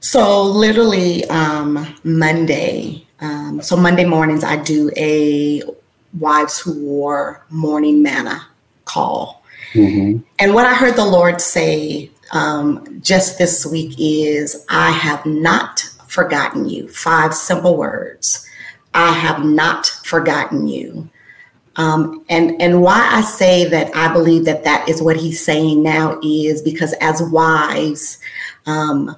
So 0.00 0.42
literally 0.42 1.24
um, 1.26 1.94
Monday. 2.02 3.06
Um, 3.20 3.62
so 3.62 3.76
Monday 3.76 4.04
mornings 4.04 4.42
I 4.42 4.56
do 4.56 4.90
a 4.96 5.62
wives 6.18 6.58
who 6.58 6.72
war 6.80 7.46
morning 7.50 8.02
manna 8.02 8.44
call. 8.84 9.44
Mm-hmm. 9.74 10.22
And 10.40 10.54
what 10.54 10.66
I 10.66 10.74
heard 10.74 10.96
the 10.96 11.06
Lord 11.06 11.40
say 11.40 12.10
um, 12.32 13.00
just 13.00 13.38
this 13.38 13.64
week 13.64 13.94
is, 13.98 14.66
I 14.68 14.90
have 14.90 15.24
not 15.24 15.88
forgotten 16.08 16.68
you. 16.68 16.88
Five 16.88 17.34
simple 17.34 17.76
words. 17.76 18.48
I 18.94 19.12
have 19.12 19.44
not 19.44 19.86
forgotten 19.86 20.66
you. 20.66 21.08
Um, 21.76 22.24
and 22.28 22.60
and 22.60 22.82
why 22.82 23.08
I 23.10 23.22
say 23.22 23.64
that 23.68 23.94
I 23.96 24.12
believe 24.12 24.44
that 24.44 24.64
that 24.64 24.88
is 24.88 25.02
what 25.02 25.16
he's 25.16 25.42
saying 25.42 25.82
now 25.82 26.20
is 26.22 26.60
because 26.60 26.92
as 27.00 27.22
wives, 27.22 28.18
um, 28.66 29.16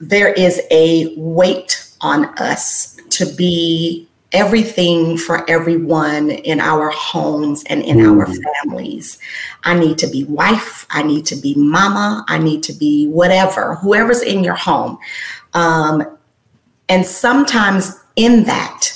there 0.00 0.32
is 0.32 0.60
a 0.70 1.14
weight 1.16 1.88
on 2.00 2.26
us 2.38 2.96
to 3.10 3.26
be 3.36 4.08
everything 4.32 5.16
for 5.16 5.48
everyone 5.48 6.30
in 6.30 6.60
our 6.60 6.90
homes 6.90 7.64
and 7.64 7.82
in 7.82 7.98
mm. 7.98 8.18
our 8.18 8.26
families. 8.26 9.18
I 9.64 9.78
need 9.78 9.98
to 9.98 10.06
be 10.06 10.24
wife, 10.24 10.86
I 10.90 11.02
need 11.02 11.24
to 11.26 11.36
be 11.36 11.54
mama, 11.54 12.24
I 12.28 12.38
need 12.38 12.62
to 12.64 12.72
be 12.72 13.08
whatever, 13.08 13.76
whoever's 13.76 14.22
in 14.22 14.44
your 14.44 14.54
home. 14.54 14.98
Um, 15.54 16.18
and 16.88 17.06
sometimes 17.06 17.98
in 18.18 18.44
that, 18.44 18.90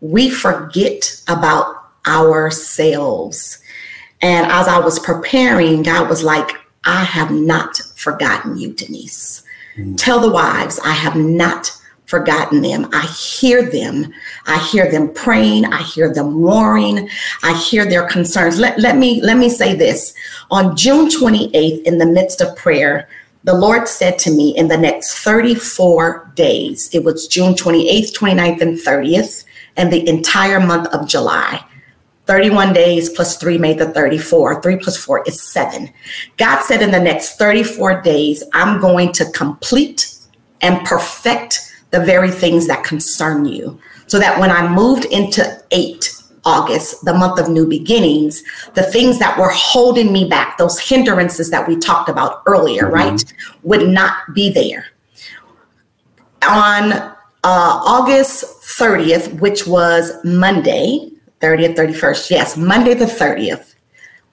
we 0.00 0.30
forget 0.30 1.22
about 1.28 1.90
ourselves. 2.06 3.58
And 4.22 4.50
as 4.50 4.66
I 4.66 4.78
was 4.78 4.98
preparing, 4.98 5.82
God 5.82 6.08
was 6.08 6.24
like, 6.24 6.50
I 6.84 7.04
have 7.04 7.30
not 7.30 7.76
forgotten 7.94 8.56
you, 8.56 8.72
Denise. 8.72 9.42
Mm. 9.76 9.96
Tell 9.98 10.18
the 10.18 10.30
wives, 10.30 10.80
I 10.80 10.92
have 10.92 11.14
not 11.14 11.70
forgotten 12.06 12.62
them. 12.62 12.88
I 12.92 13.02
hear 13.06 13.68
them. 13.70 14.12
I 14.46 14.58
hear 14.58 14.90
them 14.90 15.12
praying. 15.12 15.66
I 15.66 15.82
hear 15.82 16.12
them 16.12 16.40
warring. 16.40 17.08
I 17.42 17.54
hear 17.58 17.84
their 17.88 18.06
concerns. 18.06 18.58
Let, 18.58 18.78
let 18.78 18.96
me 18.96 19.20
let 19.22 19.36
me 19.36 19.48
say 19.48 19.74
this. 19.74 20.14
On 20.50 20.76
June 20.76 21.08
28th, 21.08 21.82
in 21.82 21.98
the 21.98 22.06
midst 22.06 22.40
of 22.40 22.56
prayer, 22.56 23.08
the 23.44 23.54
Lord 23.54 23.86
said 23.88 24.18
to 24.20 24.30
me 24.30 24.56
in 24.56 24.68
the 24.68 24.76
next 24.76 25.18
34 25.18 26.32
days, 26.34 26.88
it 26.94 27.04
was 27.04 27.28
June 27.28 27.52
28th, 27.52 28.16
29th, 28.16 28.60
and 28.62 28.78
30th, 28.78 29.44
and 29.76 29.92
the 29.92 30.08
entire 30.08 30.60
month 30.60 30.88
of 30.88 31.06
July. 31.06 31.62
31 32.26 32.72
days 32.72 33.10
plus 33.10 33.36
three 33.36 33.58
made 33.58 33.78
the 33.78 33.90
34. 33.90 34.62
Three 34.62 34.78
plus 34.78 34.96
four 34.96 35.22
is 35.26 35.42
seven. 35.42 35.92
God 36.38 36.62
said 36.62 36.80
in 36.80 36.90
the 36.90 37.00
next 37.00 37.36
34 37.36 38.00
days, 38.00 38.42
I'm 38.54 38.80
going 38.80 39.12
to 39.12 39.30
complete 39.32 40.16
and 40.62 40.84
perfect 40.86 41.70
the 41.90 42.00
very 42.00 42.30
things 42.30 42.66
that 42.66 42.82
concern 42.82 43.44
you. 43.44 43.78
So 44.06 44.18
that 44.18 44.40
when 44.40 44.50
I 44.50 44.66
moved 44.66 45.04
into 45.06 45.62
eight, 45.70 46.13
August, 46.44 47.04
the 47.04 47.14
month 47.14 47.38
of 47.38 47.48
new 47.48 47.66
beginnings, 47.66 48.42
the 48.74 48.82
things 48.82 49.18
that 49.18 49.38
were 49.38 49.50
holding 49.50 50.12
me 50.12 50.26
back, 50.26 50.58
those 50.58 50.78
hindrances 50.78 51.50
that 51.50 51.66
we 51.66 51.76
talked 51.76 52.08
about 52.08 52.42
earlier, 52.46 52.84
mm-hmm. 52.84 52.94
right, 52.94 53.34
would 53.62 53.88
not 53.88 54.34
be 54.34 54.50
there. 54.50 54.86
On 56.46 56.92
uh, 56.92 57.12
August 57.44 58.44
30th, 58.78 59.40
which 59.40 59.66
was 59.66 60.12
Monday, 60.24 61.10
30th, 61.40 61.76
31st, 61.76 62.30
yes, 62.30 62.56
Monday 62.56 62.94
the 62.94 63.06
30th, 63.06 63.74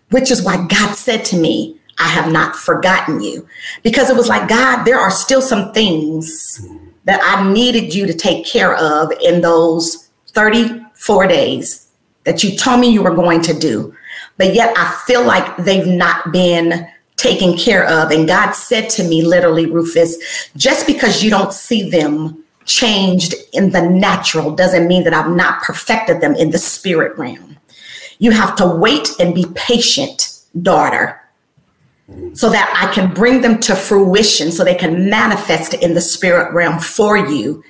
which 0.09 0.30
is 0.30 0.43
why 0.43 0.66
God 0.68 0.95
said 0.95 1.24
to 1.26 1.38
me, 1.38 1.78
I 1.97 2.07
have 2.07 2.32
not 2.32 2.55
forgotten 2.55 3.22
you. 3.22 3.47
Because 3.84 4.09
it 4.09 4.16
was 4.16 4.28
like, 4.28 4.49
God, 4.49 4.84
there 4.84 4.99
are 4.99 5.12
still 5.12 5.41
some 5.41 5.72
things 5.72 6.68
that 7.05 7.22
I 7.24 7.51
needed 7.51 7.93
you 7.93 8.05
to 8.07 8.14
take 8.14 8.45
care 8.45 8.76
of 8.76 9.12
in 9.22 9.41
those 9.41 10.09
34 10.34 11.28
days 11.28 11.91
that 12.24 12.43
you 12.43 12.55
told 12.55 12.80
me 12.80 12.89
you 12.89 13.03
were 13.03 13.15
going 13.15 13.41
to 13.41 13.53
do. 13.53 13.95
But 14.38 14.53
yet 14.53 14.74
I 14.78 14.91
feel 15.05 15.24
like 15.24 15.57
they've 15.57 15.88
not 15.88 16.32
been 16.32 16.88
taken 17.17 17.55
care 17.57 17.86
of. 17.86 18.11
And 18.11 18.28
God 18.28 18.53
said 18.53 18.89
to 18.91 19.03
me, 19.03 19.24
literally, 19.24 19.67
Rufus, 19.67 20.49
just 20.55 20.88
because 20.88 21.24
you 21.24 21.30
don't 21.30 21.53
see 21.53 21.89
them 21.89 22.43
changed 22.65 23.36
in 23.53 23.72
the 23.72 23.82
natural 23.82 24.55
doesn't 24.55 24.88
mean 24.88 25.03
that 25.03 25.13
I've 25.13 25.30
not 25.30 25.61
perfected 25.61 26.22
them 26.22 26.36
in 26.36 26.51
the 26.51 26.57
spirit 26.57 27.17
realm. 27.17 27.57
You 28.19 28.32
have 28.32 28.55
to 28.57 28.67
wait 28.67 29.09
and 29.19 29.36
be 29.36 29.45
patient, 29.55 30.39
daughter, 30.61 31.19
so 32.34 32.49
that 32.49 32.72
I 32.76 32.93
can 32.93 33.13
bring 33.13 33.41
them 33.41 33.59
to 33.61 33.76
fruition 33.76 34.51
so 34.51 34.63
they 34.63 34.76
can 34.76 35.09
manifest 35.09 35.74
in 35.74 35.93
the 35.93 36.01
spirit 36.01 36.53
realm 36.53 36.80
for 36.80 37.17
you. 37.17 37.63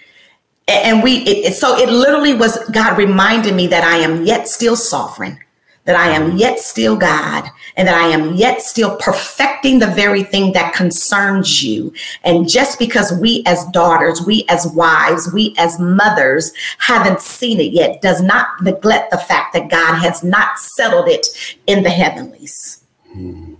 And 0.71 1.03
we, 1.03 1.17
it, 1.23 1.53
so 1.55 1.77
it 1.77 1.89
literally 1.89 2.33
was 2.33 2.57
God 2.69 2.97
reminding 2.97 3.55
me 3.55 3.67
that 3.67 3.83
I 3.83 3.97
am 3.97 4.25
yet 4.25 4.47
still 4.47 4.75
sovereign, 4.75 5.39
that 5.85 5.95
I 5.95 6.07
am 6.09 6.37
yet 6.37 6.59
still 6.59 6.95
God, 6.95 7.49
and 7.75 7.87
that 7.87 7.95
I 7.95 8.07
am 8.07 8.35
yet 8.35 8.61
still 8.61 8.95
perfecting 8.97 9.79
the 9.79 9.87
very 9.87 10.23
thing 10.23 10.53
that 10.53 10.73
concerns 10.73 11.63
you. 11.63 11.93
And 12.23 12.47
just 12.47 12.79
because 12.79 13.11
we 13.19 13.43
as 13.45 13.65
daughters, 13.67 14.21
we 14.21 14.45
as 14.49 14.67
wives, 14.67 15.31
we 15.33 15.55
as 15.57 15.79
mothers 15.79 16.51
haven't 16.77 17.21
seen 17.21 17.59
it 17.59 17.73
yet 17.73 18.01
does 18.01 18.21
not 18.21 18.61
neglect 18.61 19.11
the 19.11 19.17
fact 19.17 19.53
that 19.53 19.69
God 19.69 19.95
has 19.95 20.23
not 20.23 20.59
settled 20.59 21.07
it 21.07 21.27
in 21.67 21.83
the 21.83 21.89
heavenlies. 21.89 22.83
Mm-hmm. 23.15 23.50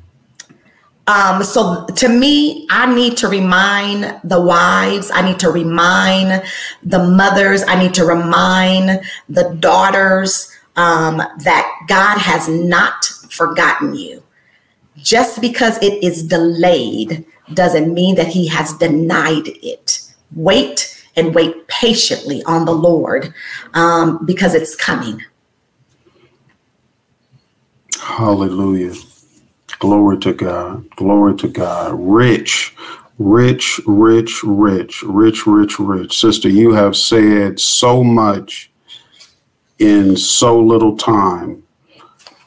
Um, 1.07 1.43
so 1.43 1.85
to 1.87 2.09
me, 2.09 2.67
I 2.69 2.93
need 2.93 3.17
to 3.17 3.27
remind 3.27 4.19
the 4.23 4.39
wives, 4.39 5.09
I 5.13 5.21
need 5.21 5.39
to 5.39 5.49
remind 5.49 6.43
the 6.83 6.99
mothers, 6.99 7.63
I 7.67 7.77
need 7.81 7.93
to 7.95 8.05
remind 8.05 9.01
the 9.27 9.55
daughters 9.59 10.51
um, 10.75 11.17
that 11.17 11.85
God 11.87 12.17
has 12.17 12.47
not 12.47 13.05
forgotten 13.29 13.95
you. 13.95 14.23
Just 14.97 15.41
because 15.41 15.77
it 15.81 16.03
is 16.03 16.23
delayed 16.23 17.25
doesn't 17.53 17.93
mean 17.93 18.15
that 18.15 18.27
He 18.27 18.47
has 18.47 18.73
denied 18.73 19.47
it. 19.47 20.01
Wait 20.33 21.03
and 21.15 21.35
wait 21.35 21.67
patiently 21.67 22.43
on 22.43 22.65
the 22.65 22.73
Lord 22.73 23.33
um, 23.73 24.25
because 24.25 24.53
it's 24.53 24.75
coming. 24.75 25.21
Hallelujah. 27.99 28.93
Glory 29.81 30.19
to 30.19 30.31
God. 30.31 30.87
Glory 30.91 31.35
to 31.37 31.47
God. 31.47 31.95
Rich, 31.99 32.75
rich, 33.17 33.81
rich, 33.87 34.43
rich, 34.43 35.01
rich, 35.01 35.47
rich, 35.47 35.79
rich. 35.79 36.19
Sister, 36.19 36.49
you 36.49 36.71
have 36.71 36.95
said 36.95 37.59
so 37.59 38.03
much 38.03 38.69
in 39.79 40.15
so 40.15 40.61
little 40.61 40.95
time. 40.95 41.63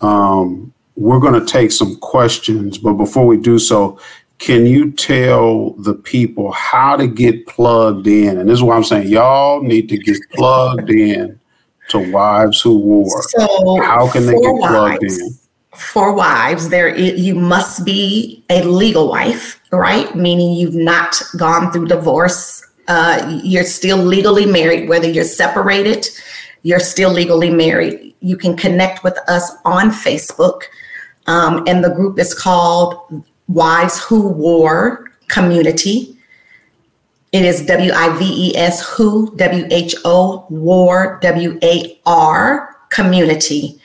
Um, 0.01 0.73
we're 0.95 1.19
going 1.19 1.35
to 1.35 1.45
take 1.45 1.73
some 1.73 1.97
questions, 1.97 2.79
but 2.79 2.93
before 2.93 3.27
we 3.27 3.37
do 3.37 3.59
so, 3.59 3.99
can 4.39 4.65
you 4.65 4.93
tell 4.93 5.71
the 5.71 5.95
people 5.95 6.53
how 6.53 6.97
to 6.97 7.09
get 7.09 7.49
plugged 7.49 8.07
in? 8.07 8.39
And 8.39 8.49
this 8.49 8.59
is 8.59 8.63
why 8.63 8.77
I'm 8.77 8.85
saying 8.85 9.09
y'all 9.09 9.61
need 9.61 9.89
to 9.89 9.99
get 9.99 10.19
plugged 10.31 10.89
in 10.89 11.41
to 11.89 12.13
Wives 12.13 12.61
Who 12.61 12.79
War. 12.79 13.23
So 13.23 13.83
how 13.83 14.09
can 14.13 14.27
they 14.27 14.35
get 14.35 14.61
plugged 14.61 15.03
wives. 15.03 15.19
in? 15.19 15.39
For 15.77 16.13
wives, 16.13 16.69
there 16.69 16.97
you 16.97 17.35
must 17.35 17.85
be 17.85 18.45
a 18.51 18.63
legal 18.63 19.09
wife, 19.09 19.61
right? 19.73 20.15
Meaning 20.15 20.53
you've 20.53 20.75
not 20.75 21.21
gone 21.37 21.73
through 21.73 21.87
divorce. 21.87 22.63
Uh, 22.89 23.41
you're 23.43 23.65
still 23.65 23.97
legally 23.97 24.47
married, 24.47 24.89
whether 24.89 25.09
you're 25.09 25.25
separated, 25.25 26.07
you're 26.63 26.81
still 26.81 27.11
legally 27.11 27.51
married. 27.51 28.15
You 28.21 28.37
can 28.37 28.57
connect 28.57 29.03
with 29.05 29.19
us 29.29 29.51
on 29.65 29.91
Facebook, 29.91 30.63
um, 31.27 31.65
and 31.67 31.83
the 31.83 31.91
group 31.91 32.19
is 32.19 32.35
called 32.35 33.25
Wives 33.49 34.03
Who 34.05 34.29
War 34.29 35.11
Community. 35.29 36.19
It 37.33 37.45
is 37.45 37.67
W 37.67 37.93
I 37.93 38.17
V 38.19 38.51
E 38.51 38.57
S 38.57 38.87
Who 38.91 39.35
W 39.37 39.67
H 39.71 39.95
O 40.05 40.47
War 40.51 41.19
W 41.23 41.59
A 41.63 42.01
R 42.07 42.77
Community. 42.91 43.81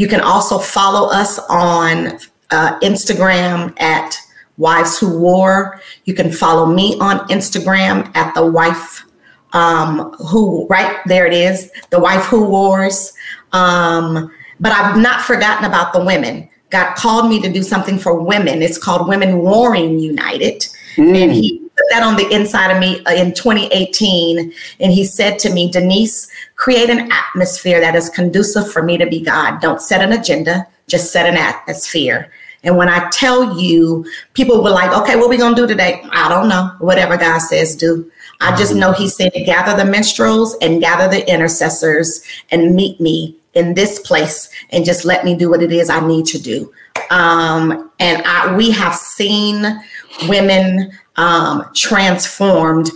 You 0.00 0.08
can 0.08 0.22
also 0.22 0.58
follow 0.58 1.10
us 1.10 1.38
on 1.50 2.18
uh, 2.50 2.78
Instagram 2.80 3.78
at 3.78 4.16
Wives 4.56 4.98
Who 4.98 5.18
War. 5.18 5.78
You 6.06 6.14
can 6.14 6.32
follow 6.32 6.64
me 6.64 6.98
on 7.00 7.18
Instagram 7.28 8.10
at 8.16 8.34
the 8.34 8.46
wife 8.46 9.04
um, 9.52 10.10
who, 10.14 10.66
right 10.68 10.96
there 11.04 11.26
it 11.26 11.34
is, 11.34 11.70
the 11.90 12.00
wife 12.00 12.24
who 12.24 12.46
wars. 12.46 13.12
Um, 13.52 14.32
but 14.58 14.72
I've 14.72 14.96
not 14.96 15.20
forgotten 15.20 15.66
about 15.66 15.92
the 15.92 16.02
women. 16.02 16.48
God 16.70 16.94
called 16.94 17.28
me 17.28 17.38
to 17.42 17.52
do 17.52 17.62
something 17.62 17.98
for 17.98 18.18
women. 18.18 18.62
It's 18.62 18.78
called 18.78 19.06
Women 19.06 19.36
Warring 19.40 19.98
United. 19.98 20.64
Mm. 20.96 21.14
And 21.24 21.32
he 21.32 21.69
put 21.80 21.90
that 21.90 22.02
on 22.02 22.16
the 22.16 22.28
inside 22.34 22.70
of 22.70 22.78
me 22.78 23.02
uh, 23.04 23.14
in 23.14 23.32
2018. 23.32 24.52
And 24.80 24.92
he 24.92 25.04
said 25.04 25.38
to 25.40 25.52
me, 25.52 25.70
Denise, 25.70 26.30
create 26.56 26.90
an 26.90 27.10
atmosphere 27.10 27.80
that 27.80 27.96
is 27.96 28.10
conducive 28.10 28.70
for 28.70 28.82
me 28.82 28.98
to 28.98 29.06
be 29.06 29.20
God. 29.20 29.60
Don't 29.60 29.80
set 29.80 30.02
an 30.02 30.12
agenda, 30.12 30.66
just 30.86 31.12
set 31.12 31.26
an 31.26 31.36
atmosphere. 31.36 32.30
And 32.62 32.76
when 32.76 32.90
I 32.90 33.08
tell 33.10 33.58
you, 33.58 34.04
people 34.34 34.62
were 34.62 34.70
like, 34.70 34.92
okay, 34.92 35.16
what 35.16 35.30
we 35.30 35.38
going 35.38 35.54
to 35.54 35.62
do 35.62 35.66
today? 35.66 36.02
I 36.10 36.28
don't 36.28 36.48
know. 36.48 36.74
Whatever 36.78 37.16
God 37.16 37.38
says, 37.38 37.74
do. 37.74 38.10
I 38.42 38.54
just 38.54 38.74
know 38.74 38.92
He 38.92 39.08
said, 39.08 39.32
gather 39.46 39.82
the 39.82 39.90
minstrels 39.90 40.56
and 40.60 40.80
gather 40.80 41.08
the 41.08 41.26
intercessors 41.32 42.22
and 42.50 42.74
meet 42.74 43.00
me 43.00 43.36
in 43.54 43.74
this 43.74 43.98
place 44.00 44.50
and 44.70 44.84
just 44.84 45.04
let 45.04 45.24
me 45.24 45.34
do 45.34 45.48
what 45.48 45.62
it 45.62 45.72
is 45.72 45.88
I 45.88 46.06
need 46.06 46.26
to 46.26 46.38
do. 46.38 46.70
Um, 47.10 47.90
and 47.98 48.22
I, 48.24 48.54
we 48.54 48.70
have 48.70 48.94
seen 48.94 49.64
women 50.28 50.92
um, 51.20 51.70
transformed 51.74 52.90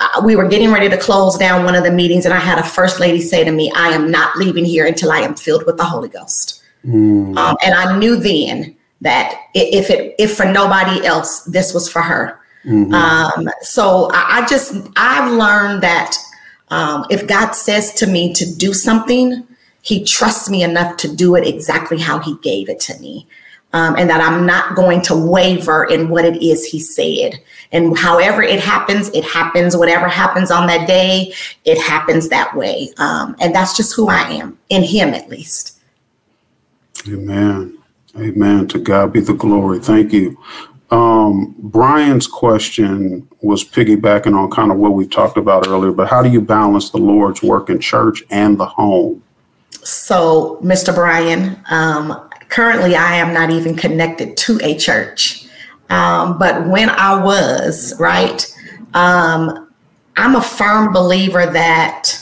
uh, 0.00 0.20
we 0.24 0.36
were 0.36 0.46
getting 0.46 0.70
ready 0.70 0.88
to 0.88 0.96
close 0.96 1.36
down 1.36 1.64
one 1.64 1.74
of 1.74 1.82
the 1.82 1.90
meetings, 1.90 2.24
and 2.24 2.32
I 2.32 2.38
had 2.38 2.58
a 2.58 2.62
first 2.62 3.00
lady 3.00 3.20
say 3.20 3.42
to 3.42 3.50
me, 3.50 3.72
I 3.74 3.88
am 3.88 4.10
not 4.10 4.36
leaving 4.36 4.64
here 4.64 4.86
until 4.86 5.10
I 5.10 5.20
am 5.20 5.34
filled 5.34 5.66
with 5.66 5.76
the 5.76 5.84
Holy 5.84 6.08
Ghost. 6.08 6.62
Mm. 6.84 7.36
Um, 7.36 7.56
and 7.64 7.74
I 7.74 7.98
knew 7.98 8.16
then 8.16 8.76
that 9.00 9.34
if 9.54 9.90
it 9.90 10.14
if 10.18 10.36
for 10.36 10.46
nobody 10.46 11.04
else, 11.04 11.42
this 11.44 11.74
was 11.74 11.90
for 11.90 12.02
her. 12.02 12.40
Mm-hmm. 12.64 12.94
Um, 12.94 13.48
so 13.62 14.10
I, 14.12 14.40
I, 14.42 14.46
just 14.46 14.74
I've 14.96 15.32
learned 15.32 15.82
that 15.82 16.16
um, 16.68 17.06
if 17.10 17.26
God 17.26 17.52
says 17.52 17.94
to 17.94 18.06
me 18.06 18.32
to 18.34 18.54
do 18.56 18.72
something, 18.72 19.46
He 19.82 20.04
trusts 20.04 20.48
me 20.48 20.62
enough 20.62 20.96
to 20.98 21.14
do 21.14 21.34
it 21.34 21.46
exactly 21.46 21.98
how 21.98 22.20
He 22.20 22.36
gave 22.36 22.68
it 22.68 22.78
to 22.80 22.98
me. 23.00 23.26
Um, 23.72 23.96
and 23.96 24.08
that 24.08 24.22
I'm 24.22 24.46
not 24.46 24.76
going 24.76 25.02
to 25.02 25.14
waver 25.14 25.84
in 25.84 26.08
what 26.08 26.24
it 26.24 26.42
is 26.42 26.64
he 26.64 26.80
said. 26.80 27.38
And 27.72 27.96
however 27.96 28.42
it 28.42 28.60
happens, 28.60 29.08
it 29.10 29.24
happens. 29.24 29.76
Whatever 29.76 30.08
happens 30.08 30.50
on 30.50 30.66
that 30.68 30.86
day, 30.86 31.34
it 31.64 31.80
happens 31.80 32.28
that 32.28 32.56
way. 32.56 32.90
Um, 32.96 33.36
and 33.40 33.54
that's 33.54 33.76
just 33.76 33.94
who 33.94 34.08
I 34.08 34.22
am, 34.22 34.58
in 34.68 34.82
him 34.82 35.14
at 35.14 35.28
least. 35.28 35.78
Amen. 37.06 37.78
Amen. 38.16 38.66
To 38.68 38.78
God 38.78 39.12
be 39.12 39.20
the 39.20 39.34
glory. 39.34 39.80
Thank 39.80 40.12
you. 40.12 40.38
Um, 40.90 41.54
Brian's 41.58 42.26
question 42.26 43.28
was 43.42 43.62
piggybacking 43.62 44.34
on 44.34 44.50
kind 44.50 44.72
of 44.72 44.78
what 44.78 44.94
we 44.94 45.06
talked 45.06 45.36
about 45.36 45.68
earlier, 45.68 45.92
but 45.92 46.08
how 46.08 46.22
do 46.22 46.30
you 46.30 46.40
balance 46.40 46.90
the 46.90 46.98
Lord's 46.98 47.42
work 47.42 47.68
in 47.68 47.78
church 47.78 48.24
and 48.30 48.58
the 48.58 48.64
home? 48.64 49.22
So, 49.70 50.58
Mr. 50.62 50.94
Brian, 50.94 51.62
um, 51.70 52.28
currently 52.48 52.96
I 52.96 53.16
am 53.16 53.34
not 53.34 53.50
even 53.50 53.76
connected 53.76 54.36
to 54.38 54.58
a 54.62 54.76
church. 54.78 55.47
Um, 55.90 56.38
but 56.38 56.68
when 56.68 56.90
I 56.90 57.22
was, 57.22 57.98
right, 57.98 58.44
um, 58.94 59.72
I'm 60.16 60.36
a 60.36 60.42
firm 60.42 60.92
believer 60.92 61.46
that 61.46 62.18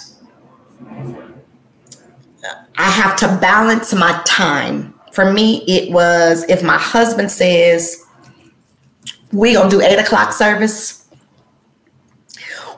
I 2.79 2.91
have 2.91 3.17
to 3.19 3.27
balance 3.41 3.93
my 3.95 4.21
time. 4.27 4.95
For 5.13 5.33
me, 5.33 5.65
it 5.67 5.91
was 5.93 6.45
if 6.49 6.63
my 6.63 6.77
husband 6.77 7.31
says, 7.31 8.05
we're 9.33 9.55
gonna 9.55 9.71
do 9.71 9.81
eight 9.81 9.99
o'clock 9.99 10.33
service, 10.33 11.09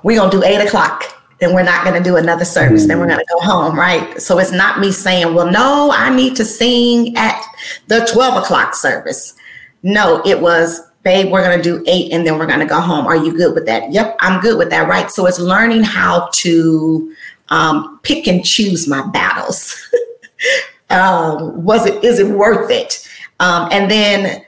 we're 0.02 0.18
gonna 0.18 0.30
do 0.30 0.44
eight 0.44 0.64
o'clock 0.64 1.18
then 1.38 1.54
we're 1.54 1.62
not 1.62 1.84
going 1.84 1.96
to 1.96 2.02
do 2.02 2.16
another 2.16 2.44
service. 2.44 2.86
Then 2.86 2.98
we're 2.98 3.06
going 3.06 3.20
to 3.20 3.26
go 3.32 3.40
home, 3.40 3.78
right? 3.78 4.20
So 4.20 4.38
it's 4.38 4.50
not 4.50 4.80
me 4.80 4.90
saying, 4.90 5.34
well, 5.34 5.50
no, 5.50 5.90
I 5.92 6.14
need 6.14 6.36
to 6.36 6.44
sing 6.44 7.16
at 7.16 7.40
the 7.86 8.08
12 8.12 8.42
o'clock 8.42 8.74
service. 8.74 9.34
No, 9.82 10.22
it 10.24 10.40
was, 10.40 10.80
babe, 11.02 11.30
we're 11.30 11.42
going 11.42 11.56
to 11.56 11.62
do 11.62 11.84
eight 11.86 12.12
and 12.12 12.26
then 12.26 12.38
we're 12.38 12.46
going 12.46 12.60
to 12.60 12.66
go 12.66 12.80
home. 12.80 13.06
Are 13.06 13.16
you 13.16 13.32
good 13.36 13.54
with 13.54 13.66
that? 13.66 13.92
Yep, 13.92 14.16
I'm 14.20 14.40
good 14.40 14.58
with 14.58 14.70
that, 14.70 14.88
right? 14.88 15.10
So 15.10 15.26
it's 15.26 15.38
learning 15.38 15.82
how 15.82 16.28
to 16.34 17.14
um, 17.50 18.00
pick 18.02 18.26
and 18.26 18.44
choose 18.44 18.88
my 18.88 19.06
battles. 19.10 19.76
um, 20.90 21.64
was 21.64 21.86
it, 21.86 22.02
is 22.04 22.18
it 22.18 22.28
worth 22.28 22.70
it? 22.70 23.08
Um, 23.40 23.68
and 23.70 23.90
then, 23.90 24.44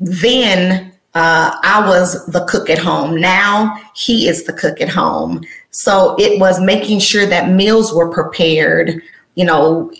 then 0.00 0.92
uh, 1.14 1.56
I 1.62 1.86
was 1.86 2.26
the 2.26 2.44
cook 2.46 2.68
at 2.70 2.78
home. 2.78 3.20
Now 3.20 3.80
he 3.94 4.28
is 4.28 4.44
the 4.44 4.52
cook 4.52 4.80
at 4.80 4.88
home. 4.88 5.44
So 5.70 6.16
it 6.18 6.40
was 6.40 6.60
making 6.60 7.00
sure 7.00 7.26
that 7.26 7.50
meals 7.50 7.92
were 7.92 8.10
prepared, 8.10 9.02
you 9.34 9.44
know, 9.44 9.92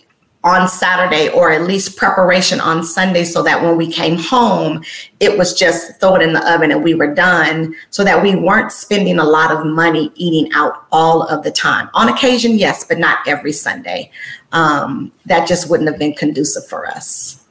on 0.45 0.67
Saturday 0.67 1.27
or 1.29 1.51
at 1.51 1.63
least 1.63 1.97
preparation 1.97 2.61
on 2.61 2.83
Sunday 2.83 3.23
so 3.23 3.41
that 3.41 3.63
when 3.63 3.75
we 3.77 3.91
came 3.91 4.15
home, 4.15 4.83
it 5.19 5.35
was 5.39 5.55
just 5.55 5.99
throw 5.99 6.15
it 6.15 6.21
in 6.21 6.33
the 6.33 6.53
oven 6.53 6.71
and 6.71 6.83
we 6.83 6.93
were 6.93 7.13
done 7.13 7.75
so 7.89 8.03
that 8.03 8.21
we 8.21 8.35
weren't 8.35 8.71
spending 8.71 9.17
a 9.17 9.23
lot 9.23 9.51
of 9.51 9.65
money 9.65 10.11
eating 10.13 10.51
out 10.53 10.85
all 10.91 11.23
of 11.23 11.43
the 11.43 11.51
time. 11.51 11.89
On 11.95 12.09
occasion, 12.09 12.59
yes, 12.59 12.83
but 12.83 12.99
not 12.99 13.27
every 13.27 13.51
Sunday. 13.51 14.11
Um, 14.51 15.11
that 15.25 15.47
just 15.47 15.67
wouldn't 15.67 15.89
have 15.89 15.97
been 15.97 16.13
conducive 16.13 16.67
for 16.67 16.87
us. 16.87 17.43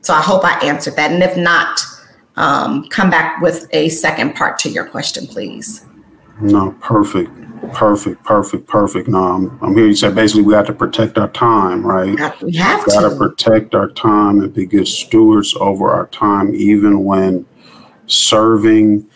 So 0.00 0.14
I 0.14 0.22
hope 0.22 0.42
I 0.42 0.58
answered 0.60 0.96
that. 0.96 1.12
And 1.12 1.22
if 1.22 1.36
not, 1.36 1.80
um, 2.36 2.88
come 2.88 3.10
back 3.10 3.42
with 3.42 3.68
a 3.72 3.90
second 3.90 4.34
part 4.34 4.58
to 4.60 4.70
your 4.70 4.86
question, 4.86 5.26
please. 5.26 5.84
No, 6.40 6.74
perfect, 6.80 7.30
perfect, 7.74 8.24
perfect, 8.24 8.66
perfect. 8.66 9.08
No, 9.08 9.22
I'm, 9.22 9.58
I'm 9.62 9.76
here. 9.76 9.86
You 9.86 9.94
said 9.94 10.14
basically 10.14 10.42
we 10.42 10.54
have 10.54 10.66
to 10.66 10.72
protect 10.72 11.18
our 11.18 11.28
time, 11.28 11.86
right? 11.86 12.14
We 12.42 12.56
have 12.56 12.86
Got 12.86 13.08
to 13.08 13.16
protect 13.16 13.74
our 13.74 13.88
time 13.90 14.40
and 14.40 14.52
be 14.52 14.66
good 14.66 14.88
stewards 14.88 15.54
over 15.60 15.90
our 15.90 16.06
time, 16.08 16.54
even 16.54 17.04
when 17.04 17.46
serving 18.06 19.06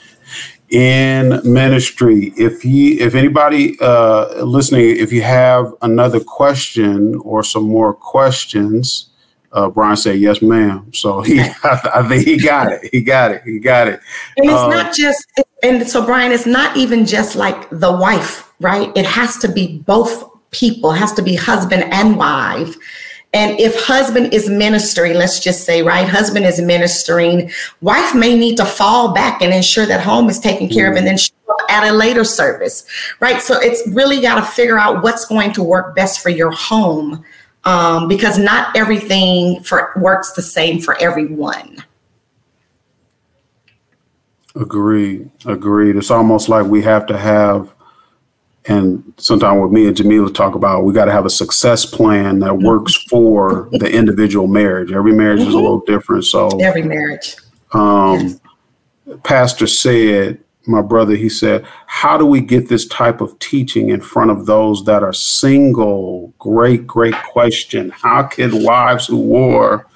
in 0.71 1.41
ministry. 1.45 2.33
If 2.37 2.65
you, 2.65 2.99
if 2.99 3.15
anybody 3.15 3.79
uh, 3.81 4.45
listening, 4.45 4.97
if 4.99 5.13
you 5.13 5.23
have 5.23 5.73
another 5.83 6.21
question 6.21 7.17
or 7.17 7.43
some 7.43 7.65
more 7.69 7.95
questions, 7.95 9.11
uh, 9.53 9.69
Brian 9.69 9.97
said, 9.97 10.19
"Yes, 10.19 10.43
ma'am." 10.43 10.93
So 10.93 11.23
he, 11.23 11.41
I, 11.65 12.07
think 12.09 12.27
he 12.27 12.39
got 12.39 12.73
it. 12.73 12.89
He 12.93 13.01
got 13.01 13.31
it. 13.31 13.43
He 13.45 13.61
got 13.61 13.87
it. 13.87 14.01
And 14.37 14.47
it's 14.47 14.55
um, 14.55 14.71
not 14.71 14.95
just. 14.95 15.27
And 15.65 15.89
so, 15.89 16.05
Brian, 16.05 16.31
it's 16.31 16.45
not 16.45 16.77
even 16.77 17.07
just 17.07 17.37
like 17.37 17.71
the 17.71 17.91
wife, 17.91 18.53
right? 18.61 18.93
It 18.95 19.07
has 19.07 19.39
to 19.39 19.49
be 19.49 19.79
both 19.79 20.31
people. 20.51 20.93
It 20.93 20.99
has 20.99 21.15
to 21.15 21.23
be 21.23 21.37
husband 21.37 21.85
and 21.85 22.19
wife. 22.19 22.77
And 23.33 23.59
if 23.59 23.83
husband 23.83 24.35
is 24.35 24.47
ministering, 24.47 25.15
let's 25.15 25.41
just 25.41 25.65
say, 25.65 25.81
right, 25.81 26.07
husband 26.07 26.45
is 26.45 26.61
ministering, 26.61 27.51
wife 27.81 28.15
may 28.15 28.37
need 28.39 28.59
to 28.59 28.67
fall 28.67 29.15
back 29.15 29.41
and 29.41 29.55
ensure 29.55 29.87
that 29.87 30.03
home 30.03 30.29
is 30.29 30.39
taken 30.39 30.69
care 30.69 30.91
of 30.91 30.99
and 30.99 31.07
then 31.07 31.17
at 31.71 31.89
a 31.89 31.93
later 31.93 32.25
service, 32.25 32.85
right? 33.21 33.41
So 33.41 33.59
it's 33.59 33.89
really 33.89 34.21
got 34.21 34.35
to 34.35 34.43
figure 34.43 34.79
out 34.79 35.03
what's 35.03 35.25
going 35.25 35.55
to 35.55 35.63
work 35.63 35.97
best 35.97 36.21
for 36.21 36.29
your 36.29 36.51
home 36.51 37.25
um, 37.65 38.07
because 38.07 38.39
not 38.39 38.77
everything 38.77 39.63
for 39.63 39.95
works 39.97 40.33
the 40.33 40.43
same 40.43 40.79
for 40.79 41.01
everyone. 41.01 41.83
Agreed. 44.55 45.31
Agreed. 45.47 45.97
It's 45.97 46.11
almost 46.11 46.49
like 46.49 46.67
we 46.67 46.83
have 46.83 47.07
to 47.07 47.19
have, 47.19 47.73
and 48.67 49.13
sometimes 49.17 49.61
with 49.61 49.73
me 49.73 49.87
and 49.87 49.97
Jamila 49.97 50.33
talk 50.33 50.55
about, 50.55 50.85
we 50.85 50.93
got 50.93 51.07
to 51.07 51.13
have 51.13 51.27
a 51.27 51.31
success 51.31 51.85
plan 51.85 52.39
that 52.41 52.51
mm-hmm. 52.51 52.67
works 52.67 52.95
for 53.09 53.69
the 53.73 53.91
individual 53.91 54.47
marriage. 54.47 54.93
Every 54.93 55.13
marriage 55.13 55.41
mm-hmm. 55.41 55.49
is 55.49 55.55
a 55.55 55.59
mm-hmm. 55.59 55.65
little 55.65 55.81
different. 55.81 56.25
So 56.25 56.49
every 56.61 56.83
marriage. 56.83 57.37
Um, 57.73 58.39
yes. 59.07 59.19
Pastor 59.23 59.67
said 59.67 60.39
my 60.67 60.81
brother, 60.81 61.15
he 61.15 61.29
said, 61.29 61.67
How 61.87 62.17
do 62.17 62.25
we 62.27 62.41
get 62.41 62.69
this 62.69 62.87
type 62.87 63.21
of 63.21 63.39
teaching 63.39 63.91
in 63.91 64.01
front 64.01 64.31
of 64.31 64.47
those 64.47 64.85
that 64.85 65.03
are 65.03 65.13
single? 65.13 66.33
Great, 66.39 66.87
great 66.87 67.15
question. 67.25 67.91
How 67.91 68.23
can 68.23 68.63
wives 68.63 69.07
who 69.07 69.19
war 69.19 69.87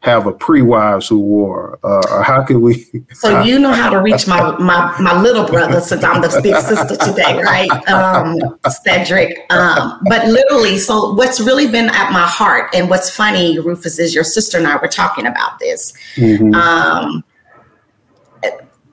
have 0.00 0.26
a 0.26 0.32
pre-wives 0.32 1.08
who 1.08 1.18
war? 1.18 1.78
Uh, 1.82 2.00
or 2.10 2.22
how 2.22 2.42
can 2.42 2.60
we? 2.60 2.86
so 3.12 3.42
you 3.42 3.58
know 3.58 3.72
how 3.72 3.90
to 3.90 4.00
reach 4.00 4.26
my, 4.26 4.56
my, 4.58 4.96
my 5.00 5.20
little 5.20 5.46
brother 5.46 5.80
since 5.80 6.04
I'm 6.04 6.20
the 6.22 6.40
big 6.42 6.56
sister 6.64 6.96
today, 6.96 7.42
right? 7.42 7.70
Um, 7.88 8.58
Cedric. 8.84 9.44
Um, 9.50 10.00
but 10.08 10.26
literally, 10.28 10.78
so 10.78 11.14
what's 11.14 11.40
really 11.40 11.66
been 11.66 11.86
at 11.86 12.12
my 12.12 12.26
heart 12.26 12.74
and 12.74 12.88
what's 12.88 13.10
funny, 13.14 13.58
Rufus, 13.58 13.98
is 13.98 14.14
your 14.14 14.24
sister 14.24 14.58
and 14.58 14.66
I 14.66 14.76
were 14.76 14.88
talking 14.88 15.26
about 15.26 15.58
this. 15.58 15.92
Mm-hmm. 16.16 16.54
Um, 16.54 17.24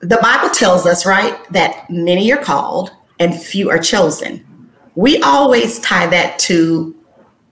the 0.00 0.18
Bible 0.18 0.50
tells 0.50 0.86
us, 0.86 1.06
right, 1.06 1.36
that 1.52 1.88
many 1.88 2.32
are 2.32 2.42
called 2.42 2.90
and 3.18 3.40
few 3.40 3.70
are 3.70 3.78
chosen. 3.78 4.44
We 4.94 5.20
always 5.22 5.78
tie 5.80 6.06
that 6.06 6.38
to 6.40 6.94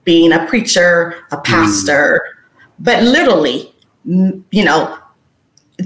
being 0.03 0.31
a 0.31 0.45
preacher, 0.45 1.15
a 1.31 1.37
pastor, 1.37 2.23
mm. 2.23 2.34
But 2.79 3.03
literally, 3.03 3.73
you 4.05 4.63
know, 4.65 4.97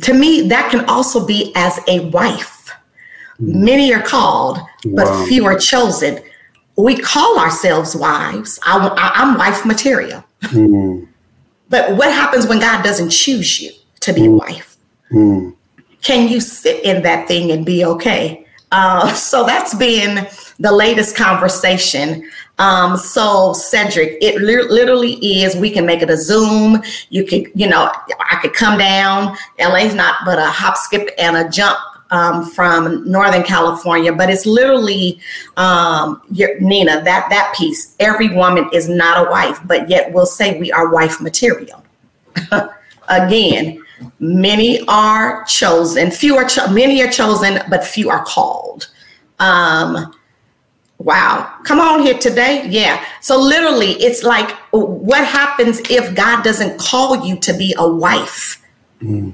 to 0.02 0.14
me, 0.14 0.48
that 0.50 0.70
can 0.72 0.86
also 0.86 1.26
be 1.26 1.52
as 1.56 1.80
a 1.88 2.02
wife. 2.10 2.72
Mm. 3.40 3.56
Many 3.56 3.94
are 3.94 4.02
called, 4.02 4.60
but 4.86 5.08
wow. 5.08 5.26
few 5.28 5.46
are 5.46 5.58
chosen. 5.58 6.22
We 6.76 6.98
call 6.98 7.40
ourselves 7.40 7.96
wives. 7.96 8.60
I, 8.64 9.12
am 9.16 9.38
wife 9.38 9.66
material. 9.66 10.24
Mm. 10.42 11.08
but 11.68 11.98
what 11.98 12.14
happens 12.14 12.48
when 12.48 12.60
God 12.60 12.82
doesn't 12.82 13.10
choose 13.10 13.60
you 13.60 13.72
to 14.00 14.14
be 14.14 14.22
mm. 14.22 14.40
wife? 14.40 14.78
Mm 15.12 15.56
can 16.02 16.28
you 16.28 16.40
sit 16.40 16.84
in 16.84 17.04
that 17.04 17.28
thing 17.28 17.52
and 17.52 17.66
be 17.66 17.84
okay? 17.86 18.46
Uh, 18.72 19.14
so 19.14 19.46
that's 19.46 19.74
been 19.76 20.28
the 20.60 20.72
latest 20.72 21.16
conversation. 21.16 22.30
Um, 22.60 22.98
so 22.98 23.54
Cedric, 23.54 24.18
it 24.22 24.42
li- 24.42 24.62
literally 24.62 25.14
is. 25.14 25.56
We 25.56 25.72
can 25.72 25.86
make 25.86 26.02
it 26.02 26.10
a 26.10 26.18
Zoom. 26.18 26.82
You 27.10 27.26
could, 27.26 27.48
you 27.56 27.68
know, 27.68 27.92
I 28.32 28.38
could 28.42 28.54
come 28.54 28.78
down. 28.78 29.36
LA's 29.60 29.96
not 29.96 30.18
but 30.26 30.38
a 30.38 30.46
hop, 30.46 30.78
skip, 30.78 31.10
and 31.18 31.38
a 31.38 31.50
jump 31.50 31.80
um, 32.12 32.46
from 32.52 33.10
Northern 33.10 33.44
California, 33.44 34.12
but 34.14 34.30
it's 34.30 34.46
literally 34.46 35.20
um, 35.58 36.22
Nina. 36.30 37.02
That 37.04 37.28
that 37.30 37.56
piece. 37.58 37.96
Every 38.00 38.30
woman 38.36 38.70
is 38.74 38.88
not 38.90 39.26
a 39.26 39.32
wife, 39.32 39.60
but 39.66 39.90
yet 39.90 40.12
we'll 40.14 40.26
say 40.26 40.60
we 40.60 40.72
are 40.72 40.90
wife 40.90 41.22
material. 41.22 41.84
Again, 43.10 43.82
Many 44.20 44.86
are 44.88 45.44
chosen, 45.46 46.12
few 46.12 46.38
are 46.38 46.46
cho- 46.46 46.68
many 46.68 47.02
are 47.04 47.12
chosen, 47.12 47.60
but 47.70 47.84
few 47.84 48.10
are 48.10 48.24
called. 48.24 48.88
Um, 49.40 50.14
wow, 51.00 51.52
come 51.64 51.80
on 51.80 52.02
here 52.02 52.18
today. 52.18 52.68
Yeah. 52.68 53.04
So 53.22 53.40
literally, 53.40 53.92
it's 53.94 54.24
like, 54.24 54.52
what 54.72 55.26
happens 55.26 55.80
if 55.90 56.14
God 56.14 56.44
doesn't 56.44 56.78
call 56.78 57.26
you 57.26 57.38
to 57.38 57.54
be 57.54 57.74
a 57.78 57.90
wife? 57.90 58.62
Mm. 59.02 59.34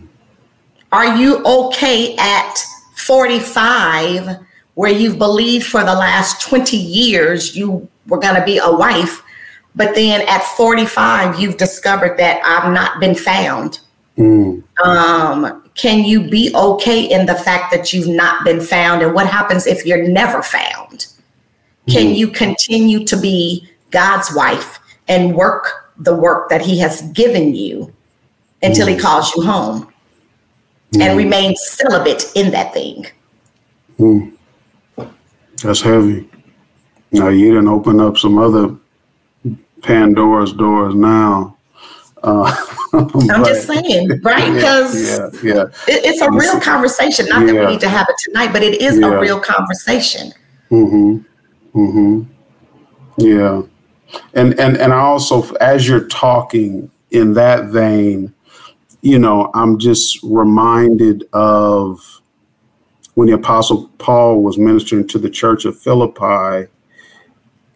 Are 0.92 1.18
you 1.18 1.44
okay 1.44 2.16
at 2.18 2.56
45 2.96 4.38
where 4.76 4.92
you've 4.92 5.18
believed 5.18 5.66
for 5.66 5.82
the 5.84 5.94
last 5.94 6.42
20 6.48 6.78
years 6.78 7.56
you 7.56 7.90
were 8.08 8.20
going 8.20 8.36
to 8.36 8.46
be 8.46 8.60
a 8.60 8.72
wife, 8.72 9.24
but 9.76 9.96
then 9.96 10.22
at 10.28 10.44
45 10.44 11.40
you've 11.40 11.58
discovered 11.58 12.18
that 12.18 12.42
I've 12.46 12.72
not 12.72 13.00
been 13.00 13.16
found? 13.16 13.80
Mm. 14.18 14.64
Um, 14.86 15.64
can 15.74 16.06
you 16.06 16.30
be 16.30 16.54
okay 16.56 17.04
in 17.04 17.26
the 17.26 17.36
fact 17.36 17.74
that 17.74 17.92
you've 17.92 18.08
not 18.08 18.46
been 18.46 18.62
found? 18.62 19.02
And 19.02 19.14
what 19.14 19.28
happens 19.28 19.68
if 19.68 19.86
you're 19.86 20.08
never 20.08 20.42
found? 20.42 21.08
Can 21.90 22.08
mm. 22.08 22.16
you 22.16 22.28
continue 22.30 23.06
to 23.06 23.18
be 23.18 23.70
God's 23.92 24.34
wife 24.36 24.80
and 25.08 25.36
work 25.36 25.94
the 25.98 26.16
work 26.16 26.50
that 26.50 26.62
He 26.62 26.80
has 26.80 27.02
given 27.14 27.56
you 27.56 27.94
until 28.62 28.88
mm. 28.88 28.96
He 28.96 29.00
calls 29.00 29.34
you 29.36 29.44
home 29.44 29.94
and 30.94 31.02
mm. 31.02 31.18
remain 31.18 31.56
celibate 31.56 32.32
in 32.36 32.52
that 32.52 32.74
thing? 32.74 33.06
Mm. 34.00 34.34
That's 35.64 35.82
heavy. 35.82 36.30
Now, 37.12 37.30
you 37.30 37.50
didn't 37.50 37.68
open 37.68 38.00
up 38.00 38.18
some 38.18 38.38
other 38.38 38.76
Pandora's 39.82 40.54
doors 40.54 40.96
now. 40.96 41.56
Uh, 42.24 42.54
I'm 42.94 43.46
just 43.46 43.68
saying, 43.68 44.20
right? 44.24 44.54
Because 44.54 45.10
yeah, 45.10 45.30
yeah, 45.44 45.54
yeah. 45.54 45.64
it, 45.88 46.06
it's 46.06 46.22
a 46.22 46.32
real 46.32 46.60
conversation. 46.60 47.28
Not 47.28 47.46
that 47.46 47.54
we 47.54 47.66
need 47.68 47.80
to 47.82 47.90
have 47.90 48.08
it 48.10 48.16
tonight, 48.24 48.52
but 48.52 48.64
it 48.64 48.82
is 48.82 48.98
a 49.00 49.20
real 49.20 49.40
conversation. 49.40 50.34
Mm-hmm. 50.72 51.20
Mm-hmm. 51.76 52.24
Yeah. 53.18 53.64
And 54.34 54.58
and 54.60 54.78
and 54.78 54.94
I 54.94 55.00
also 55.00 55.54
as 55.56 55.88
you're 55.88 56.08
talking 56.08 56.90
in 57.12 57.34
that 57.34 57.66
vein, 57.66 58.34
you 59.02 59.20
know, 59.20 59.52
I'm 59.54 59.78
just 59.78 60.22
reminded 60.24 61.28
of 61.34 62.22
when 63.16 63.28
the 63.28 63.34
apostle 63.34 63.90
Paul 63.98 64.42
was 64.42 64.58
ministering 64.58 65.08
to 65.08 65.20
the 65.20 65.30
church 65.30 65.66
of 65.66 65.78
Philippi 65.78 66.70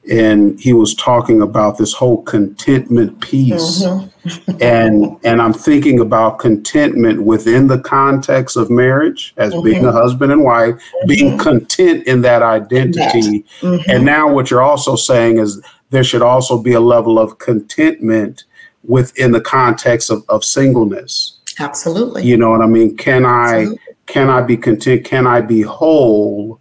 and 0.10 0.60
he 0.60 0.74
was 0.74 0.96
talking 0.96 1.42
about 1.42 1.78
this 1.78 1.94
whole 1.94 2.22
contentment 2.24 3.20
piece 3.22 3.84
mm-hmm. 3.84 4.52
and 4.62 5.18
and 5.24 5.42
i'm 5.42 5.54
thinking 5.54 6.00
about 6.00 6.40
contentment 6.40 7.24
within 7.24 7.68
the 7.68 7.80
context 7.80 8.58
of 8.58 8.70
marriage 8.70 9.34
as 9.38 9.54
mm-hmm. 9.54 9.64
being 9.64 9.86
a 9.86 9.92
husband 9.92 10.32
and 10.32 10.44
wife 10.44 10.76
mm-hmm. 10.76 11.08
being 11.08 11.38
content 11.38 12.06
in 12.08 12.22
that 12.22 12.42
identity 12.42 13.46
mm-hmm. 13.62 13.90
and 13.90 14.04
now 14.04 14.32
what 14.32 14.50
you're 14.50 14.62
also 14.62 14.96
saying 14.96 15.38
is 15.38 15.62
there 15.92 16.04
should 16.04 16.22
also 16.22 16.62
be 16.62 16.74
a 16.74 16.80
level 16.80 17.20
of 17.20 17.38
contentment 17.38 18.44
within 18.84 19.32
the 19.32 19.42
context 19.42 20.10
of, 20.10 20.24
of 20.30 20.44
singleness 20.44 21.40
absolutely 21.60 22.24
you 22.24 22.36
know 22.36 22.50
what 22.50 22.62
i 22.62 22.68
mean 22.68 22.96
can 22.98 23.26
absolutely. 23.26 23.78
i 23.78 23.94
can 24.08 24.30
i 24.30 24.42
be 24.42 24.58
content 24.58 25.06
can 25.06 25.28
i 25.28 25.40
be 25.40 25.62
whole 25.62 26.60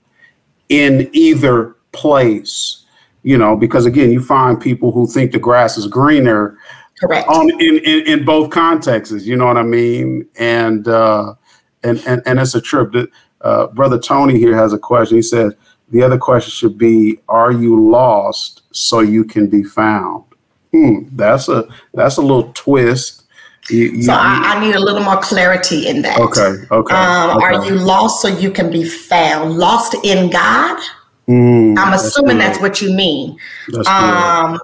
in 0.68 1.08
either 1.12 1.76
place 1.92 2.84
you 3.28 3.36
know, 3.36 3.54
because 3.54 3.84
again, 3.84 4.10
you 4.10 4.22
find 4.22 4.58
people 4.58 4.90
who 4.90 5.06
think 5.06 5.32
the 5.32 5.38
grass 5.38 5.76
is 5.76 5.86
greener. 5.86 6.56
Correct. 6.98 7.28
On 7.28 7.50
in, 7.60 7.76
in, 7.84 8.06
in 8.06 8.24
both 8.24 8.48
contexts, 8.48 9.26
you 9.26 9.36
know 9.36 9.44
what 9.44 9.58
I 9.58 9.64
mean? 9.64 10.26
And 10.38 10.88
uh 10.88 11.34
and 11.82 12.02
and, 12.06 12.22
and 12.24 12.40
it's 12.40 12.54
a 12.54 12.60
trip. 12.62 12.92
That, 12.92 13.10
uh, 13.42 13.66
Brother 13.66 13.98
Tony 13.98 14.38
here 14.38 14.56
has 14.56 14.72
a 14.72 14.78
question. 14.78 15.18
He 15.18 15.22
said 15.22 15.58
the 15.90 16.02
other 16.02 16.16
question 16.16 16.52
should 16.52 16.78
be, 16.78 17.18
are 17.28 17.52
you 17.52 17.78
lost 17.90 18.62
so 18.72 19.00
you 19.00 19.24
can 19.24 19.46
be 19.46 19.62
found? 19.62 20.24
Hmm, 20.72 21.00
that's 21.12 21.50
a 21.50 21.68
that's 21.92 22.16
a 22.16 22.22
little 22.22 22.50
twist. 22.54 23.24
You, 23.68 23.90
you, 23.90 24.02
so 24.04 24.14
I, 24.14 24.54
I, 24.56 24.60
need 24.66 24.74
a 24.74 24.80
little 24.80 25.02
more 25.02 25.20
clarity 25.20 25.86
in 25.86 26.00
that. 26.00 26.18
Okay. 26.18 26.64
Okay. 26.70 26.94
Um, 26.94 27.36
okay. 27.36 27.44
Are 27.44 27.66
you 27.66 27.74
lost 27.74 28.22
so 28.22 28.28
you 28.28 28.50
can 28.50 28.70
be 28.70 28.88
found? 28.88 29.58
Lost 29.58 29.94
in 30.02 30.30
God? 30.30 30.82
Mm, 31.28 31.76
I'm 31.76 31.92
assuming 31.92 32.38
that's, 32.38 32.58
that's, 32.58 32.62
what 32.62 32.80
you 32.80 32.92
mean. 32.92 33.38
Um, 33.86 34.58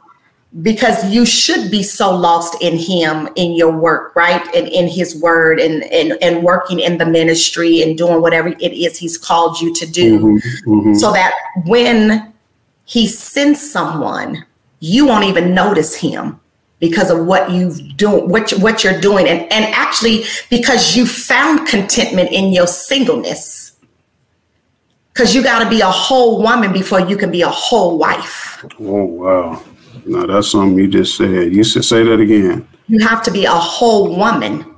because 0.63 1.13
you 1.13 1.27
should 1.27 1.71
be 1.71 1.83
so 1.83 2.15
lost 2.15 2.61
in 2.63 2.77
him 2.77 3.29
in 3.35 3.53
your 3.55 3.73
work, 3.73 4.15
right? 4.15 4.43
And 4.55 4.69
in 4.69 4.89
his 4.89 5.21
word 5.21 5.59
and, 5.59 5.83
and 5.85 6.17
and 6.23 6.43
working 6.45 6.81
in 6.81 6.99
the 6.99 7.07
ministry 7.07 7.83
and 7.83 7.99
doing 7.99 8.23
whatever 8.23 8.49
it 8.49 8.73
is 8.73 8.97
he's 8.97 9.19
called 9.19 9.61
you 9.61 9.75
to 9.75 9.87
do. 9.87 10.21
Mm-hmm, 10.21 10.71
mm-hmm. 10.71 10.95
So 10.95 11.13
that 11.13 11.35
when 11.67 12.33
he 12.85 13.09
sends 13.09 13.71
someone, 13.71 14.45
you 14.81 15.07
won't 15.07 15.25
even 15.25 15.55
notice 15.55 15.95
him 15.95 16.41
because 16.79 17.11
of 17.11 17.27
what 17.27 17.51
you've 17.51 17.97
doing 17.97 18.29
what, 18.29 18.51
what 18.53 18.85
you're 18.85 19.01
doing 19.01 19.27
and, 19.27 19.41
and 19.53 19.65
actually 19.75 20.25
because 20.51 20.95
you 20.95 21.07
found 21.07 21.67
contentment 21.67 22.31
in 22.31 22.53
your 22.53 22.67
singleness 22.67 23.64
because 25.15 25.35
you 25.35 25.43
got 25.43 25.63
to 25.63 25.71
be 25.71 25.81
a 25.81 25.91
whole 25.91 26.43
woman 26.43 26.73
before 26.73 27.01
you 27.01 27.17
can 27.17 27.31
be 27.31 27.43
a 27.43 27.49
whole 27.49 27.97
wife. 27.99 28.65
Oh, 28.81 29.05
wow. 29.05 29.63
Now 30.05 30.27
that's 30.27 30.51
something 30.51 30.77
you 30.77 30.89
just 30.89 31.17
said. 31.17 31.53
You 31.53 31.63
should 31.63 31.85
say 31.85 32.03
that 32.03 32.19
again. 32.19 32.67
You 32.89 32.99
have 32.99 33.23
to 33.23 33.31
be 33.31 33.45
a 33.45 33.53
whole 33.53 34.17
woman 34.17 34.75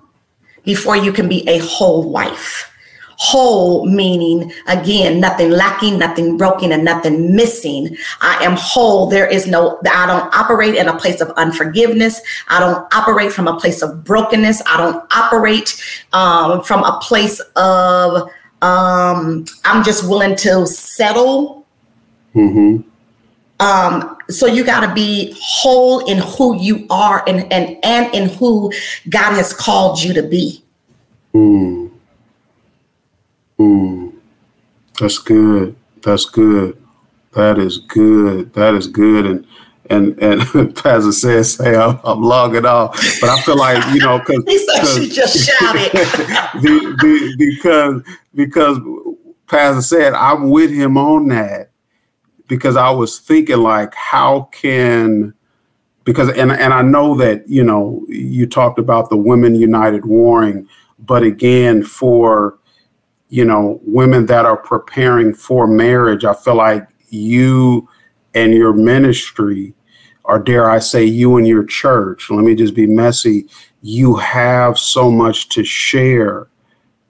before 0.65 0.97
you 0.97 1.13
can 1.13 1.29
be 1.29 1.49
a 1.49 1.59
whole 1.59 2.11
wife. 2.11 2.71
Whole 3.19 3.87
meaning, 3.87 4.53
again, 4.69 5.21
nothing 5.21 5.51
lacking, 5.51 5.99
nothing 5.99 6.37
broken, 6.37 6.71
and 6.71 6.85
nothing 6.85 7.35
missing. 7.35 7.97
I 8.21 8.45
am 8.45 8.57
whole. 8.57 9.07
There 9.07 9.27
is 9.27 9.47
no, 9.47 9.81
I 9.91 10.07
don't 10.07 10.37
operate 10.37 10.75
in 10.75 10.87
a 10.87 10.99
place 10.99 11.23
of 11.23 11.31
unforgiveness. 11.31 12.21
I 12.49 12.61
don't 12.61 12.87
operate 12.95 13.33
from 13.33 13.49
a 13.49 13.59
place 13.59 13.81
of 13.81 14.05
brokenness. 14.05 14.61
I 14.67 14.77
don't 14.77 15.03
operate 15.17 15.83
um, 16.13 16.63
from 16.63 16.85
a 16.85 17.01
place 17.01 17.41
of 17.57 18.29
um, 18.67 19.45
I'm 19.65 19.85
just 19.85 20.09
willing 20.09 20.35
to 20.37 20.67
settle. 20.67 21.67
Mm-hmm. 22.35 22.89
Um, 23.59 24.19
so 24.29 24.47
you 24.47 24.65
got 24.65 24.87
to 24.87 24.93
be 24.93 25.35
whole 25.41 26.05
in 26.07 26.19
who 26.19 26.61
you 26.61 26.87
are 26.91 27.23
and, 27.29 27.51
and, 27.53 27.79
and 27.83 28.15
in 28.15 28.29
who 28.29 28.73
God 29.09 29.35
has 29.35 29.53
called 29.53 30.03
you 30.03 30.13
to 30.15 30.23
be. 30.23 30.63
Mm. 31.33 31.91
Mm. 33.59 34.13
That's 35.01 35.19
good. 35.19 35.77
That's 36.03 36.25
good. 36.25 36.77
That 37.33 37.59
is 37.59 37.79
good. 37.79 38.53
That 38.55 38.75
is 38.75 38.89
good. 38.89 39.27
And 39.27 39.47
and 39.91 40.19
and 40.23 40.75
Pastor 40.77 41.13
says, 41.13 41.55
"Say 41.55 41.75
I'm, 41.75 41.99
I'm 42.05 42.23
logging 42.23 42.67
off," 42.67 42.93
but 43.21 43.31
I 43.31 43.41
feel 43.43 43.57
like 43.57 43.95
you 43.95 44.01
know 44.01 44.19
because 44.19 44.45
she 44.97 45.09
just 45.09 45.49
shouted. 45.61 45.93
the, 45.93 46.97
the, 47.01 47.35
because 47.39 48.03
because 48.35 48.79
Pastor 49.47 49.83
said 49.83 50.15
I'm 50.15 50.51
with 50.51 50.71
him 50.71 50.97
on 50.97 51.29
that. 51.29 51.71
Because 52.49 52.77
I 52.77 52.91
was 52.91 53.19
thinking 53.19 53.59
like, 53.59 53.93
how 53.93 54.49
can 54.53 55.35
because 56.05 56.29
and 56.31 56.53
and 56.53 56.73
I 56.73 56.81
know 56.81 57.17
that 57.17 57.47
you 57.49 57.65
know 57.65 58.07
you 58.09 58.47
talked 58.47 58.79
about 58.79 59.11
the 59.11 59.17
women 59.17 59.57
united 59.57 60.07
warring, 60.07 60.69
but 61.01 61.25
again 61.25 61.83
for 61.83 62.59
you 63.29 63.45
know 63.45 63.81
women 63.83 64.27
that 64.27 64.47
are 64.47 64.57
preparing 64.57 65.35
for 65.35 65.67
marriage, 65.67 66.25
I 66.25 66.35
feel 66.35 66.55
like 66.55 66.89
you 67.09 67.89
and 68.37 68.55
your 68.55 68.73
ministry 68.73 69.75
or 70.27 70.39
dare 70.39 70.69
I 70.69 70.81
say, 70.81 71.05
you 71.05 71.37
and 71.37 71.47
your 71.47 71.65
church, 71.65 72.31
let 72.31 72.45
me 72.45 72.55
just 72.55 72.75
be 72.75 72.87
messy, 72.87 73.47
you 73.83 74.17
have 74.17 74.79
so 74.79 75.11
much 75.11 75.49
to 75.51 75.65
share 75.65 76.49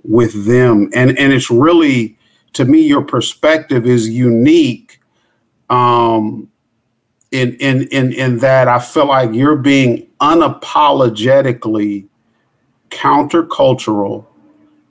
with 0.05 0.47
them. 0.47 0.91
And, 0.95 1.19
and 1.19 1.33
it's 1.33 1.51
really, 1.51 2.19
to 2.53 2.67
me, 2.67 2.81
your 2.83 3.03
perspective 3.03 3.87
is 3.87 4.09
unique 4.09 5.01
um, 5.71 6.51
in, 7.33 7.57
in, 7.57 7.89
in, 7.89 8.13
in 8.13 8.39
that 8.39 8.69
I 8.69 8.79
feel 8.79 9.07
like 9.07 9.33
you're 9.33 9.57
being 9.57 10.07
unapologetically 10.21 12.07
countercultural 12.91 14.27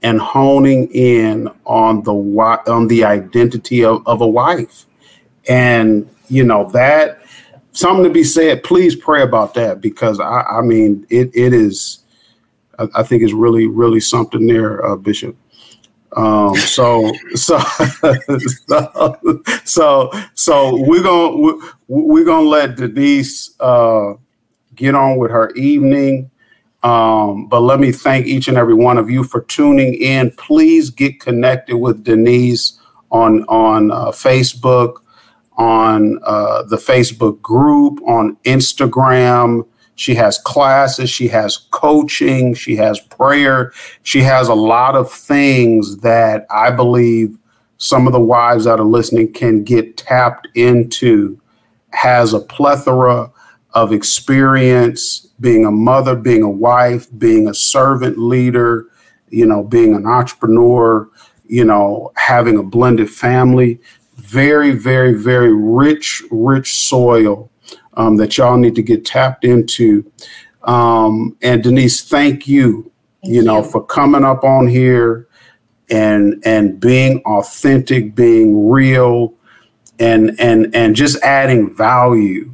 and 0.02 0.20
honing 0.20 0.88
in 0.92 1.48
on 1.66 2.04
the 2.04 2.14
on 2.14 2.88
the 2.88 3.04
identity 3.04 3.84
of, 3.84 4.06
of 4.06 4.22
a 4.22 4.28
wife 4.28 4.86
and 5.48 6.10
you 6.30 6.44
know 6.44 6.70
that 6.72 7.20
something 7.76 8.04
to 8.06 8.10
be 8.10 8.24
said. 8.24 8.64
Please 8.64 8.96
pray 8.96 9.22
about 9.22 9.54
that 9.54 9.82
because 9.82 10.20
I, 10.20 10.42
I 10.42 10.62
mean, 10.62 11.06
it, 11.10 11.30
it 11.36 11.54
is, 11.54 12.00
I, 12.80 12.88
I 12.96 13.04
think 13.04 13.22
it's 13.22 13.34
really, 13.34 13.68
really 13.68 14.00
something 14.00 14.48
there, 14.48 14.84
uh, 14.84 14.96
Bishop. 14.96 15.36
Um, 16.16 16.56
so, 16.56 17.12
so, 17.36 17.60
so, 19.66 20.12
so, 20.34 20.84
we're 20.88 21.04
gonna 21.04 21.58
we're 21.90 22.24
gonna 22.24 22.48
let 22.48 22.78
Denise 22.78 23.54
uh, 23.60 24.14
get 24.76 24.96
on 24.96 25.18
with 25.18 25.32
her 25.32 25.52
evening. 25.52 26.32
Um, 26.84 27.48
but 27.48 27.62
let 27.62 27.82
me 27.82 27.92
thank 27.92 28.28
each 28.28 28.48
and 28.48 28.58
every 28.58 28.76
one 28.76 28.98
of 28.98 29.10
you 29.10 29.26
for 29.26 29.42
tuning 29.42 29.96
in. 29.96 30.32
Please 30.32 30.90
get 30.90 31.20
connected 31.20 31.76
with 31.76 32.06
Denise 32.06 32.80
on 33.12 33.44
on 33.50 33.92
uh, 33.92 34.12
Facebook, 34.12 35.02
on 35.58 36.20
uh, 36.24 36.64
the 36.64 36.78
Facebook 36.78 37.42
group, 37.42 38.02
on 38.08 38.38
Instagram. 38.44 39.66
She 39.96 40.16
has 40.16 40.38
classes, 40.38 41.10
she 41.10 41.30
has 41.30 41.58
coaching, 41.72 42.54
she 42.54 42.76
has 42.76 43.00
prayer, 43.00 43.72
she 44.04 44.22
has 44.22 44.50
a 44.50 44.54
lot 44.54 44.96
of 44.96 45.10
things 45.12 45.98
that 46.00 46.46
I 46.50 46.72
believe 46.72 47.38
some 47.78 48.06
of 48.08 48.14
the 48.14 48.20
wives 48.20 48.66
that 48.66 48.80
are 48.80 48.86
listening 48.86 49.32
can 49.32 49.64
get 49.64 49.98
tapped 49.98 50.48
into. 50.56 51.40
Has 51.92 52.34
a 52.34 52.42
plethora 52.42 53.32
of 53.74 53.94
experience 53.94 55.28
being 55.40 55.66
a 55.66 55.72
mother, 55.72 56.16
being 56.16 56.44
a 56.44 56.50
wife, 56.50 57.08
being 57.18 57.48
a 57.48 57.54
servant 57.54 58.18
leader, 58.18 58.88
you 59.30 59.46
know, 59.46 59.64
being 59.64 59.94
an 59.94 60.06
entrepreneur, 60.06 61.10
you 61.48 61.64
know, 61.64 62.12
having 62.16 62.58
a 62.58 62.64
blended 62.64 63.10
family. 63.10 63.80
Very, 64.16 64.72
very, 64.72 65.14
very 65.14 65.54
rich, 65.54 66.24
rich 66.32 66.76
soil 66.80 67.50
um, 67.96 68.18
that 68.18 68.38
y'all 68.38 68.58
need 68.58 68.76
to 68.76 68.84
get 68.84 69.06
tapped 69.06 69.46
into. 69.46 70.10
Um, 70.64 71.38
and 71.42 71.64
Denise, 71.64 72.04
thank 72.04 72.48
you, 72.48 72.92
thank 73.22 73.36
you 73.36 73.44
know, 73.44 73.62
for 73.64 73.84
coming 73.84 74.24
up 74.24 74.44
on 74.44 74.68
here 74.68 75.28
and 75.90 76.42
and 76.46 76.80
being 76.80 77.22
authentic, 77.26 78.16
being 78.16 78.70
real, 78.70 79.34
and 80.00 80.36
and 80.40 80.74
and 80.76 80.96
just 80.96 81.22
adding 81.24 81.74
value, 81.74 82.54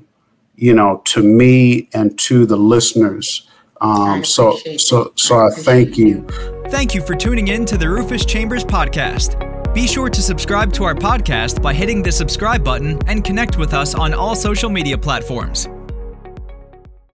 you 0.56 0.74
know, 0.74 1.02
to 1.06 1.24
me 1.24 1.90
and 1.94 2.18
to 2.20 2.46
the 2.46 2.58
listeners. 2.58 3.48
Um, 3.80 4.24
so 4.24 4.58
so 4.78 5.14
so 5.16 5.38
I, 5.38 5.48
I 5.48 5.50
thank 5.52 5.98
you. 5.98 6.28
Thank 6.68 6.94
you 6.94 7.02
for 7.02 7.16
tuning 7.16 7.48
in 7.48 7.66
to 7.66 7.78
the 7.78 7.90
Rufus 7.90 8.26
Chambers 8.26 8.64
podcast. 8.64 9.51
Be 9.74 9.88
sure 9.88 10.10
to 10.10 10.22
subscribe 10.22 10.74
to 10.74 10.84
our 10.84 10.94
podcast 10.94 11.62
by 11.62 11.74
hitting 11.74 12.04
the 12.04 12.12
subscribe 12.12 12.62
button 12.62 13.00
and 13.08 13.24
connect 13.24 13.58
with 13.58 13.74
us 13.74 13.96
on 13.96 14.14
all 14.14 14.36
social 14.36 14.70
media 14.70 14.98
platforms. 14.98 15.70